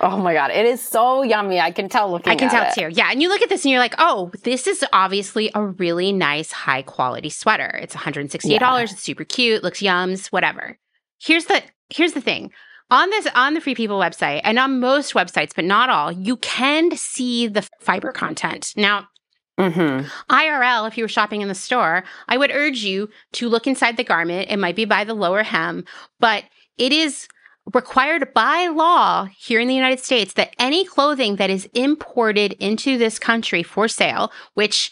[0.00, 2.36] oh my god it is so yummy i can tell looking at it.
[2.36, 2.74] I can tell it.
[2.92, 2.96] too.
[2.98, 3.10] Yeah.
[3.12, 6.50] And you look at this and you're like, oh, this is obviously a really nice,
[6.50, 7.78] high quality sweater.
[7.80, 8.44] It's $168.
[8.60, 8.78] Yeah.
[8.80, 10.78] It's super cute, looks yums, whatever.
[11.20, 12.50] Here's the here's the thing.
[12.90, 16.36] On this on the Free People website and on most websites, but not all, you
[16.38, 18.72] can see the fiber content.
[18.76, 19.06] Now,
[19.58, 20.10] Mhm.
[20.30, 23.96] IRL, if you were shopping in the store, I would urge you to look inside
[23.96, 24.50] the garment.
[24.50, 25.84] It might be by the lower hem,
[26.18, 26.44] but
[26.76, 27.28] it is
[27.72, 32.98] required by law here in the United States that any clothing that is imported into
[32.98, 34.90] this country for sale, which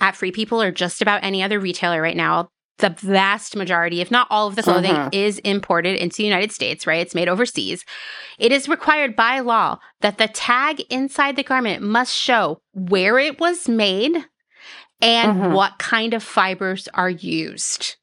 [0.00, 2.50] at Free People or just about any other retailer right now,
[2.80, 5.14] the vast majority, if not all of the clothing, Mhm.
[5.14, 7.00] is imported into the United States, right?
[7.00, 7.84] It's made overseas.
[8.38, 13.38] It is required by law that the tag inside the garment must show where it
[13.40, 14.24] was made
[15.00, 15.52] and Mhm.
[15.52, 17.96] what kind of fibers are used.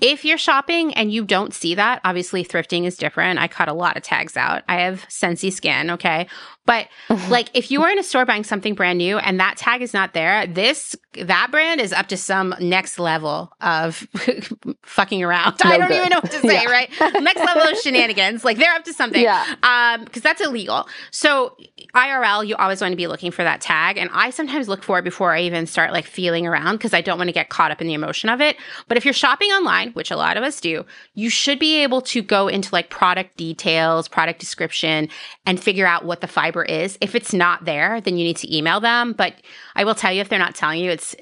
[0.00, 3.38] If you're shopping and you don't see that, obviously thrifting is different.
[3.38, 4.62] I cut a lot of tags out.
[4.68, 6.26] I have Sensi skin, okay?
[6.66, 6.88] But
[7.28, 9.94] like if you are in a store buying something brand new and that tag is
[9.94, 14.06] not there, this that brand is up to some next level of
[14.82, 15.56] fucking around.
[15.64, 15.96] No I don't good.
[15.96, 16.70] even know what to say, yeah.
[16.70, 16.90] right?
[17.22, 18.44] next level of shenanigans.
[18.44, 19.22] Like they're up to something.
[19.22, 19.54] Yeah.
[19.62, 20.86] Um, because that's illegal.
[21.10, 21.56] So
[21.94, 23.96] IRL, you always want to be looking for that tag.
[23.96, 27.00] And I sometimes look for it before I even start like feeling around because I
[27.00, 28.56] don't want to get caught up in the emotion of it.
[28.88, 30.84] But if you're shopping online, which a lot of us do,
[31.14, 35.08] you should be able to go into like product details, product description,
[35.46, 36.98] and figure out what the fiber is.
[37.00, 39.12] If it's not there, then you need to email them.
[39.12, 39.34] But
[39.74, 41.14] I will tell you, if they're not telling you, it's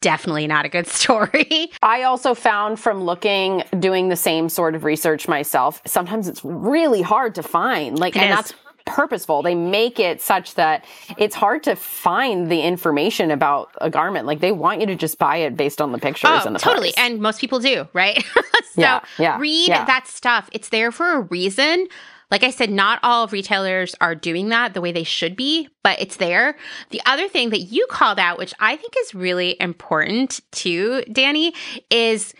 [0.00, 1.70] definitely not a good story.
[1.82, 7.02] I also found from looking, doing the same sort of research myself, sometimes it's really
[7.02, 7.98] hard to find.
[7.98, 8.36] Like, it and is.
[8.36, 8.54] that's
[8.88, 9.42] purposeful.
[9.42, 10.84] They make it such that
[11.16, 14.26] it's hard to find the information about a garment.
[14.26, 16.60] Like they want you to just buy it based on the pictures oh, and the
[16.60, 16.92] totally.
[16.92, 17.06] Price.
[17.06, 18.24] And most people do, right?
[18.34, 18.42] so
[18.76, 19.84] yeah, yeah, read yeah.
[19.84, 20.48] that stuff.
[20.52, 21.86] It's there for a reason.
[22.30, 26.00] Like I said, not all retailers are doing that the way they should be, but
[26.00, 26.56] it's there.
[26.90, 31.54] The other thing that you called out, which I think is really important too, Dani,
[31.90, 32.34] is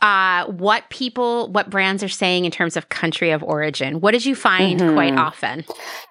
[0.00, 4.00] uh, what people, what brands are saying in terms of country of origin.
[4.00, 4.94] What did you find mm-hmm.
[4.94, 5.64] quite often?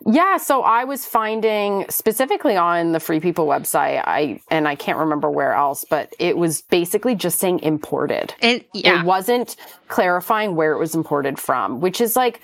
[0.05, 4.97] Yeah, so I was finding specifically on the Free People website, I and I can't
[4.97, 8.33] remember where else, but it was basically just saying imported.
[8.41, 8.99] And yeah.
[8.99, 9.55] It wasn't
[9.87, 12.41] clarifying where it was imported from, which is like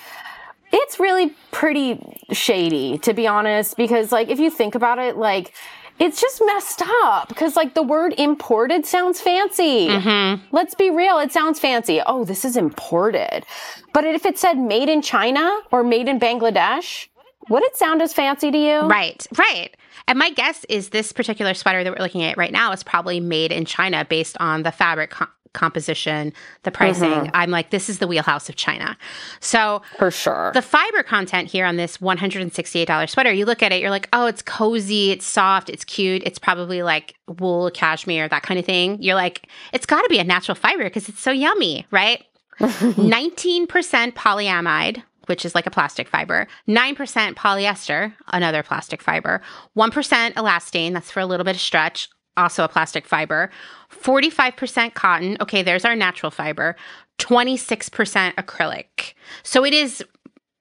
[0.73, 2.01] it's really pretty
[2.31, 5.53] shady, to be honest, because like if you think about it, like
[5.99, 9.87] it's just messed up because like the word imported sounds fancy.
[9.87, 10.43] Mm-hmm.
[10.51, 12.01] Let's be real, it sounds fancy.
[12.05, 13.45] Oh, this is imported.
[13.93, 17.07] But if it said made in China or made in Bangladesh,
[17.49, 18.79] would it sound as fancy to you?
[18.81, 19.75] Right, right.
[20.07, 23.19] And my guess is this particular sweater that we're looking at right now is probably
[23.19, 25.13] made in China based on the fabric
[25.53, 27.29] composition, the pricing, mm-hmm.
[27.33, 28.97] I'm like, this is the wheelhouse of China.
[29.39, 33.81] So for sure, the fiber content here on this $168 sweater, you look at it,
[33.81, 38.43] you're like, oh, it's cozy, it's soft, it's cute, it's probably like wool, cashmere, that
[38.43, 39.01] kind of thing.
[39.01, 42.23] You're like, it's got to be a natural fiber because it's so yummy, right?
[42.59, 43.67] 19%
[44.13, 46.95] polyamide, which is like a plastic fiber, 9%
[47.35, 49.41] polyester, another plastic fiber,
[49.77, 53.49] 1% elastane, that's for a little bit of stretch, also a plastic fiber,
[53.91, 55.37] 45% cotton.
[55.41, 56.75] Okay, there's our natural fiber,
[57.19, 59.13] 26% acrylic.
[59.43, 60.03] So it is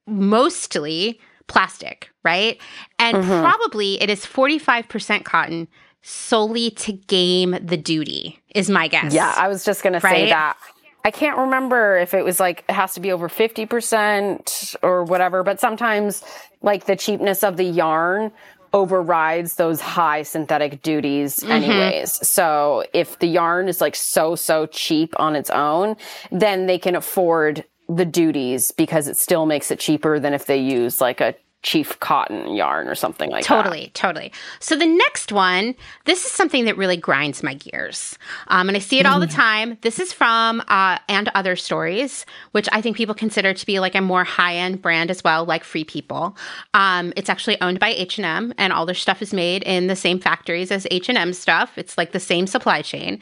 [0.07, 2.61] mostly plastic, right?
[2.99, 3.43] And mm-hmm.
[3.43, 5.69] probably it is 45% cotton
[6.03, 9.15] solely to game the duty, is my guess.
[9.15, 10.03] Yeah, I was just going right?
[10.03, 10.57] to say that.
[11.05, 15.43] I can't remember if it was like it has to be over 50% or whatever,
[15.43, 16.23] but sometimes
[16.61, 18.31] like the cheapness of the yarn
[18.73, 21.51] overrides those high synthetic duties mm-hmm.
[21.51, 22.27] anyways.
[22.27, 25.97] So if the yarn is like so, so cheap on its own,
[26.31, 30.57] then they can afford the duties because it still makes it cheaper than if they
[30.59, 33.95] use like a chief cotton yarn or something like totally, that.
[33.95, 34.33] Totally, totally.
[34.59, 35.75] So the next one,
[36.07, 38.19] this is something that really grinds my gears.
[38.49, 39.35] Um, and I see it all the mm.
[39.35, 39.79] time.
[39.83, 43.95] This is from uh, And Other Stories, which I think people consider to be like
[43.95, 46.37] a more high-end brand as well, like Free People.
[46.75, 50.19] Um, it's actually owned by H&M and all their stuff is made in the same
[50.19, 51.79] factories as H&M stuff.
[51.79, 53.21] It's like the same supply chain.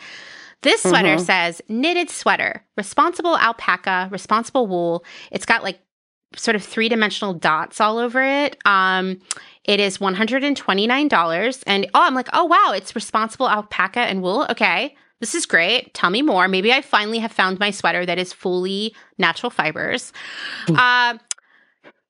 [0.63, 1.25] This sweater mm-hmm.
[1.25, 5.05] says knitted sweater, responsible alpaca, responsible wool.
[5.31, 5.81] It's got like
[6.37, 8.57] sort of three dimensional dots all over it.
[8.65, 9.21] Um,
[9.65, 11.63] it is $129.
[11.67, 14.47] And oh, I'm like, oh, wow, it's responsible alpaca and wool.
[14.51, 15.93] Okay, this is great.
[15.95, 16.49] Tell me more.
[16.49, 20.13] Maybe I finally have found my sweater that is fully natural fibers.
[20.69, 21.19] uh,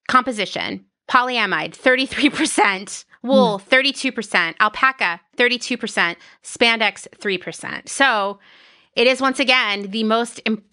[0.08, 3.04] composition polyamide, 33%.
[3.22, 7.86] Wool, 32%, alpaca, 32%, spandex, 3%.
[7.86, 8.38] So
[8.96, 10.64] it is once again the most imp-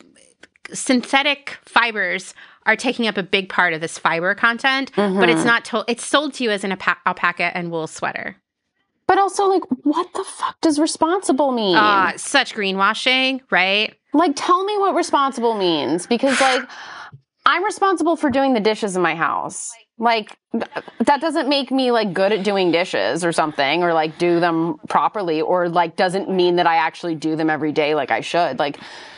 [0.71, 2.33] synthetic fibers
[2.68, 5.19] are taking up a big part of this fiber content, mm-hmm.
[5.19, 5.48] but it's mm-hmm.
[5.48, 5.85] not told.
[5.88, 8.35] It's sold to you as an alpaca and wool sweater.
[9.07, 11.77] But also, like, what the fuck does responsible mean?
[11.77, 13.95] Uh, such greenwashing, right?
[14.14, 16.61] Like, tell me what responsible means because, like,
[17.45, 19.72] I'm responsible for doing the dishes in my house.
[19.98, 24.39] Like, that doesn't make me like good at doing dishes or something or like do
[24.39, 28.22] them properly or like doesn't mean that I actually do them every day like I
[28.22, 28.60] should.
[28.60, 28.77] Like,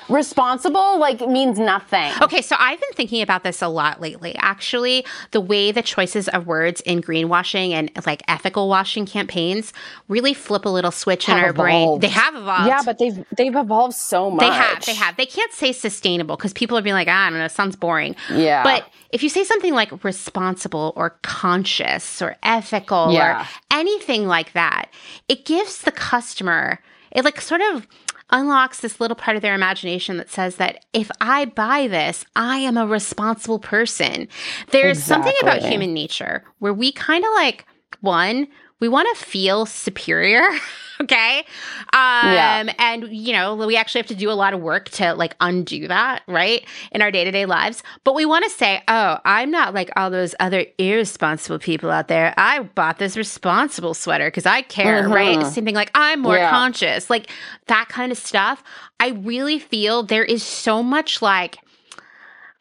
[0.10, 2.12] responsible like means nothing.
[2.22, 4.36] Okay, so I've been thinking about this a lot lately.
[4.38, 9.74] Actually, the way the choices of words in greenwashing and like ethical washing campaigns
[10.08, 11.66] really flip a little switch have in our evolved.
[11.66, 12.00] brain.
[12.00, 12.68] They have evolved.
[12.68, 14.42] Yeah, but they've they've evolved so much.
[14.42, 14.86] They have.
[14.86, 15.18] They have.
[15.18, 18.16] They can't say sustainable because people are being like, ah, I don't know, sounds boring.
[18.32, 18.64] Yeah.
[18.64, 23.44] But if you say something like responsible or conscious or ethical yeah.
[23.44, 24.90] or anything like that,
[25.28, 26.80] it gives the customer
[27.12, 27.88] it like sort of
[28.32, 32.58] unlocks this little part of their imagination that says that if I buy this, I
[32.58, 34.28] am a responsible person.
[34.72, 35.32] There's exactly.
[35.32, 37.66] something about human nature where we kind of like,
[38.02, 38.48] one,
[38.80, 40.44] we want to feel superior.
[41.02, 41.40] okay.
[41.40, 42.74] Um, yeah.
[42.78, 45.88] and you know, we actually have to do a lot of work to like undo
[45.88, 46.66] that, right?
[46.92, 47.84] In our day-to-day lives.
[48.04, 52.08] But we want to say, oh, I'm not like all those other irresponsible people out
[52.08, 52.34] there.
[52.38, 55.14] I bought this responsible sweater because I care, mm-hmm.
[55.14, 55.46] right?
[55.48, 56.50] Same thing like I'm more yeah.
[56.50, 57.30] conscious, like
[57.68, 58.64] that kind of stuff.
[59.00, 61.58] I really feel there is so much like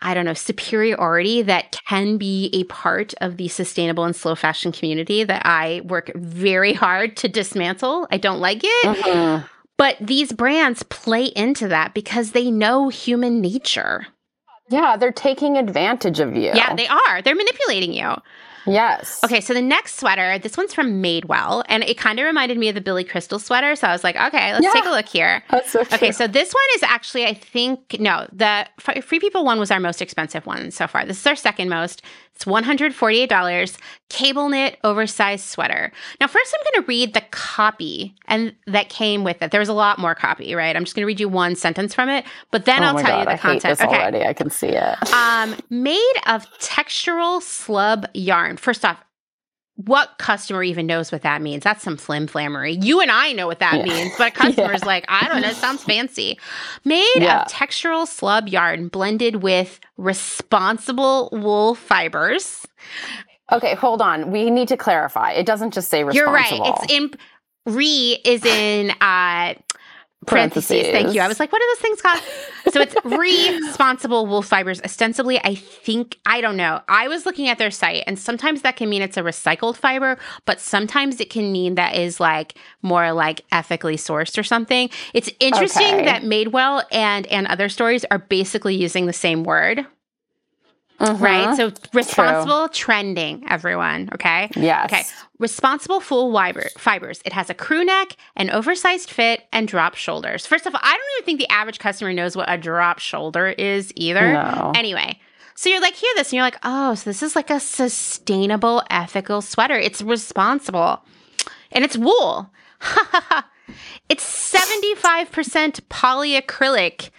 [0.00, 4.70] I don't know, superiority that can be a part of the sustainable and slow fashion
[4.70, 8.06] community that I work very hard to dismantle.
[8.10, 8.86] I don't like it.
[8.86, 9.46] Mm-hmm.
[9.76, 14.06] But these brands play into that because they know human nature.
[14.70, 16.52] Yeah, they're taking advantage of you.
[16.54, 17.22] Yeah, they are.
[17.22, 18.16] They're manipulating you.
[18.68, 19.20] Yes.
[19.24, 22.68] Okay, so the next sweater, this one's from Madewell, and it kind of reminded me
[22.68, 23.74] of the Billy Crystal sweater.
[23.76, 24.72] So I was like, okay, let's yeah.
[24.72, 25.42] take a look here.
[25.50, 29.58] That's so okay, so this one is actually, I think, no, the Free People one
[29.58, 31.04] was our most expensive one so far.
[31.04, 32.02] This is our second most.
[32.38, 33.78] It's $148,
[34.10, 35.90] cable knit oversized sweater.
[36.20, 39.50] Now, first I'm going to read the copy and that came with it.
[39.50, 40.76] There was a lot more copy, right?
[40.76, 43.06] I'm just going to read you one sentence from it, but then oh I'll tell
[43.06, 43.80] God, you the I content.
[43.80, 43.92] okay.
[43.92, 44.22] already.
[44.22, 45.12] I can see it.
[45.12, 48.56] Um, made of textural slub yarn.
[48.58, 48.98] First off,
[49.76, 51.62] what customer even knows what that means?
[51.62, 52.72] That's some flim flammery.
[52.72, 53.84] You and I know what that yeah.
[53.84, 54.86] means, but a customer's yeah.
[54.86, 56.36] like, I don't know, it sounds fancy.
[56.84, 57.42] Made yeah.
[57.42, 62.66] of textural slub yarn blended with responsible wool fibers.
[63.52, 64.32] Okay, hold on.
[64.32, 65.32] We need to clarify.
[65.32, 66.56] It doesn't just say responsible.
[66.58, 66.78] You're right.
[66.82, 67.10] It's in
[67.64, 69.54] re is in uh
[70.28, 70.68] parentheses.
[70.68, 70.92] parentheses.
[70.92, 71.20] Thank you.
[71.20, 72.22] I was like, what are those things called?
[72.72, 73.04] so it's
[73.64, 74.80] responsible wool fibers.
[74.82, 76.80] Ostensibly, I think, I don't know.
[76.88, 80.18] I was looking at their site, and sometimes that can mean it's a recycled fiber,
[80.44, 84.90] but sometimes it can mean that is like more like ethically sourced or something.
[85.14, 86.04] It's interesting okay.
[86.04, 89.86] that Madewell and and other stories are basically using the same word.
[91.00, 91.22] Mm-hmm.
[91.22, 91.56] Right?
[91.56, 92.74] So responsible True.
[92.74, 94.10] trending, everyone.
[94.14, 94.50] Okay.
[94.56, 94.86] Yes.
[94.86, 95.02] Okay.
[95.38, 97.20] Responsible full fiber, fibers.
[97.24, 100.46] It has a crew neck, an oversized fit, and drop shoulders.
[100.46, 103.48] First of all, I don't even think the average customer knows what a drop shoulder
[103.48, 104.32] is either.
[104.32, 104.72] No.
[104.74, 105.20] Anyway.
[105.54, 108.80] So you're like, hear this, and you're like, oh, so this is like a sustainable,
[108.90, 109.74] ethical sweater.
[109.74, 111.04] It's responsible.
[111.72, 112.50] And it's wool.
[114.08, 117.10] it's 75% polyacrylic,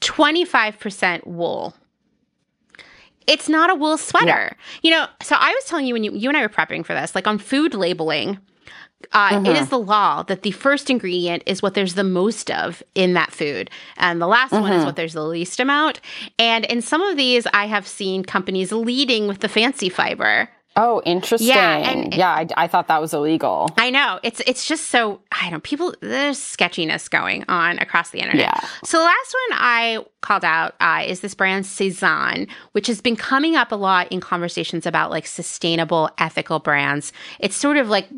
[0.00, 1.74] 25% wool
[3.26, 4.26] it's not a wool sweater.
[4.26, 4.80] Yeah.
[4.82, 6.94] You know, so I was telling you when you, you and I were prepping for
[6.94, 8.38] this, like on food labeling,
[9.12, 9.46] uh, mm-hmm.
[9.46, 13.14] it is the law that the first ingredient is what there's the most of in
[13.14, 14.62] that food, and the last mm-hmm.
[14.62, 14.86] one is mm-hmm.
[14.86, 16.00] what there's the least amount.
[16.38, 20.48] And in some of these, I have seen companies leading with the fancy fiber.
[20.74, 21.48] Oh, interesting.
[21.48, 22.30] Yeah, and, yeah.
[22.30, 23.68] I, I, thought that was illegal.
[23.76, 24.18] I know.
[24.22, 25.62] It's it's just so I don't.
[25.62, 28.46] People there's sketchiness going on across the internet.
[28.46, 28.68] Yeah.
[28.82, 33.16] So the last one I called out uh, is this brand Sézane, which has been
[33.16, 37.12] coming up a lot in conversations about like sustainable, ethical brands.
[37.38, 38.08] It's sort of like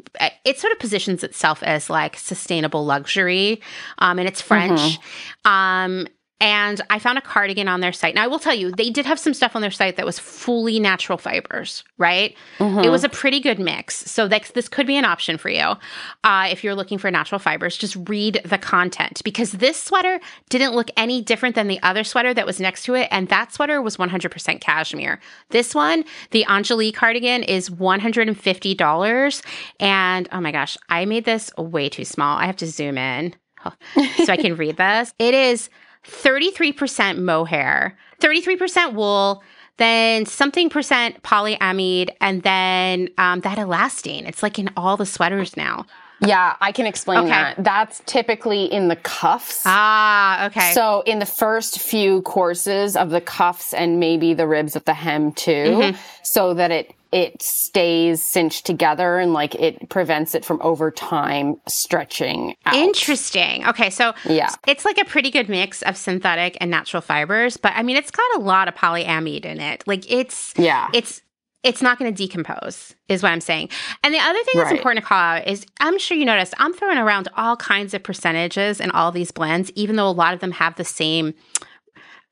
[0.44, 3.60] it sort of positions itself as like sustainable luxury,
[3.98, 4.81] um, and it's French.
[4.81, 5.51] Mm-hmm.
[5.51, 6.06] Um,
[6.45, 8.15] and I found a cardigan on their site.
[8.15, 10.19] Now, I will tell you, they did have some stuff on their site that was
[10.19, 12.37] fully natural fibers, right?
[12.59, 12.81] Mm-hmm.
[12.81, 14.11] It was a pretty good mix.
[14.11, 15.75] So, this, this could be an option for you
[16.23, 17.79] uh, if you're looking for natural fibers.
[17.79, 22.35] Just read the content because this sweater didn't look any different than the other sweater
[22.35, 23.09] that was next to it.
[23.11, 25.21] And that sweater was 100% cashmere.
[25.49, 29.43] This one, the Angelique cardigan, is $150.
[29.81, 32.37] And oh my gosh, I made this way too small.
[32.37, 33.35] I have to zoom in
[33.65, 35.15] so I can read this.
[35.19, 35.71] It is
[36.06, 39.43] 33% mohair, 33% wool,
[39.76, 44.28] then something percent polyamide, and then um, that elastane.
[44.28, 45.86] It's like in all the sweaters now.
[46.20, 47.28] Yeah, I can explain okay.
[47.28, 47.64] that.
[47.64, 49.62] That's typically in the cuffs.
[49.66, 50.72] Ah, okay.
[50.72, 54.94] So in the first few courses of the cuffs and maybe the ribs of the
[54.94, 56.01] hem too, mm-hmm.
[56.22, 61.55] so that it it stays cinched together and like it prevents it from over time
[61.69, 62.74] stretching out.
[62.74, 63.65] Interesting.
[63.69, 67.73] Okay, so yeah, it's like a pretty good mix of synthetic and natural fibers, but
[67.77, 69.85] I mean it's got a lot of polyamide in it.
[69.86, 71.23] Like it's yeah, it's
[71.62, 73.70] it's not going to decompose, is what I'm saying.
[74.03, 74.77] And the other thing that's right.
[74.77, 78.03] important to call out is I'm sure you noticed I'm throwing around all kinds of
[78.03, 81.32] percentages in all these blends, even though a lot of them have the same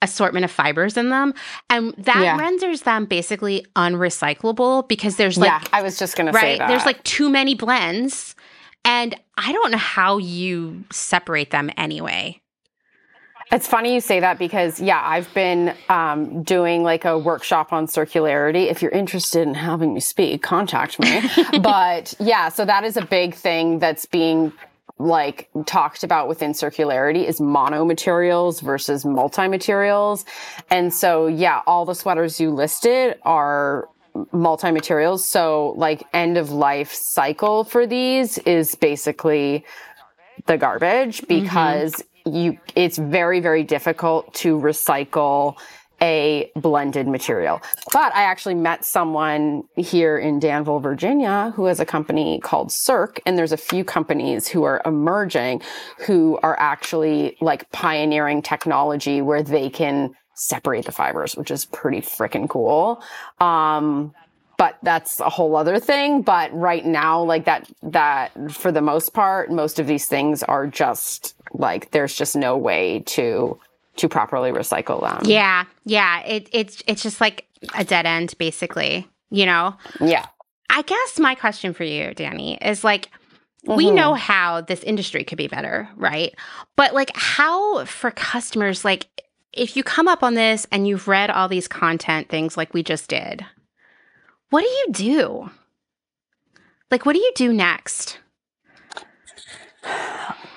[0.02, 1.32] assortment of fibers in them.
[1.70, 2.36] And that yeah.
[2.36, 6.84] renders them basically unrecyclable because there's like, yeah, I was just going to right, There's
[6.84, 8.34] like too many blends.
[8.84, 12.40] And I don't know how you separate them anyway.
[13.52, 17.86] It's funny you say that because, yeah, I've been um, doing like a workshop on
[17.86, 18.70] circularity.
[18.70, 21.20] If you're interested in having me speak, contact me.
[21.60, 24.54] but yeah, so that is a big thing that's being
[24.98, 30.24] like talked about within circularity is mono materials versus multi materials.
[30.70, 33.88] And so, yeah, all the sweaters you listed are
[34.32, 35.24] multi materials.
[35.24, 39.64] So, like, end of life cycle for these is basically
[40.46, 41.94] the garbage because
[42.26, 42.36] mm-hmm.
[42.36, 45.56] you, it's very, very difficult to recycle
[46.02, 47.62] a blended material.
[47.92, 53.20] But I actually met someone here in Danville, Virginia, who has a company called Circ,
[53.24, 55.62] and there's a few companies who are emerging
[55.98, 62.00] who are actually like pioneering technology where they can separate the fibers, which is pretty
[62.00, 63.02] freaking cool.
[63.38, 64.12] Um,
[64.58, 66.22] but that's a whole other thing.
[66.22, 70.66] But right now, like that, that for the most part, most of these things are
[70.66, 73.58] just like, there's just no way to
[73.96, 75.22] to properly recycle them.
[75.24, 75.64] Yeah.
[75.84, 76.20] Yeah.
[76.20, 79.76] It, it's, it's just like a dead end, basically, you know?
[80.00, 80.26] Yeah.
[80.70, 83.10] I guess my question for you, Dani, is like,
[83.66, 83.76] mm-hmm.
[83.76, 86.34] we know how this industry could be better, right?
[86.76, 89.06] But like, how for customers, like,
[89.52, 92.82] if you come up on this and you've read all these content things like we
[92.82, 93.44] just did,
[94.48, 95.50] what do you do?
[96.90, 98.18] Like, what do you do next?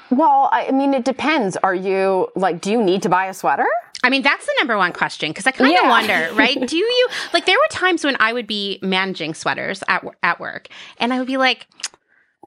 [0.10, 1.58] Well, I mean, it depends.
[1.58, 3.68] Are you like, do you need to buy a sweater?
[4.04, 5.90] I mean, that's the number one question because I kind of yeah.
[5.90, 6.68] wonder, right?
[6.68, 7.46] do you like?
[7.46, 10.68] There were times when I would be managing sweaters at at work,
[11.00, 11.68] and I would be like,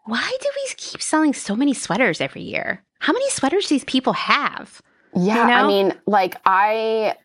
[0.04, 2.84] "Why do we keep selling so many sweaters every year?
[3.00, 4.80] How many sweaters do these people have?"
[5.16, 5.64] Yeah, you know?
[5.64, 7.16] I mean, like I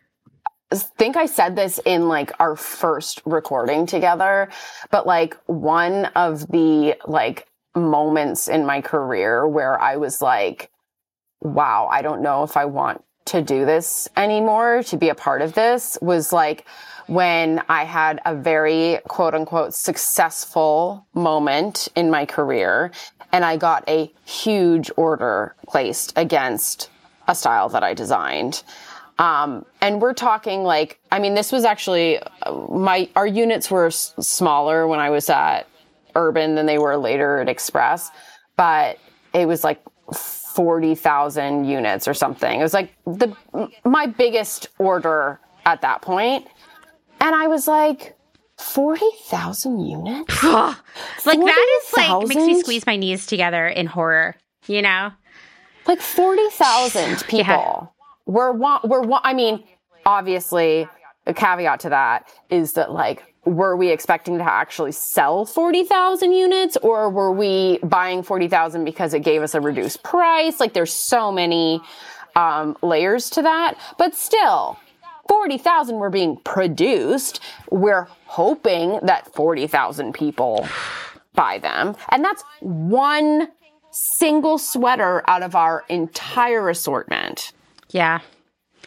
[0.74, 4.48] think I said this in like our first recording together,
[4.90, 10.70] but like one of the like moments in my career where I was like,
[11.40, 15.42] wow, I don't know if I want to do this anymore, to be a part
[15.42, 16.66] of this was like
[17.06, 22.92] when I had a very quote unquote successful moment in my career
[23.32, 26.90] and I got a huge order placed against
[27.26, 28.62] a style that I designed.
[29.18, 32.20] Um, and we're talking like, I mean, this was actually
[32.68, 35.66] my, our units were s- smaller when I was at
[36.14, 38.10] urban than they were later at Express,
[38.56, 38.98] but
[39.32, 39.82] it was like
[40.12, 42.60] 40,000 units or something.
[42.60, 43.34] It was like the
[43.84, 46.46] my biggest order at that point.
[47.20, 48.16] And I was like
[48.58, 50.42] 40,000 units?
[50.44, 50.76] like
[51.24, 54.36] 40, that is like makes me squeeze my knees together in horror,
[54.66, 55.10] you know?
[55.86, 57.86] Like 40,000 people yeah.
[58.26, 59.64] were were I mean,
[60.06, 60.88] obviously
[61.26, 66.76] a caveat to that is that like were we expecting to actually sell 40,000 units
[66.78, 70.60] or were we buying 40,000 because it gave us a reduced price?
[70.60, 71.80] Like there's so many
[72.36, 74.78] um, layers to that, but still
[75.28, 77.40] 40,000 were being produced.
[77.70, 80.66] We're hoping that 40,000 people
[81.34, 81.96] buy them.
[82.10, 83.48] And that's one
[83.90, 87.52] single sweater out of our entire assortment.
[87.90, 88.20] Yeah.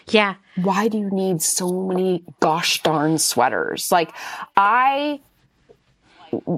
[0.10, 0.36] Yeah.
[0.56, 3.92] Why do you need so many gosh darn sweaters?
[3.92, 4.14] Like,
[4.56, 5.20] I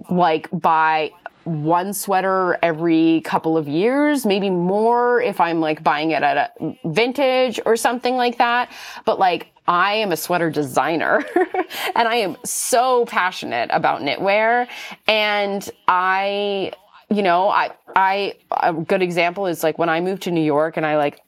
[0.09, 1.11] like buy
[1.43, 6.77] one sweater every couple of years, maybe more if I'm like buying it at a
[6.85, 8.71] vintage or something like that.
[9.05, 11.23] But like, I am a sweater designer
[11.95, 14.67] and I am so passionate about knitwear.
[15.07, 16.71] And I,
[17.09, 20.77] you know, I, I, a good example is like when I moved to New York
[20.77, 21.21] and I like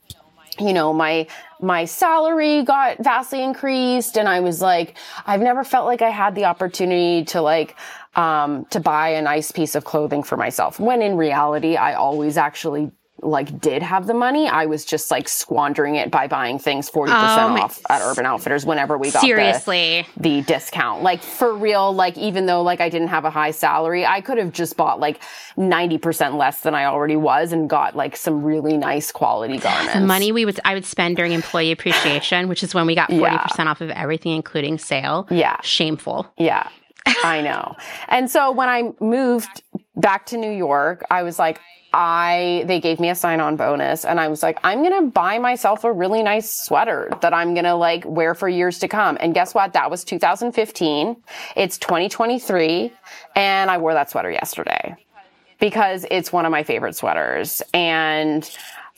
[0.61, 1.27] you know, my,
[1.59, 6.35] my salary got vastly increased and I was like, I've never felt like I had
[6.35, 7.75] the opportunity to like,
[8.15, 10.79] um, to buy a nice piece of clothing for myself.
[10.79, 15.27] When in reality, I always actually like did have the money, I was just like
[15.27, 20.05] squandering it by buying things 40% um, off at Urban Outfitters whenever we got seriously
[20.17, 21.03] the, the discount.
[21.03, 24.37] Like for real, like even though like I didn't have a high salary, I could
[24.37, 25.21] have just bought like
[25.57, 29.93] 90% less than I already was and got like some really nice quality garments.
[29.93, 33.09] The money we would I would spend during employee appreciation, which is when we got
[33.09, 33.69] 40% yeah.
[33.69, 35.27] off of everything including sale.
[35.29, 35.59] Yeah.
[35.61, 36.31] Shameful.
[36.37, 36.67] Yeah.
[37.05, 37.75] I know.
[38.07, 39.63] And so when I moved
[39.95, 41.59] back to New York, I was like,
[41.93, 45.11] I, they gave me a sign on bonus and I was like, I'm going to
[45.11, 48.87] buy myself a really nice sweater that I'm going to like wear for years to
[48.87, 49.17] come.
[49.19, 49.73] And guess what?
[49.73, 51.17] That was 2015.
[51.57, 52.93] It's 2023
[53.35, 54.95] and I wore that sweater yesterday
[55.59, 58.49] because it's one of my favorite sweaters and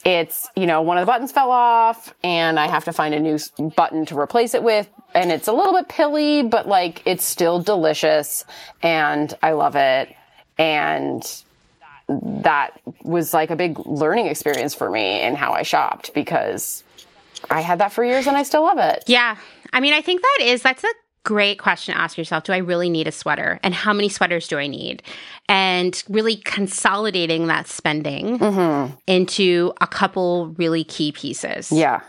[0.05, 3.19] it's, you know, one of the buttons fell off and I have to find a
[3.19, 3.39] new
[3.75, 4.89] button to replace it with.
[5.13, 8.43] And it's a little bit pilly, but like it's still delicious
[8.81, 10.13] and I love it.
[10.57, 11.23] And
[12.09, 16.83] that was like a big learning experience for me in how I shopped because
[17.49, 19.05] I had that for years and I still love it.
[19.07, 19.37] Yeah.
[19.71, 20.87] I mean, I think that is, that's a
[21.23, 22.43] great question to ask yourself.
[22.43, 23.59] Do I really need a sweater?
[23.63, 25.01] And how many sweaters do I need?
[25.47, 28.93] And really consolidating that spending mm-hmm.
[29.07, 31.71] into a couple really key pieces.
[31.71, 32.01] Yeah.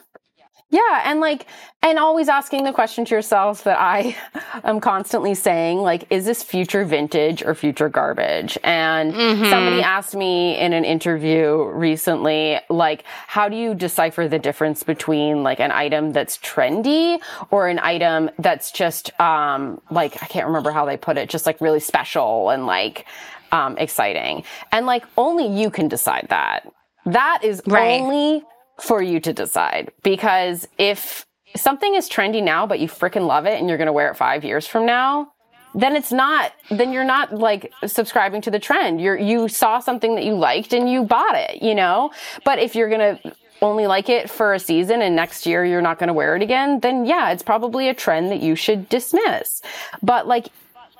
[0.74, 1.46] Yeah, and like,
[1.84, 4.16] and always asking the question to yourself that I
[4.64, 8.58] am constantly saying, like, is this future vintage or future garbage?
[8.64, 9.44] And mm-hmm.
[9.44, 15.44] somebody asked me in an interview recently, like, how do you decipher the difference between
[15.44, 17.20] like an item that's trendy
[17.52, 21.46] or an item that's just, um, like, I can't remember how they put it, just
[21.46, 23.06] like really special and like,
[23.52, 24.42] um, exciting.
[24.72, 26.68] And like, only you can decide that.
[27.06, 28.00] That is right.
[28.00, 28.42] only
[28.80, 29.92] for you to decide.
[30.02, 31.26] Because if
[31.56, 34.16] something is trendy now, but you freaking love it and you're going to wear it
[34.16, 35.32] five years from now,
[35.74, 39.00] then it's not, then you're not like subscribing to the trend.
[39.00, 42.12] You're, you saw something that you liked and you bought it, you know?
[42.44, 45.82] But if you're going to only like it for a season and next year you're
[45.82, 48.88] not going to wear it again, then yeah, it's probably a trend that you should
[48.88, 49.62] dismiss.
[50.02, 50.48] But like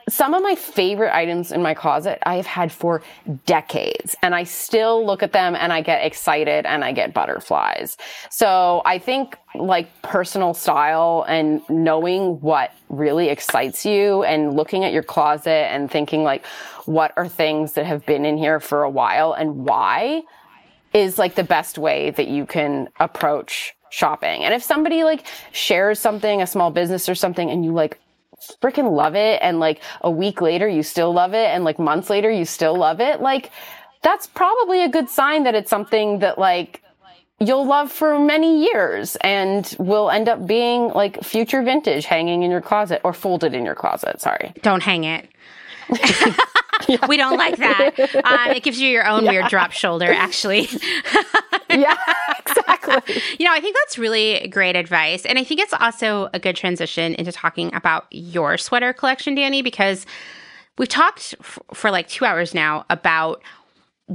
[0.09, 3.03] some of my favorite items in my closet I have had for
[3.47, 7.97] decades and I still look at them and I get excited and I get butterflies.
[8.31, 14.93] So I think like personal style and knowing what really excites you and looking at
[14.93, 16.45] your closet and thinking like,
[16.85, 20.23] what are things that have been in here for a while and why
[20.93, 24.43] is like the best way that you can approach shopping.
[24.43, 28.01] And if somebody like shares something, a small business or something, and you like
[28.63, 32.11] freaking love it and like a week later you still love it and like months
[32.11, 33.51] later you still love it, like
[34.03, 36.83] that's probably a good sign that it's something that like
[37.41, 42.51] you'll love for many years and will end up being like future vintage hanging in
[42.51, 44.21] your closet or folded in your closet.
[44.21, 44.53] Sorry.
[44.63, 45.29] Don't hang it.
[47.09, 47.93] we don't like that.
[48.25, 49.31] Um, it gives you your own yeah.
[49.33, 50.69] weird drop shoulder, actually.
[51.71, 51.97] yeah,
[52.39, 52.64] exactly.
[53.39, 55.25] You know, I think that's really great advice.
[55.27, 59.63] And I think it's also a good transition into talking about your sweater collection, Dani,
[59.63, 60.07] because
[60.79, 63.43] we've talked f- for like two hours now about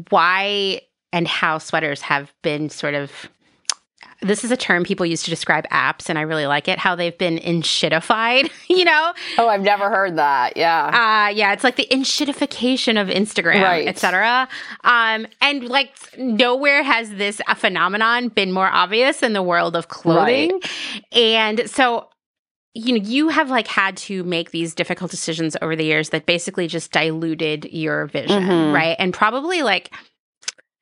[0.10, 0.82] why
[1.12, 3.12] and how sweaters have been sort of
[4.22, 6.78] this is a term people use to describe apps, and I really like it.
[6.78, 9.14] How they've been enshittified, you know?
[9.38, 10.58] Oh, I've never heard that.
[10.58, 13.88] Yeah, uh, yeah, it's like the enshittification of Instagram, right.
[13.88, 14.48] etc.
[14.84, 19.88] Um, and like nowhere has this a phenomenon been more obvious in the world of
[19.88, 21.04] clothing, right.
[21.14, 22.10] and so
[22.74, 26.26] you know you have like had to make these difficult decisions over the years that
[26.26, 28.76] basically just diluted your vision mm-hmm.
[28.76, 29.92] right and probably like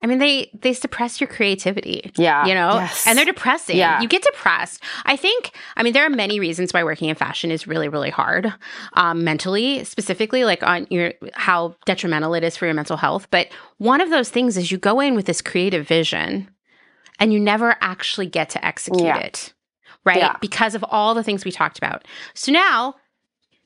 [0.01, 2.11] I mean, they they suppress your creativity.
[2.17, 3.07] Yeah, you know, yes.
[3.07, 3.77] and they're depressing.
[3.77, 4.83] Yeah, you get depressed.
[5.05, 5.51] I think.
[5.75, 8.53] I mean, there are many reasons why working in fashion is really really hard,
[8.93, 13.27] um, mentally, specifically, like on your how detrimental it is for your mental health.
[13.31, 13.47] But
[13.77, 16.47] one of those things is you go in with this creative vision,
[17.19, 19.17] and you never actually get to execute yeah.
[19.17, 19.53] it,
[20.05, 20.17] right?
[20.17, 20.35] Yeah.
[20.39, 22.07] Because of all the things we talked about.
[22.35, 22.95] So now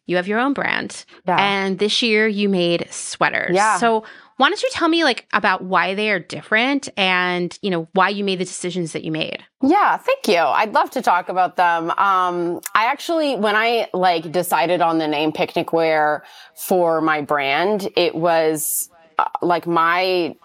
[0.06, 1.36] you have your own brand, yeah.
[1.40, 3.53] and this year you made sweaters.
[3.53, 3.78] Yeah.
[3.80, 4.06] So
[4.42, 8.10] why don't you tell me like about why they are different and, you know, why
[8.10, 9.46] you made the decisions that you made?
[9.62, 10.40] Yeah, thank you.
[10.40, 11.92] I'd love to talk about them.
[11.92, 16.22] Um, I actually, when I like decided on the name Picnicwear
[16.56, 18.90] for my brand, it was
[19.20, 20.36] uh, like my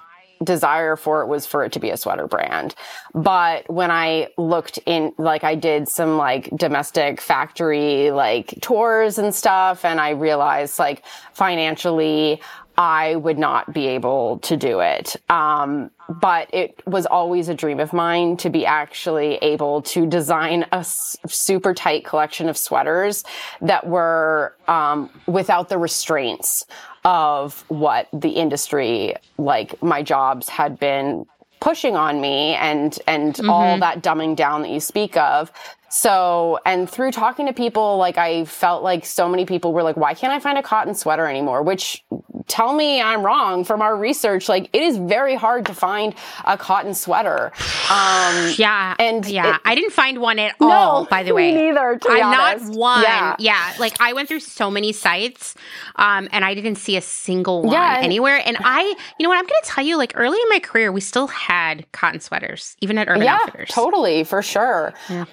[0.44, 2.74] desire for it was for it to be a sweater brand.
[3.14, 9.34] But when I looked in, like I did some like domestic factory like tours and
[9.34, 11.02] stuff and I realized like
[11.32, 12.42] financially
[12.78, 15.16] I would not be able to do it.
[15.30, 20.64] Um, but it was always a dream of mine to be actually able to design
[20.72, 23.24] a s- super tight collection of sweaters
[23.60, 26.64] that were um, without the restraints
[27.04, 31.26] of what the industry, like my jobs, had been
[31.60, 33.48] pushing on me and and mm-hmm.
[33.48, 35.50] all that dumbing down that you speak of
[35.88, 39.96] so, and through talking to people, like I felt like so many people were like,
[39.96, 41.62] why can't I find a cotton sweater anymore?
[41.62, 42.04] Which
[42.48, 44.48] tell me I'm wrong from our research.
[44.48, 46.14] Like it is very hard to find
[46.44, 47.52] a cotton sweater.
[47.90, 48.94] Um, yeah.
[48.98, 51.52] And yeah, it, I didn't find one at all, by the way.
[51.52, 51.98] neither.
[52.08, 52.66] I'm honest.
[52.66, 53.02] not one.
[53.02, 53.36] Yeah.
[53.38, 53.74] yeah.
[53.78, 55.54] Like I went through so many sites,
[55.96, 58.40] um, and I didn't see a single one yeah, and, anywhere.
[58.44, 58.82] And I,
[59.18, 61.26] you know what, I'm going to tell you, like early in my career, we still
[61.28, 63.68] had cotton sweaters, even at Urban yeah, Outfitters.
[63.70, 64.92] Totally, for sure.
[65.08, 65.24] Yeah.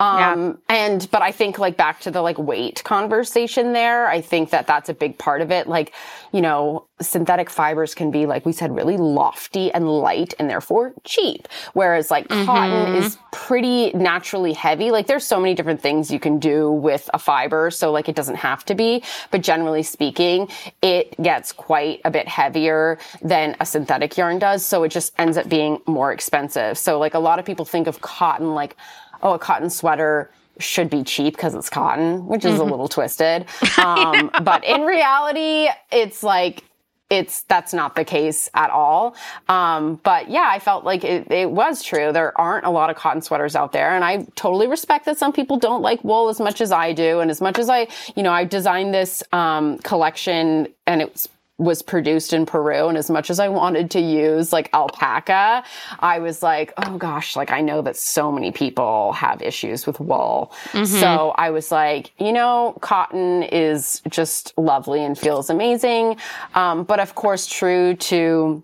[0.43, 4.49] Um, and, but I think like back to the like weight conversation there, I think
[4.51, 5.67] that that's a big part of it.
[5.67, 5.93] Like,
[6.31, 10.93] you know, synthetic fibers can be, like we said, really lofty and light and therefore
[11.03, 11.47] cheap.
[11.73, 12.45] Whereas like mm-hmm.
[12.45, 14.91] cotton is pretty naturally heavy.
[14.91, 17.71] Like there's so many different things you can do with a fiber.
[17.71, 20.49] So like it doesn't have to be, but generally speaking,
[20.81, 24.65] it gets quite a bit heavier than a synthetic yarn does.
[24.65, 26.77] So it just ends up being more expensive.
[26.77, 28.75] So like a lot of people think of cotton like,
[29.23, 30.29] oh, a cotton sweater
[30.59, 32.61] should be cheap because it's cotton, which is mm-hmm.
[32.61, 33.45] a little twisted.
[33.83, 36.63] Um, but in reality, it's like
[37.09, 39.15] it's that's not the case at all.
[39.49, 42.11] Um, but yeah, I felt like it, it was true.
[42.11, 45.33] There aren't a lot of cotton sweaters out there, and I totally respect that some
[45.33, 48.23] people don't like wool as much as I do, and as much as I, you
[48.23, 51.27] know, I designed this um, collection and it's
[51.57, 52.87] was produced in Peru.
[52.87, 55.63] And as much as I wanted to use like alpaca,
[55.99, 59.99] I was like, oh gosh, like I know that so many people have issues with
[59.99, 60.51] wool.
[60.71, 60.85] Mm-hmm.
[60.85, 66.17] So I was like, you know, cotton is just lovely and feels amazing.
[66.55, 68.63] Um, but of course, true to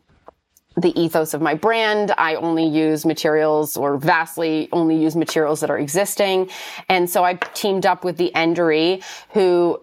[0.81, 2.14] the ethos of my brand.
[2.18, 6.49] I only use materials or vastly only use materials that are existing.
[6.88, 9.03] And so I teamed up with the Endery
[9.34, 9.80] who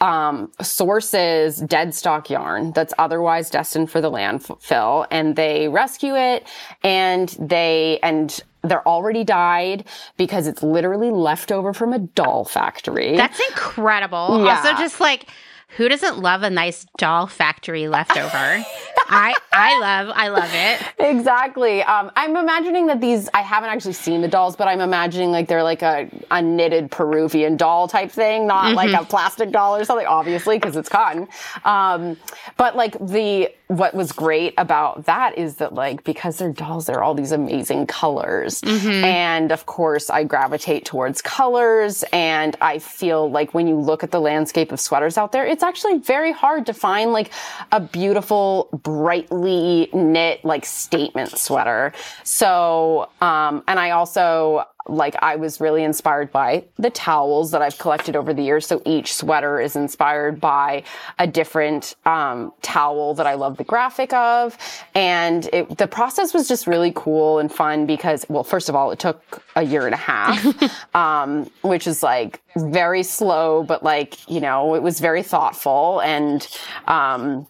[0.00, 6.46] um, sources dead stock yarn that's otherwise destined for the landfill and they rescue it
[6.82, 9.84] and they, and they're already dyed
[10.16, 13.16] because it's literally leftover from a doll factory.
[13.16, 14.44] That's incredible.
[14.44, 14.56] Yeah.
[14.56, 15.28] Also just like
[15.76, 18.64] who doesn't love a nice doll factory leftover?
[19.08, 20.82] I I love I love it.
[20.98, 21.82] Exactly.
[21.82, 25.48] Um, I'm imagining that these I haven't actually seen the dolls, but I'm imagining like
[25.48, 28.76] they're like a, a knitted Peruvian doll type thing, not mm-hmm.
[28.76, 31.28] like a plastic doll or something, obviously, because it's cotton.
[31.64, 32.16] Um,
[32.56, 37.02] but like the what was great about that is that like because they're dolls, they're
[37.02, 38.60] all these amazing colors.
[38.62, 39.04] Mm-hmm.
[39.04, 44.10] And of course I gravitate towards colors and I feel like when you look at
[44.10, 47.30] the landscape of sweaters out there, it's actually very hard to find like
[47.72, 51.92] a beautiful, brightly knit, like statement sweater.
[52.24, 57.78] So, um, and I also, like I was really inspired by the towels that I've
[57.78, 58.66] collected over the years.
[58.66, 60.82] So each sweater is inspired by
[61.18, 64.56] a different um, towel that I love the graphic of,
[64.94, 68.90] and it, the process was just really cool and fun because, well, first of all,
[68.90, 74.28] it took a year and a half, um, which is like very slow, but like
[74.28, 76.48] you know, it was very thoughtful and.
[76.86, 77.46] Um,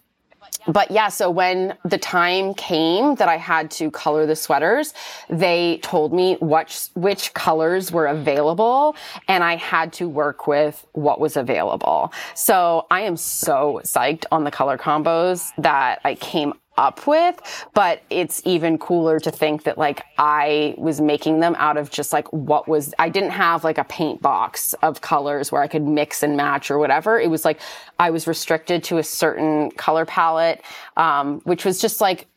[0.67, 4.93] but yeah, so when the time came that I had to color the sweaters,
[5.29, 8.95] they told me which, which colors were available
[9.27, 12.13] and I had to work with what was available.
[12.35, 18.01] So I am so psyched on the color combos that I came up with, but
[18.09, 22.31] it's even cooler to think that like I was making them out of just like
[22.31, 26.23] what was, I didn't have like a paint box of colors where I could mix
[26.23, 27.19] and match or whatever.
[27.19, 27.59] It was like
[27.99, 30.61] I was restricted to a certain color palette,
[30.95, 32.27] um, which was just like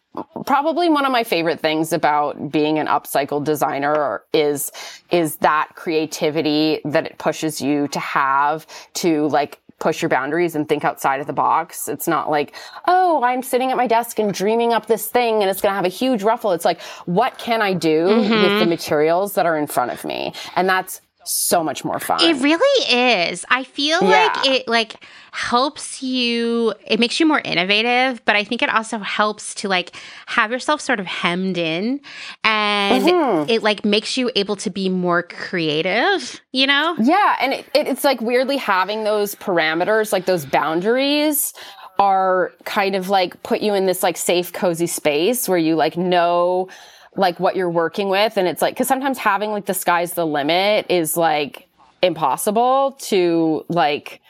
[0.44, 4.70] probably one of my favorite things about being an upcycle designer is
[5.10, 10.68] is that creativity that it pushes you to have to like push your boundaries and
[10.68, 11.88] think outside of the box.
[11.88, 12.54] It's not like,
[12.86, 15.76] oh, I'm sitting at my desk and dreaming up this thing and it's going to
[15.76, 16.52] have a huge ruffle.
[16.52, 18.30] It's like, what can I do mm-hmm.
[18.30, 20.34] with the materials that are in front of me?
[20.54, 22.20] And that's so much more fun.
[22.22, 22.94] It really
[23.30, 23.44] is.
[23.48, 24.08] I feel yeah.
[24.08, 28.98] like it like helps you it makes you more innovative, but I think it also
[28.98, 29.96] helps to like
[30.26, 32.00] have yourself sort of hemmed in
[32.44, 33.50] and mm-hmm.
[33.50, 36.96] it like makes you able to be more creative, you know?
[36.98, 41.52] Yeah, and it, it, it's like weirdly having those parameters, like those boundaries
[41.98, 45.96] are kind of like put you in this like safe cozy space where you like
[45.96, 46.68] know
[47.16, 48.36] like what you're working with.
[48.36, 51.68] And it's like, cause sometimes having like the sky's the limit is like
[52.02, 54.20] impossible to like,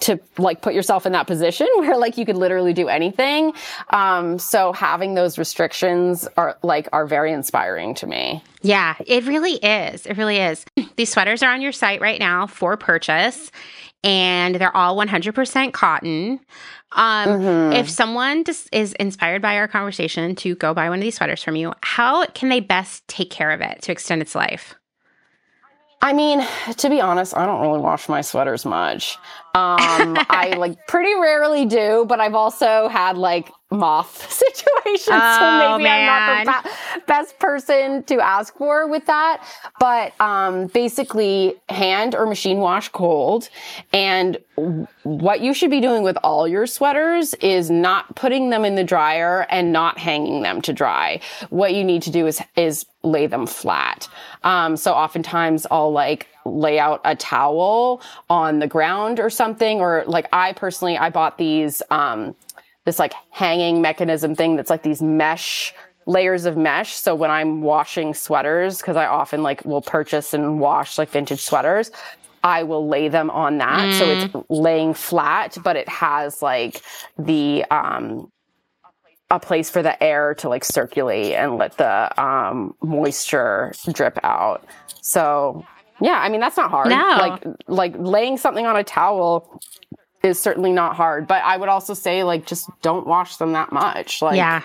[0.00, 3.52] to like put yourself in that position where like you could literally do anything.
[3.90, 8.42] Um, so having those restrictions are like are very inspiring to me.
[8.62, 10.06] Yeah, it really is.
[10.06, 10.64] It really is.
[10.96, 13.50] These sweaters are on your site right now for purchase
[14.06, 16.40] and they're all 100% cotton.
[16.92, 17.72] Um, mm-hmm.
[17.72, 21.42] If someone just is inspired by our conversation to go buy one of these sweaters
[21.42, 24.76] from you, how can they best take care of it to extend its life?
[26.00, 26.46] I mean,
[26.76, 29.16] to be honest, I don't really wash my sweaters much.
[29.54, 35.14] Um, I like pretty rarely do, but I've also had like moth situation.
[35.14, 36.08] Oh, so maybe man.
[36.08, 39.44] I'm not the ba- best person to ask for with that.
[39.80, 43.48] But um, basically, hand or machine wash cold.
[43.92, 44.38] And
[45.02, 48.84] what you should be doing with all your sweaters is not putting them in the
[48.84, 51.20] dryer and not hanging them to dry.
[51.50, 54.08] What you need to do is is lay them flat.
[54.44, 60.04] Um, so oftentimes I'll like lay out a towel on the ground or something, or
[60.06, 62.34] like I personally, I bought these, um,
[62.86, 65.74] this like hanging mechanism thing that's like these mesh
[66.06, 66.94] layers of mesh.
[66.94, 71.42] So when I'm washing sweaters, cause I often like will purchase and wash like vintage
[71.42, 71.90] sweaters,
[72.42, 73.88] I will lay them on that.
[73.88, 73.98] Mm.
[73.98, 74.44] So it's mm.
[74.48, 76.80] laying flat, but it has like
[77.18, 78.30] the, um,
[79.30, 84.64] a place for the air to like circulate and let the um, moisture drip out.
[85.00, 85.66] So
[86.00, 86.90] yeah, I mean that's not hard.
[86.90, 86.96] No.
[86.96, 89.60] Like like laying something on a towel
[90.22, 91.26] is certainly not hard.
[91.26, 94.22] But I would also say, like, just don't wash them that much.
[94.22, 94.62] Like, Yeah.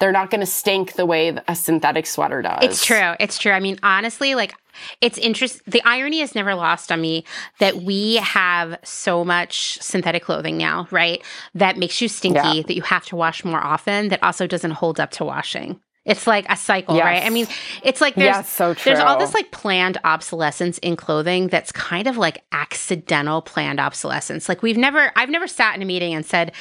[0.00, 2.58] they're not going to stink the way a synthetic sweater does.
[2.62, 3.14] It's true.
[3.20, 3.52] It's true.
[3.52, 4.54] I mean, honestly, like
[5.00, 7.24] it's interest the irony is never lost on me
[7.60, 11.22] that we have so much synthetic clothing now, right?
[11.54, 12.62] That makes you stinky, Yeah.
[12.66, 15.78] that you have to wash more often, that also doesn't hold up to washing.
[16.04, 17.04] It's like a cycle, Yes.
[17.04, 17.22] right?
[17.24, 17.46] I mean,
[17.82, 22.06] it's like there's Yes, so there's all this like planned obsolescence in clothing that's kind
[22.06, 24.48] of like accidental planned obsolescence.
[24.48, 26.52] Like we've never I've never sat in a meeting and said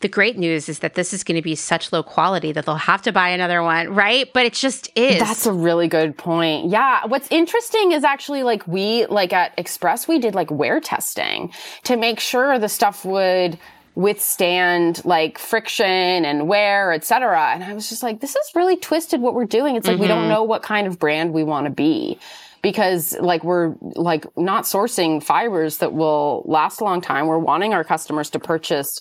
[0.00, 2.74] the great news is that this is going to be such low quality that they'll
[2.74, 4.30] have to buy another one, right?
[4.34, 5.18] But it just is.
[5.18, 6.68] That's a really good point.
[6.68, 7.06] Yeah.
[7.06, 11.52] What's interesting is actually like we, like at Express, we did like wear testing
[11.84, 13.58] to make sure the stuff would
[13.94, 15.86] withstand like friction
[16.24, 17.52] and wear, et cetera.
[17.52, 19.76] And I was just like, this is really twisted what we're doing.
[19.76, 20.30] It's like we don't mm-hmm.
[20.30, 22.18] know what kind of brand we want to be.
[22.62, 27.26] Because like we're like not sourcing fibers that will last a long time.
[27.26, 29.00] We're wanting our customers to purchase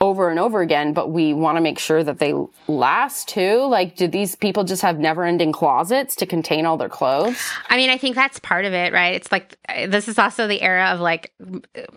[0.00, 2.32] over and over again, but we want to make sure that they
[2.68, 3.66] last too.
[3.66, 7.50] Like, do these people just have never ending closets to contain all their clothes?
[7.68, 9.14] I mean, I think that's part of it, right?
[9.14, 9.56] It's like
[9.88, 11.32] this is also the era of like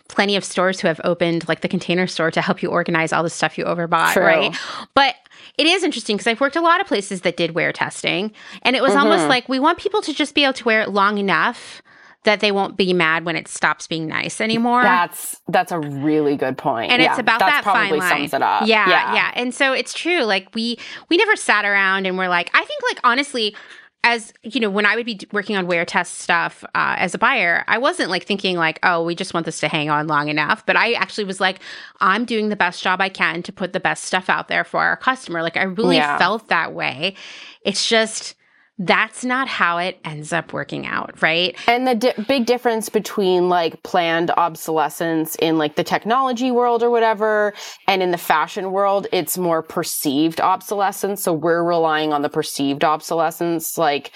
[0.08, 3.22] plenty of stores who have opened like the container store to help you organize all
[3.22, 4.24] the stuff you overbought, True.
[4.24, 4.56] right?
[4.96, 5.16] But
[5.58, 8.32] it is interesting because I've worked a lot of places that did wear testing,
[8.64, 9.02] and it was mm-hmm.
[9.02, 11.84] almost like we want people to just be able to wear it long enough
[12.24, 14.84] that they won't be mad when it stops being nice anymore.
[14.84, 16.92] That's that's a really good point.
[16.92, 18.10] and Yeah, it's about that's that fine probably line.
[18.30, 18.68] sums it up.
[18.68, 20.22] Yeah, yeah, And so it's true.
[20.24, 20.78] Like we
[21.10, 23.56] we never sat around and we're like, I think like honestly,
[24.04, 27.20] as you know, when I would be working on wear test stuff uh, as a
[27.20, 30.28] buyer, I wasn't like thinking like, oh, we just want this to hang on long
[30.28, 30.66] enough.
[30.66, 31.60] But I actually was like,
[32.00, 34.80] I'm doing the best job I can to put the best stuff out there for
[34.82, 35.42] our customer.
[35.44, 36.18] Like I really Yeah.
[36.18, 37.16] felt that way.
[37.64, 38.34] It's just
[38.84, 41.56] that's not how it ends up working out, right?
[41.68, 46.90] And the di- big difference between like planned obsolescence in like the technology world or
[46.90, 47.54] whatever,
[47.88, 51.22] and in the fashion world, it's more perceived obsolescence.
[51.22, 54.12] So we're relying on the perceived obsolescence, like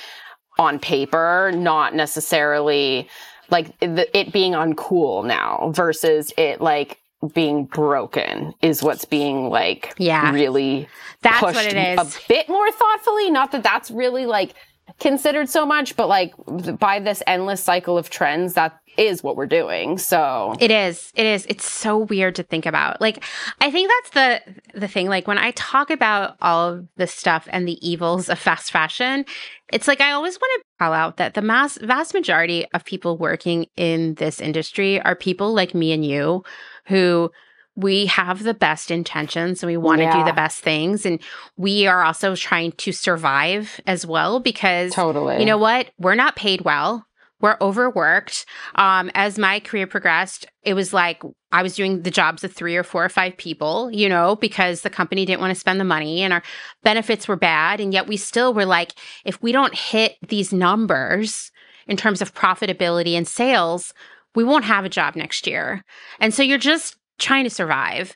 [0.57, 3.07] on paper, not necessarily
[3.51, 6.97] like it being uncool now versus it like
[7.33, 10.31] being broken is what's being like Yeah.
[10.31, 10.87] really
[11.21, 12.15] That's pushed what it is.
[12.15, 13.29] a bit more thoughtfully.
[13.31, 14.53] Not that that's really like
[14.99, 16.33] considered so much, but like
[16.79, 19.97] by this endless cycle of trends, that is what we're doing.
[19.97, 21.11] So It is.
[21.15, 21.45] It is.
[21.49, 23.01] It's so weird to think about.
[23.01, 23.21] Like,
[23.59, 25.09] I think that's the the thing.
[25.09, 29.25] Like when I talk about all of this stuff and the evils of fast fashion,
[29.73, 33.17] it's like I always want to call out that the mass vast majority of people
[33.17, 36.43] working in this industry are people like me and you
[36.87, 37.31] who
[37.75, 41.19] we have the best intentions and we want to do the best things and
[41.57, 45.91] we are also trying to survive as well because totally, you know what?
[45.99, 47.05] We're not paid well.
[47.41, 48.45] We're overworked.
[48.75, 51.21] Um, as my career progressed, it was like
[51.51, 54.81] I was doing the jobs of three or four or five people, you know, because
[54.81, 56.41] the company didn't want to spend the money and our
[56.83, 57.81] benefits were bad.
[57.81, 58.93] And yet we still were like,
[59.25, 61.51] if we don't hit these numbers
[61.87, 63.93] in terms of profitability and sales,
[64.35, 65.83] we won't have a job next year.
[66.19, 68.15] And so you're just trying to survive.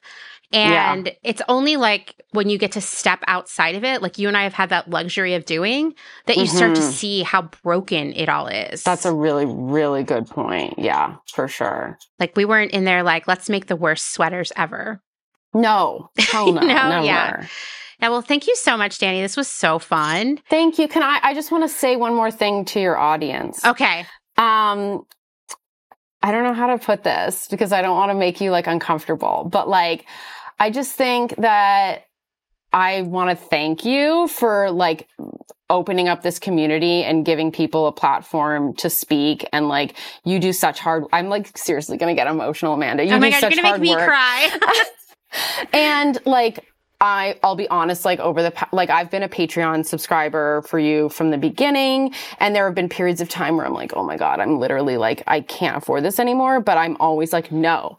[0.52, 0.94] Yeah.
[0.94, 4.36] And it's only like when you get to step outside of it, like you and
[4.36, 5.94] I have had that luxury of doing,
[6.26, 6.92] that you start to Mhm.
[6.92, 8.82] see how broken it all is.
[8.84, 10.74] that's a really, really good point.
[10.80, 11.98] Yeah, for sure.
[12.20, 15.02] like we weren't in there like, let's make the worst sweaters ever.
[15.54, 17.06] No, hell no, No, never.
[17.06, 17.46] yeah.
[18.02, 19.22] Now, well, thank you so much, Dani.
[19.22, 20.40] This was so fun.
[20.50, 20.88] Thank you.
[20.88, 21.20] Can I?
[21.22, 23.64] I just want to say one more thing to your audience.
[23.66, 24.06] Okay.
[24.38, 25.04] Um,
[26.22, 28.68] I don't know how to put this because I don't want to make you like
[28.68, 30.06] uncomfortable, but like,
[30.60, 32.06] I just think that
[32.74, 35.08] I want to thank you for like
[35.70, 39.48] opening up this community and giving people a platform to speak.
[39.54, 41.06] And like, you do such hard.
[41.14, 43.04] I'm like seriously gonna get emotional, Amanda.
[43.04, 44.08] You oh my do God, such you're going to make me work.
[44.10, 44.50] cry.
[45.74, 46.66] and like
[47.02, 51.10] I, I'll be honest, like over the, like I've been a Patreon subscriber for you
[51.10, 52.14] from the beginning.
[52.40, 54.98] And there have been periods of time where I'm like, oh my God, I'm literally
[54.98, 56.60] like, I can't afford this anymore.
[56.60, 57.98] But I'm always like, no.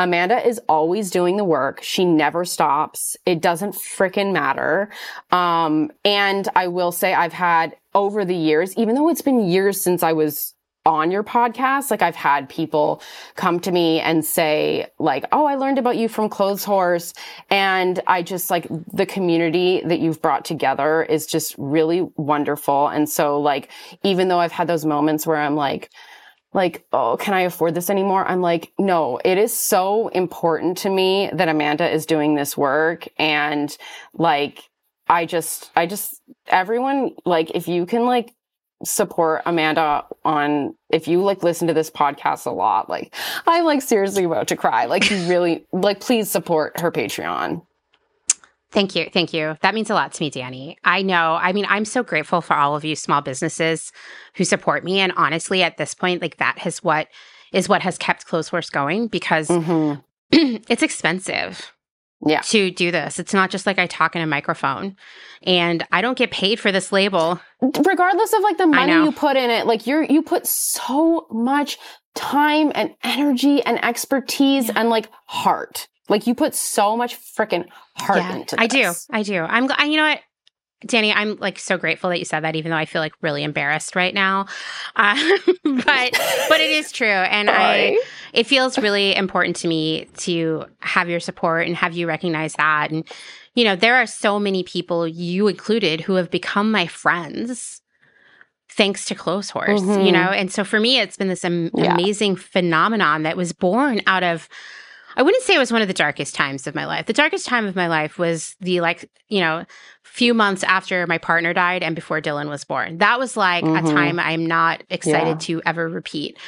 [0.00, 1.80] Amanda is always doing the work.
[1.82, 3.16] She never stops.
[3.26, 4.90] It doesn't frickin' matter.
[5.32, 9.80] Um, and I will say I've had over the years, even though it's been years
[9.80, 10.54] since I was
[10.88, 13.02] on your podcast, like I've had people
[13.36, 17.14] come to me and say like, "Oh, I learned about you from Clotheshorse."
[17.50, 22.88] And I just like the community that you've brought together is just really wonderful.
[22.88, 23.70] And so like
[24.02, 25.90] even though I've had those moments where I'm like
[26.54, 28.26] like, oh, can I afford this anymore?
[28.26, 33.06] I'm like, no, it is so important to me that Amanda is doing this work.
[33.18, 33.76] And
[34.14, 34.64] like,
[35.06, 38.32] I just, I just, everyone, like, if you can like
[38.84, 43.14] support Amanda on if you like listen to this podcast a lot, like
[43.46, 44.86] I'm like seriously about to cry.
[44.86, 47.62] Like you really like please support her Patreon.
[48.70, 49.08] Thank you.
[49.10, 49.56] Thank you.
[49.62, 50.76] That means a lot to me, Dani.
[50.84, 51.38] I know.
[51.40, 53.92] I mean, I'm so grateful for all of you small businesses
[54.34, 55.00] who support me.
[55.00, 57.08] And honestly, at this point, like that has what
[57.52, 60.00] is what has kept Clotheshorse going because Mm-hmm.
[60.68, 61.72] it's expensive
[62.26, 62.40] Yeah.
[62.40, 63.18] to do this.
[63.18, 64.96] It's not just like I talk in a microphone
[65.42, 67.40] and I don't get paid for this label.
[67.60, 71.78] regardless of like the money you put in it, like you're you put so much
[72.14, 75.88] time and energy and expertise and like heart.
[76.08, 77.66] Like you put so much freaking
[77.96, 78.62] heart Yeah, into this.
[78.62, 78.92] I do.
[79.10, 79.42] I do.
[79.42, 80.20] I'm, I, you know what?
[80.86, 83.42] Dani, I'm like so grateful that you said that, even though I feel like really
[83.42, 84.46] embarrassed right now.
[84.94, 85.16] Uh,
[85.64, 86.12] but
[86.48, 87.98] but it is true, and I
[88.32, 92.90] it feels really important to me to have your support and have you recognize that.
[92.92, 93.04] And
[93.54, 97.82] you know, there are so many people, you included, who have become my friends
[98.70, 99.80] thanks to Clotheshorse.
[100.04, 100.12] You Mhm.
[100.12, 101.92] know, and so for me, it's been this am- Yeah.
[101.94, 104.48] amazing phenomenon that was born out of.
[105.18, 107.06] I wouldn't say it was one of the darkest times of my life.
[107.06, 109.64] The darkest time of my life was the like, you know,
[110.04, 112.98] few months after my partner died and before Dylan was born.
[112.98, 113.78] That was like Mhm.
[113.90, 116.38] a time I'm not excited to ever repeat.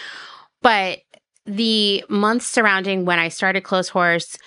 [0.62, 1.01] But
[1.47, 4.38] the months surrounding when I started Clotheshorse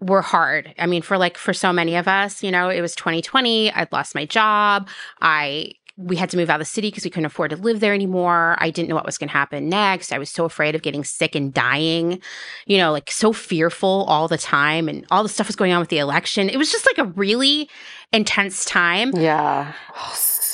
[0.00, 0.74] were hard.
[0.78, 3.72] I mean, for like for so many of us, you know, it was 2020.
[3.72, 4.88] I'd lost my job.
[5.22, 7.80] I we had to move out of the city because we couldn't afford to live
[7.80, 8.56] there anymore.
[8.58, 10.12] I didn't know what was going to happen next.
[10.12, 12.20] I was so afraid of getting sick and dying,
[12.66, 14.88] you know, like so fearful all the time.
[14.88, 16.50] And all the stuff was going on with the election.
[16.50, 17.70] It was just like a really
[18.12, 19.12] intense time.
[19.16, 19.72] Yeah.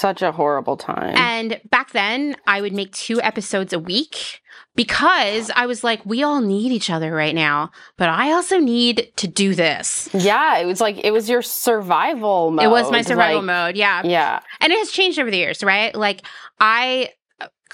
[0.02, 1.14] Such a horrible time.
[1.16, 4.40] And back then, I would make two episodes a week
[4.74, 9.12] because I was like, we all need each other right now, but I also need
[9.16, 10.08] to do this.
[10.12, 12.64] yeah, it was like it was your survival mode.
[12.64, 13.76] it was my survival like- mode.
[13.76, 14.02] Yeah.
[14.04, 14.40] Yeah.
[14.60, 15.94] And it has changed over the years, right?
[15.94, 16.22] Like,
[16.58, 17.10] I,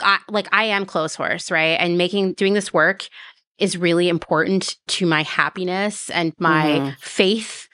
[0.00, 1.78] I, like, I am Clotheshorse, right?
[1.80, 3.08] And making, doing this work
[3.58, 6.98] is really important to my happiness and my Mhm.
[7.00, 7.68] faith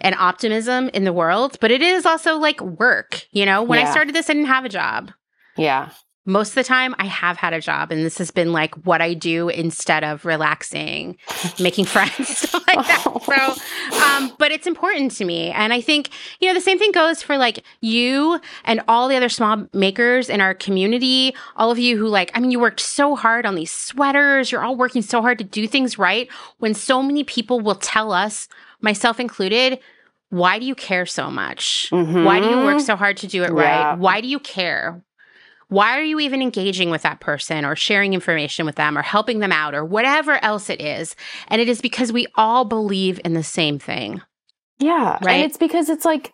[0.00, 1.56] and optimism in the world.
[1.60, 3.62] But it is also like work, you know?
[3.62, 5.12] When I started this, I didn't have a job.
[5.56, 5.90] Yeah.
[6.24, 9.00] most of the time I have had a job and this has been like what
[9.00, 11.16] I do instead of relaxing,
[11.58, 13.02] making friends, stuff like that.
[13.02, 15.50] So, um, but it's important to me.
[15.50, 19.16] And I think, you know, the same thing goes for like you and all the
[19.16, 22.80] other small makers in our community, all of you who like, I mean, you worked
[22.80, 24.52] so hard on these sweaters.
[24.52, 28.12] You're all working so hard to do things right when so many people will tell
[28.12, 28.48] us,
[28.80, 29.78] myself included,
[30.30, 31.88] why do you care so much?
[31.90, 32.82] Why do you work Mhm.
[32.82, 33.62] so hard to do it Yeah.
[33.90, 33.98] right?
[33.98, 35.02] Why do you care?
[35.68, 39.40] Why are you even engaging with that person or sharing information with them or helping
[39.40, 41.14] them out or whatever else it is?
[41.48, 44.22] And it is because we all believe in the same thing.
[44.78, 45.18] Yeah.
[45.22, 45.36] Right?
[45.36, 46.32] And it's because it's like,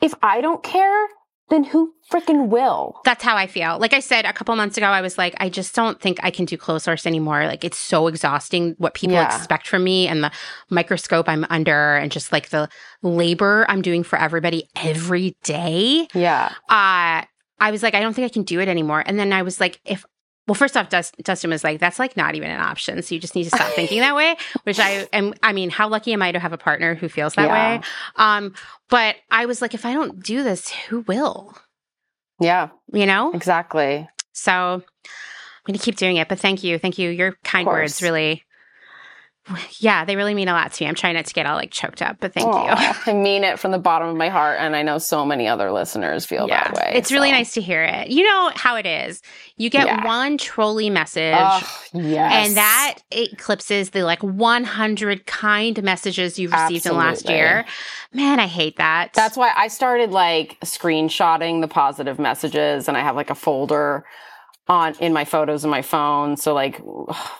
[0.00, 1.06] if I don't care,
[1.48, 3.00] then who freaking will?
[3.04, 3.78] That's how I feel.
[3.78, 6.30] Like I said a couple months ago, I was like, I just don't think I
[6.30, 7.46] can do Clotheshorse anymore.
[7.46, 9.34] Like it's so exhausting what people Yeah.
[9.36, 10.32] expect from me and the
[10.70, 12.68] microscope I'm under and just like the
[13.02, 16.08] labor I'm doing for everybody every day.
[16.14, 16.52] Yeah.
[16.68, 17.22] uh
[17.58, 19.02] I was like, I don't think I can do it anymore.
[19.06, 20.04] And then I was like, if
[20.46, 23.00] well, first off, Dust, Dustin was like, that's like not even an option.
[23.02, 25.34] So you just need to stop thinking that way, which I am.
[25.42, 27.76] I mean, how lucky am I to have a partner who feels that Yeah.
[27.78, 27.80] way?
[28.16, 28.54] Um,
[28.88, 31.56] but I was like, if I don't do this, who will?
[32.40, 32.68] Yeah.
[32.92, 33.32] You know?
[33.32, 34.08] Exactly.
[34.32, 34.82] So I'm
[35.66, 36.28] going to keep doing it.
[36.28, 36.78] But thank you.
[36.78, 37.10] Thank you.
[37.10, 38.44] Your kind words really,
[39.78, 40.88] yeah, they really mean a lot to me.
[40.88, 42.52] I'm trying not to get all like choked up, but thank you.
[42.52, 45.70] I mean it from the bottom of my heart, and I know so many other
[45.70, 46.92] listeners feel that way.
[46.94, 48.08] It's really nice to hear it.
[48.08, 49.22] You know how it is.
[49.56, 50.04] You get Yeah.
[50.04, 51.34] one trolley message.
[51.38, 52.48] Oh, yes.
[52.48, 57.64] And that eclipses the like 100 kind messages you've received in the last year.
[58.12, 59.12] Man, I hate that.
[59.14, 64.04] That's why I started like screenshotting the positive messages, and I have like a folder
[64.68, 66.36] on in my photos in my phone.
[66.36, 66.80] So like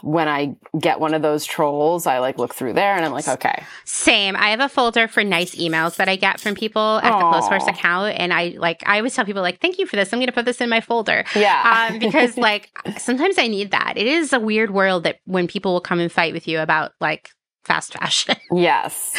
[0.03, 3.27] when I get one of those trolls, I like look through there, and I'm like,
[3.27, 4.37] okay, same.
[4.37, 7.69] I have a folder for nice emails that I get from people at the Clotheshorse
[7.69, 8.17] account.
[8.19, 10.13] And I like, I always tell people, like, thank you for this.
[10.13, 11.25] I'm going to put this in my folder.
[11.35, 13.95] yeah, Um, because like sometimes I need that.
[13.97, 16.93] It is a weird world that when people will come and fight with you about
[17.01, 17.31] like
[17.65, 18.37] fast fashion.
[18.53, 19.13] yes,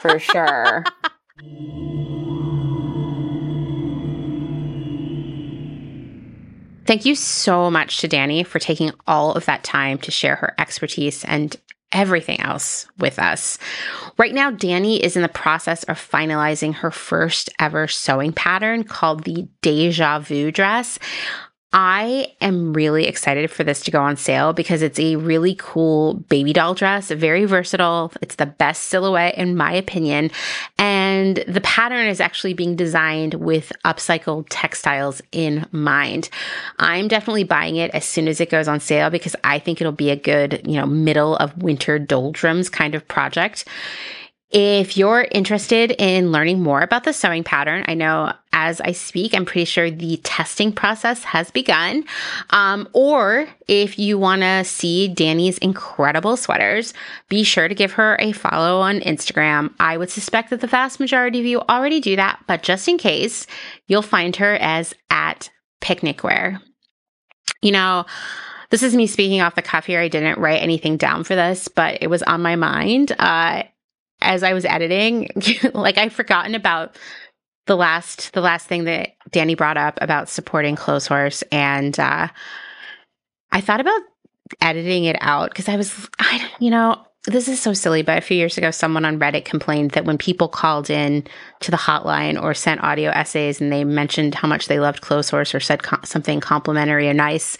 [0.00, 0.84] for sure.
[6.86, 10.54] Thank you so much to Dani for taking all of that time to share her
[10.58, 11.56] expertise and
[11.92, 13.58] everything else with us.
[14.18, 19.24] Right now, Dani is in the process of finalizing her first ever sewing pattern called
[19.24, 20.98] the Deja Vu dress.
[21.76, 26.14] I am really excited for this to go on sale because it's a really cool
[26.14, 28.12] baby doll dress, very versatile.
[28.22, 30.30] It's the best silhouette, in my opinion.
[30.78, 36.30] And the pattern is actually being designed with upcycled textiles in mind.
[36.78, 39.92] I'm definitely buying it as soon as it goes on sale because I think it'll
[39.92, 43.64] be a good, you know, middle of winter doldrums kind of project.
[44.56, 49.34] If you're interested in learning more about the sewing pattern, I know as I speak,
[49.34, 52.04] I'm pretty sure the testing process has begun.
[52.50, 56.94] Um, or if you want to see Dani's incredible sweaters,
[57.28, 59.74] be sure to give her a follow on Instagram.
[59.80, 62.96] I would suspect that the vast majority of you already do that, but just in
[62.96, 63.48] case,
[63.88, 65.50] you'll find her as at
[65.80, 66.60] picnicwear.
[67.60, 68.06] You know,
[68.70, 70.00] this is me speaking off the cuff here.
[70.00, 73.10] I didn't write anything down for this, but it was on my mind.
[73.18, 73.64] Uh,
[74.24, 75.28] as I was editing,
[75.74, 76.96] like I'd forgotten about
[77.66, 82.28] the last the last thing that Dani brought up about supporting Clotheshorse, and uh,
[83.52, 84.00] I thought about
[84.60, 88.20] editing it out because I was, I you know, this is so silly, but a
[88.20, 91.26] few years ago, someone on Reddit complained that when people called in
[91.60, 95.54] to the hotline or sent audio essays and they mentioned how much they loved Clotheshorse
[95.54, 97.56] or said co- something complimentary or nice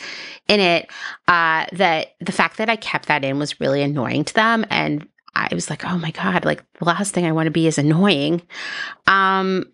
[0.49, 0.91] in it,
[1.29, 4.67] uh, that the fact that I kept that in was really annoying to them.
[4.69, 7.67] And I was like, oh my God, like the last thing I want to be
[7.67, 8.43] is annoying.
[9.07, 9.67] Um,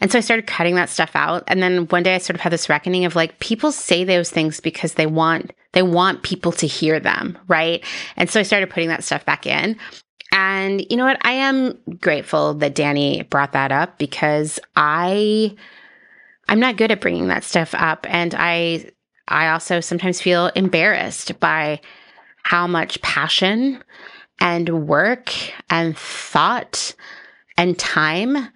[0.00, 1.44] and so I started cutting that stuff out.
[1.46, 4.30] And then one day I sort of had this reckoning of like, people say those
[4.30, 7.36] things because they want, they want people to hear them.
[7.48, 7.84] Right.
[8.16, 9.76] And so I started putting that stuff back in.
[10.32, 11.18] And you know what?
[11.26, 15.54] I am grateful that Dani brought that up because I,
[16.48, 18.06] I'm not good at bringing that stuff up.
[18.08, 18.90] And I,
[19.28, 21.80] I also sometimes feel embarrassed by
[22.42, 23.82] how much passion
[24.40, 25.32] and work
[25.68, 26.94] and thought
[27.56, 28.48] and time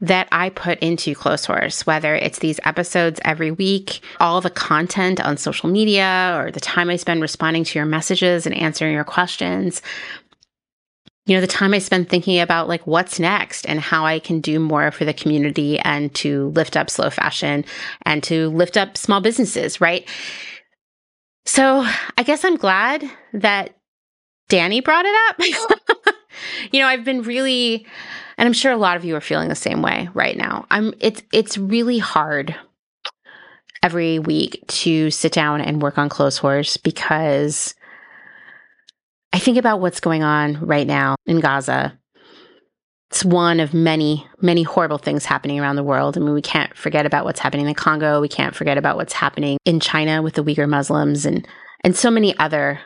[0.00, 5.38] that I put into Clotheshorse, whether it's these episodes every week, all the content on
[5.38, 9.80] social media, or the time I spend responding to your messages and answering your questions.
[11.24, 14.40] You know, the time I spend thinking about like what's next and how I can
[14.40, 17.64] do more for the community and to lift up slow fashion
[18.02, 20.06] and to lift up small businesses, right?
[21.46, 21.84] So
[22.18, 23.75] I guess I'm glad that
[24.48, 25.80] Dani brought it up.
[26.72, 27.86] you know, I've been really
[28.38, 30.66] and I'm sure a lot of you are feeling the same way right now.
[30.70, 32.54] I'm it's it's really hard
[33.82, 37.74] every week to sit down and work on close Clotheshorse because
[39.32, 41.98] I think about what's going on right now in Gaza.
[43.10, 46.16] It's one of many, many horrible things happening around the world.
[46.16, 48.20] I mean, we can't forget about what's happening in the Congo.
[48.20, 51.46] We can't forget about what's happening in China with the Uyghur Muslims and
[51.84, 52.80] and so many other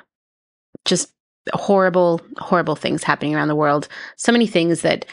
[0.85, 1.13] just
[1.53, 3.89] horrible, horrible things happening around the world.
[4.17, 5.07] So many things that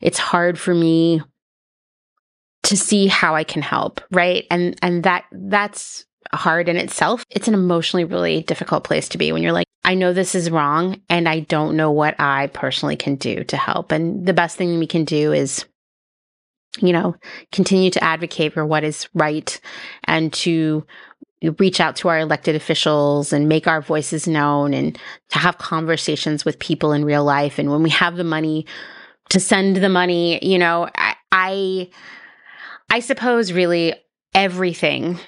[0.00, 1.22] it's hard for me
[2.64, 4.46] to see how I can help, right?
[4.50, 7.24] And and that that's hard in itself.
[7.30, 10.50] It's an emotionally really difficult place to be when you're like, I know this is
[10.50, 13.92] wrong and I don't know what I personally can do to help.
[13.92, 15.64] And the best thing we can do is
[16.78, 17.16] you know,
[17.50, 19.60] continue to advocate for what is right
[20.04, 20.86] and to
[21.58, 24.98] reach out to our elected officials and make our voices known and
[25.30, 27.58] to have conversations with people in real life.
[27.58, 28.66] And when we have the money
[29.30, 31.90] to send the money, you know, I, I,
[32.90, 33.94] I suppose really
[34.34, 35.18] everything,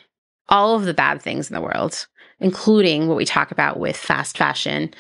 [0.49, 2.07] all of the bad things in the world,
[2.41, 4.93] including what we talk about with fast fashion,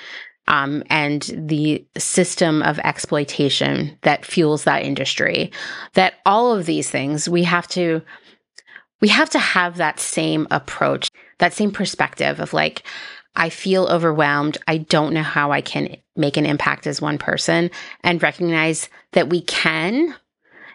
[0.49, 5.52] um, and the system of exploitation that fuels that industry,
[5.94, 8.02] that all of these things we have to
[9.02, 12.84] we have to have that same approach, that same perspective of like,
[13.34, 14.58] I feel overwhelmed.
[14.68, 17.70] I don't know how I can make an impact as one person
[18.05, 20.14] and recognize that we can,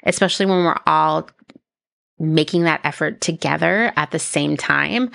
[0.03, 1.29] especially when we're all
[2.19, 5.09] making that effort together at the same time.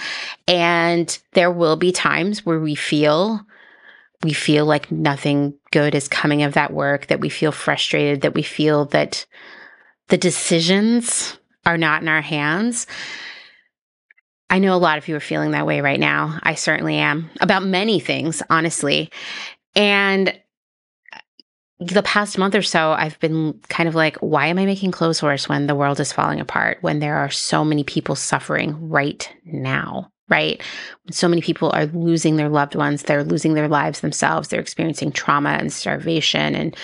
[0.49, 3.41] And there will be times where we feel
[4.23, 8.35] we feel like nothing good is coming of that work, that we feel frustrated, that
[8.35, 9.27] we feel that
[10.09, 12.87] the decisions are not in our hands.
[14.51, 16.39] I know a lot of you are feeling that way right now.
[16.43, 19.11] I certainly am about many things, honestly.
[19.75, 21.19] And uh,
[21.81, 25.21] the past month or so, I've been kind of like, why am I making clothes
[25.21, 29.27] Clotheshorse when the world is falling apart, when there are so many people suffering right
[29.47, 30.11] now?
[30.29, 30.63] Right?
[31.11, 33.03] So many people are losing their loved ones.
[33.03, 34.49] They're losing their lives themselves.
[34.49, 36.77] They're experiencing trauma and starvation and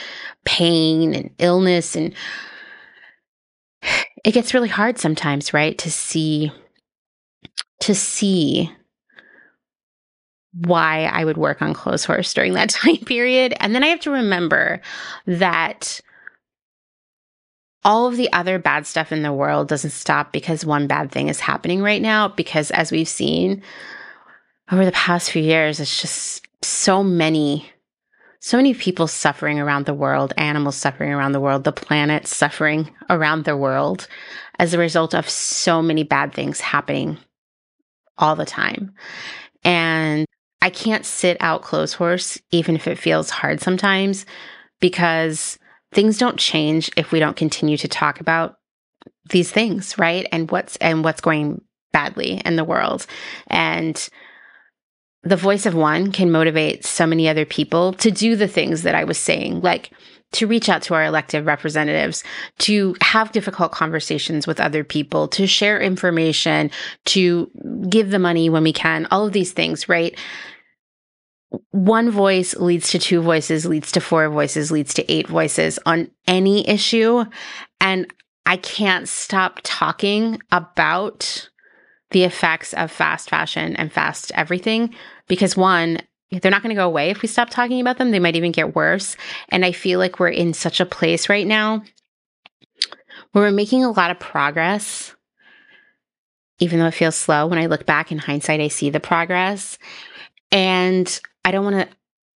[0.45, 2.15] pain and illness and
[4.25, 5.77] it gets really hard sometimes, right?
[5.79, 6.53] To see,
[7.81, 8.71] to see
[10.53, 13.55] why I would work on Clotheshorse during that time period.
[13.61, 14.81] And then I have to remember
[15.27, 16.01] that
[17.85, 21.29] all of the other bad stuff in the world doesn't stop because one bad thing
[21.29, 22.29] is happening right now.
[22.29, 23.63] Because as we've seen
[24.71, 27.71] over the past few years, it's just so many,
[28.41, 32.91] so many people suffering around the world, animals suffering around the world, the planet suffering
[33.11, 34.07] around the world
[34.59, 37.19] as a result of so many bad things happening
[38.17, 38.95] all the time.
[39.65, 40.27] And
[40.63, 44.27] I can't sit out Clotheshorse, even if it feels hard sometimes,
[44.81, 45.59] because
[45.93, 48.57] things don't change if we don't continue to talk about
[49.31, 50.27] these things, right?
[50.33, 51.61] And what's and what's going
[51.93, 53.07] badly in the world.
[53.49, 54.09] And
[55.23, 58.95] the voice of one can motivate so many other people to do the things that
[58.95, 59.91] I was saying, like
[60.33, 62.23] to reach out to our elected representatives,
[62.59, 66.71] to have difficult conversations with other people, to share information,
[67.07, 67.51] to
[67.89, 70.17] give the money when we can, all of these things, right?
[71.71, 76.11] One voice leads to two voices, leads to four voices, leads to eight voices on
[76.27, 77.25] any issue.
[77.81, 78.13] And
[78.45, 81.49] I can't stop talking about
[82.11, 84.95] the effects of fast fashion and fast everything
[85.27, 85.99] because one,
[86.31, 88.11] they're not going to go away if we stop talking about them.
[88.11, 89.17] They might even get worse.
[89.49, 91.83] And I feel like we're in such a place right now
[93.33, 95.15] where we're making a lot of progress,
[96.59, 97.47] even though it feels slow.
[97.47, 99.79] When I look back in hindsight, I see the progress.
[100.51, 101.97] And I don't want to,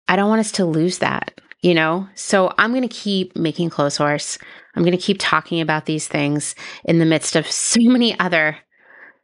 [0.07, 2.07] I don't want us to lose that, you know?
[2.15, 4.39] So I'm going to keep making Clotheshorse.
[4.75, 8.57] I'm going to keep talking about these things in the midst of so many other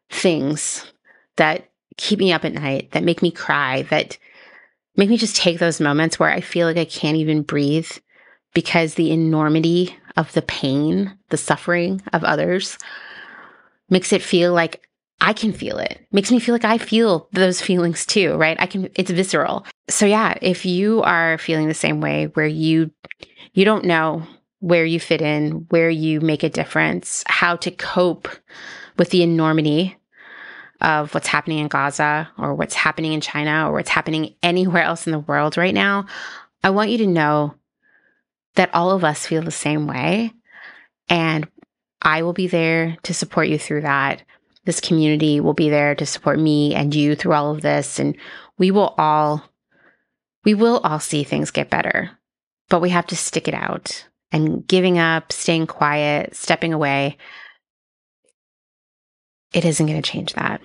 [0.09, 0.92] things
[1.38, 4.17] that keep me up at night, that make me cry, that
[4.98, 7.92] make me just take those moments where I feel like I can't even breathe
[8.53, 12.77] because the enormity of the pain, the suffering of others
[13.90, 14.88] makes it feel like
[15.22, 16.06] I can feel it.
[16.11, 18.58] Makes me feel like I feel those feelings too, right?
[18.59, 19.66] I can it's visceral.
[19.90, 22.92] So yeah, if you are feeling the same way where you
[23.53, 24.24] you don't know
[24.59, 28.27] where you fit in, where you make a difference, how to cope
[28.98, 29.98] with the enormity
[30.82, 35.08] of what's happening in Gaza or what's happening in China or what's happening anywhere else
[35.08, 36.06] in the world right now,
[36.64, 37.56] I want you to know
[38.56, 40.34] that all of us feel the same way.
[41.10, 41.48] And
[42.02, 44.24] I will be there to support you through that.
[44.66, 48.00] This community will be there to support me and you through all of this.
[48.00, 48.18] And
[48.58, 49.44] we will all,
[50.44, 52.12] we will all see things get better,
[52.70, 57.18] but we have to stick it out and giving up, staying quiet, stepping away
[59.54, 60.62] it isn't going to change that.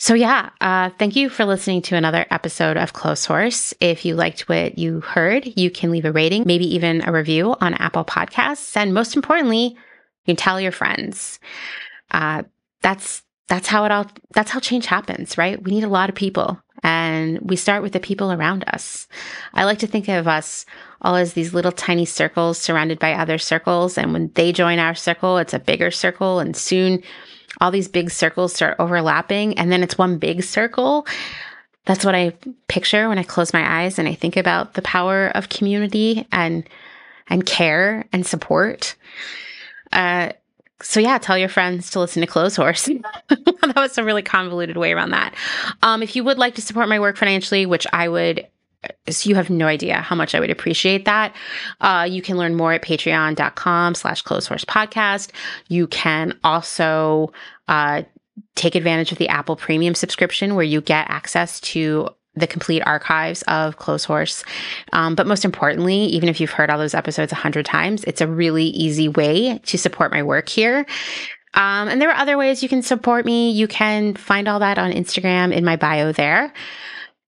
[0.00, 3.74] So, yeah, uh, thank you for listening to another episode of Clotheshorse.
[3.80, 7.56] If you liked what you heard, you can leave a rating, maybe even a review
[7.60, 8.76] on Apple Podcasts.
[8.76, 9.76] And most importantly, you
[10.24, 11.40] can tell your friends.
[12.12, 12.44] Uh,
[12.80, 15.60] that's that's how it all that's how change happens, right?
[15.60, 19.08] We need a lot of people and we start with the people around us.
[19.54, 20.64] I like to think of us
[21.02, 23.98] all as these little tiny circles surrounded by other circles.
[23.98, 26.40] And when they join our circle, it's a bigger circle.
[26.40, 27.02] And soon
[27.60, 29.58] all these big circles start overlapping.
[29.58, 31.06] And then it's one big circle.
[31.84, 32.34] That's what I
[32.68, 36.68] picture when I close my eyes and I think about the power of community and
[37.30, 38.94] and care and support.
[39.92, 40.30] Uh,
[40.80, 43.02] so yeah, tell your friends to listen to Close Clotheshorse.
[43.28, 45.34] that was a really convoluted way around that.
[45.82, 48.46] Um, if you would like to support my work financially, which I would
[49.08, 51.34] so you have no idea how much I would appreciate that.
[51.80, 55.30] Uh, you can learn more at patreon.com slash clotheshorse podcast.
[55.66, 57.32] You can also
[57.66, 58.02] uh,
[58.54, 63.42] take advantage of the Apple premium subscription where you get access to the complete archives
[63.42, 64.44] of Clotheshorse.
[64.92, 68.20] Um, but most importantly, even if you've heard all those episodes a hundred times, it's
[68.20, 70.86] a really easy way to support my work here.
[71.54, 73.50] Um, and there are other ways you can support me.
[73.50, 76.52] You can find all that on Instagram in my bio there.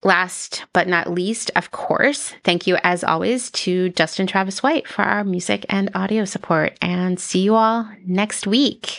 [0.03, 5.03] Last but not least, of course, thank you as always to Justin Travis White for
[5.03, 6.75] our music and audio support.
[6.81, 8.97] And see you all next week.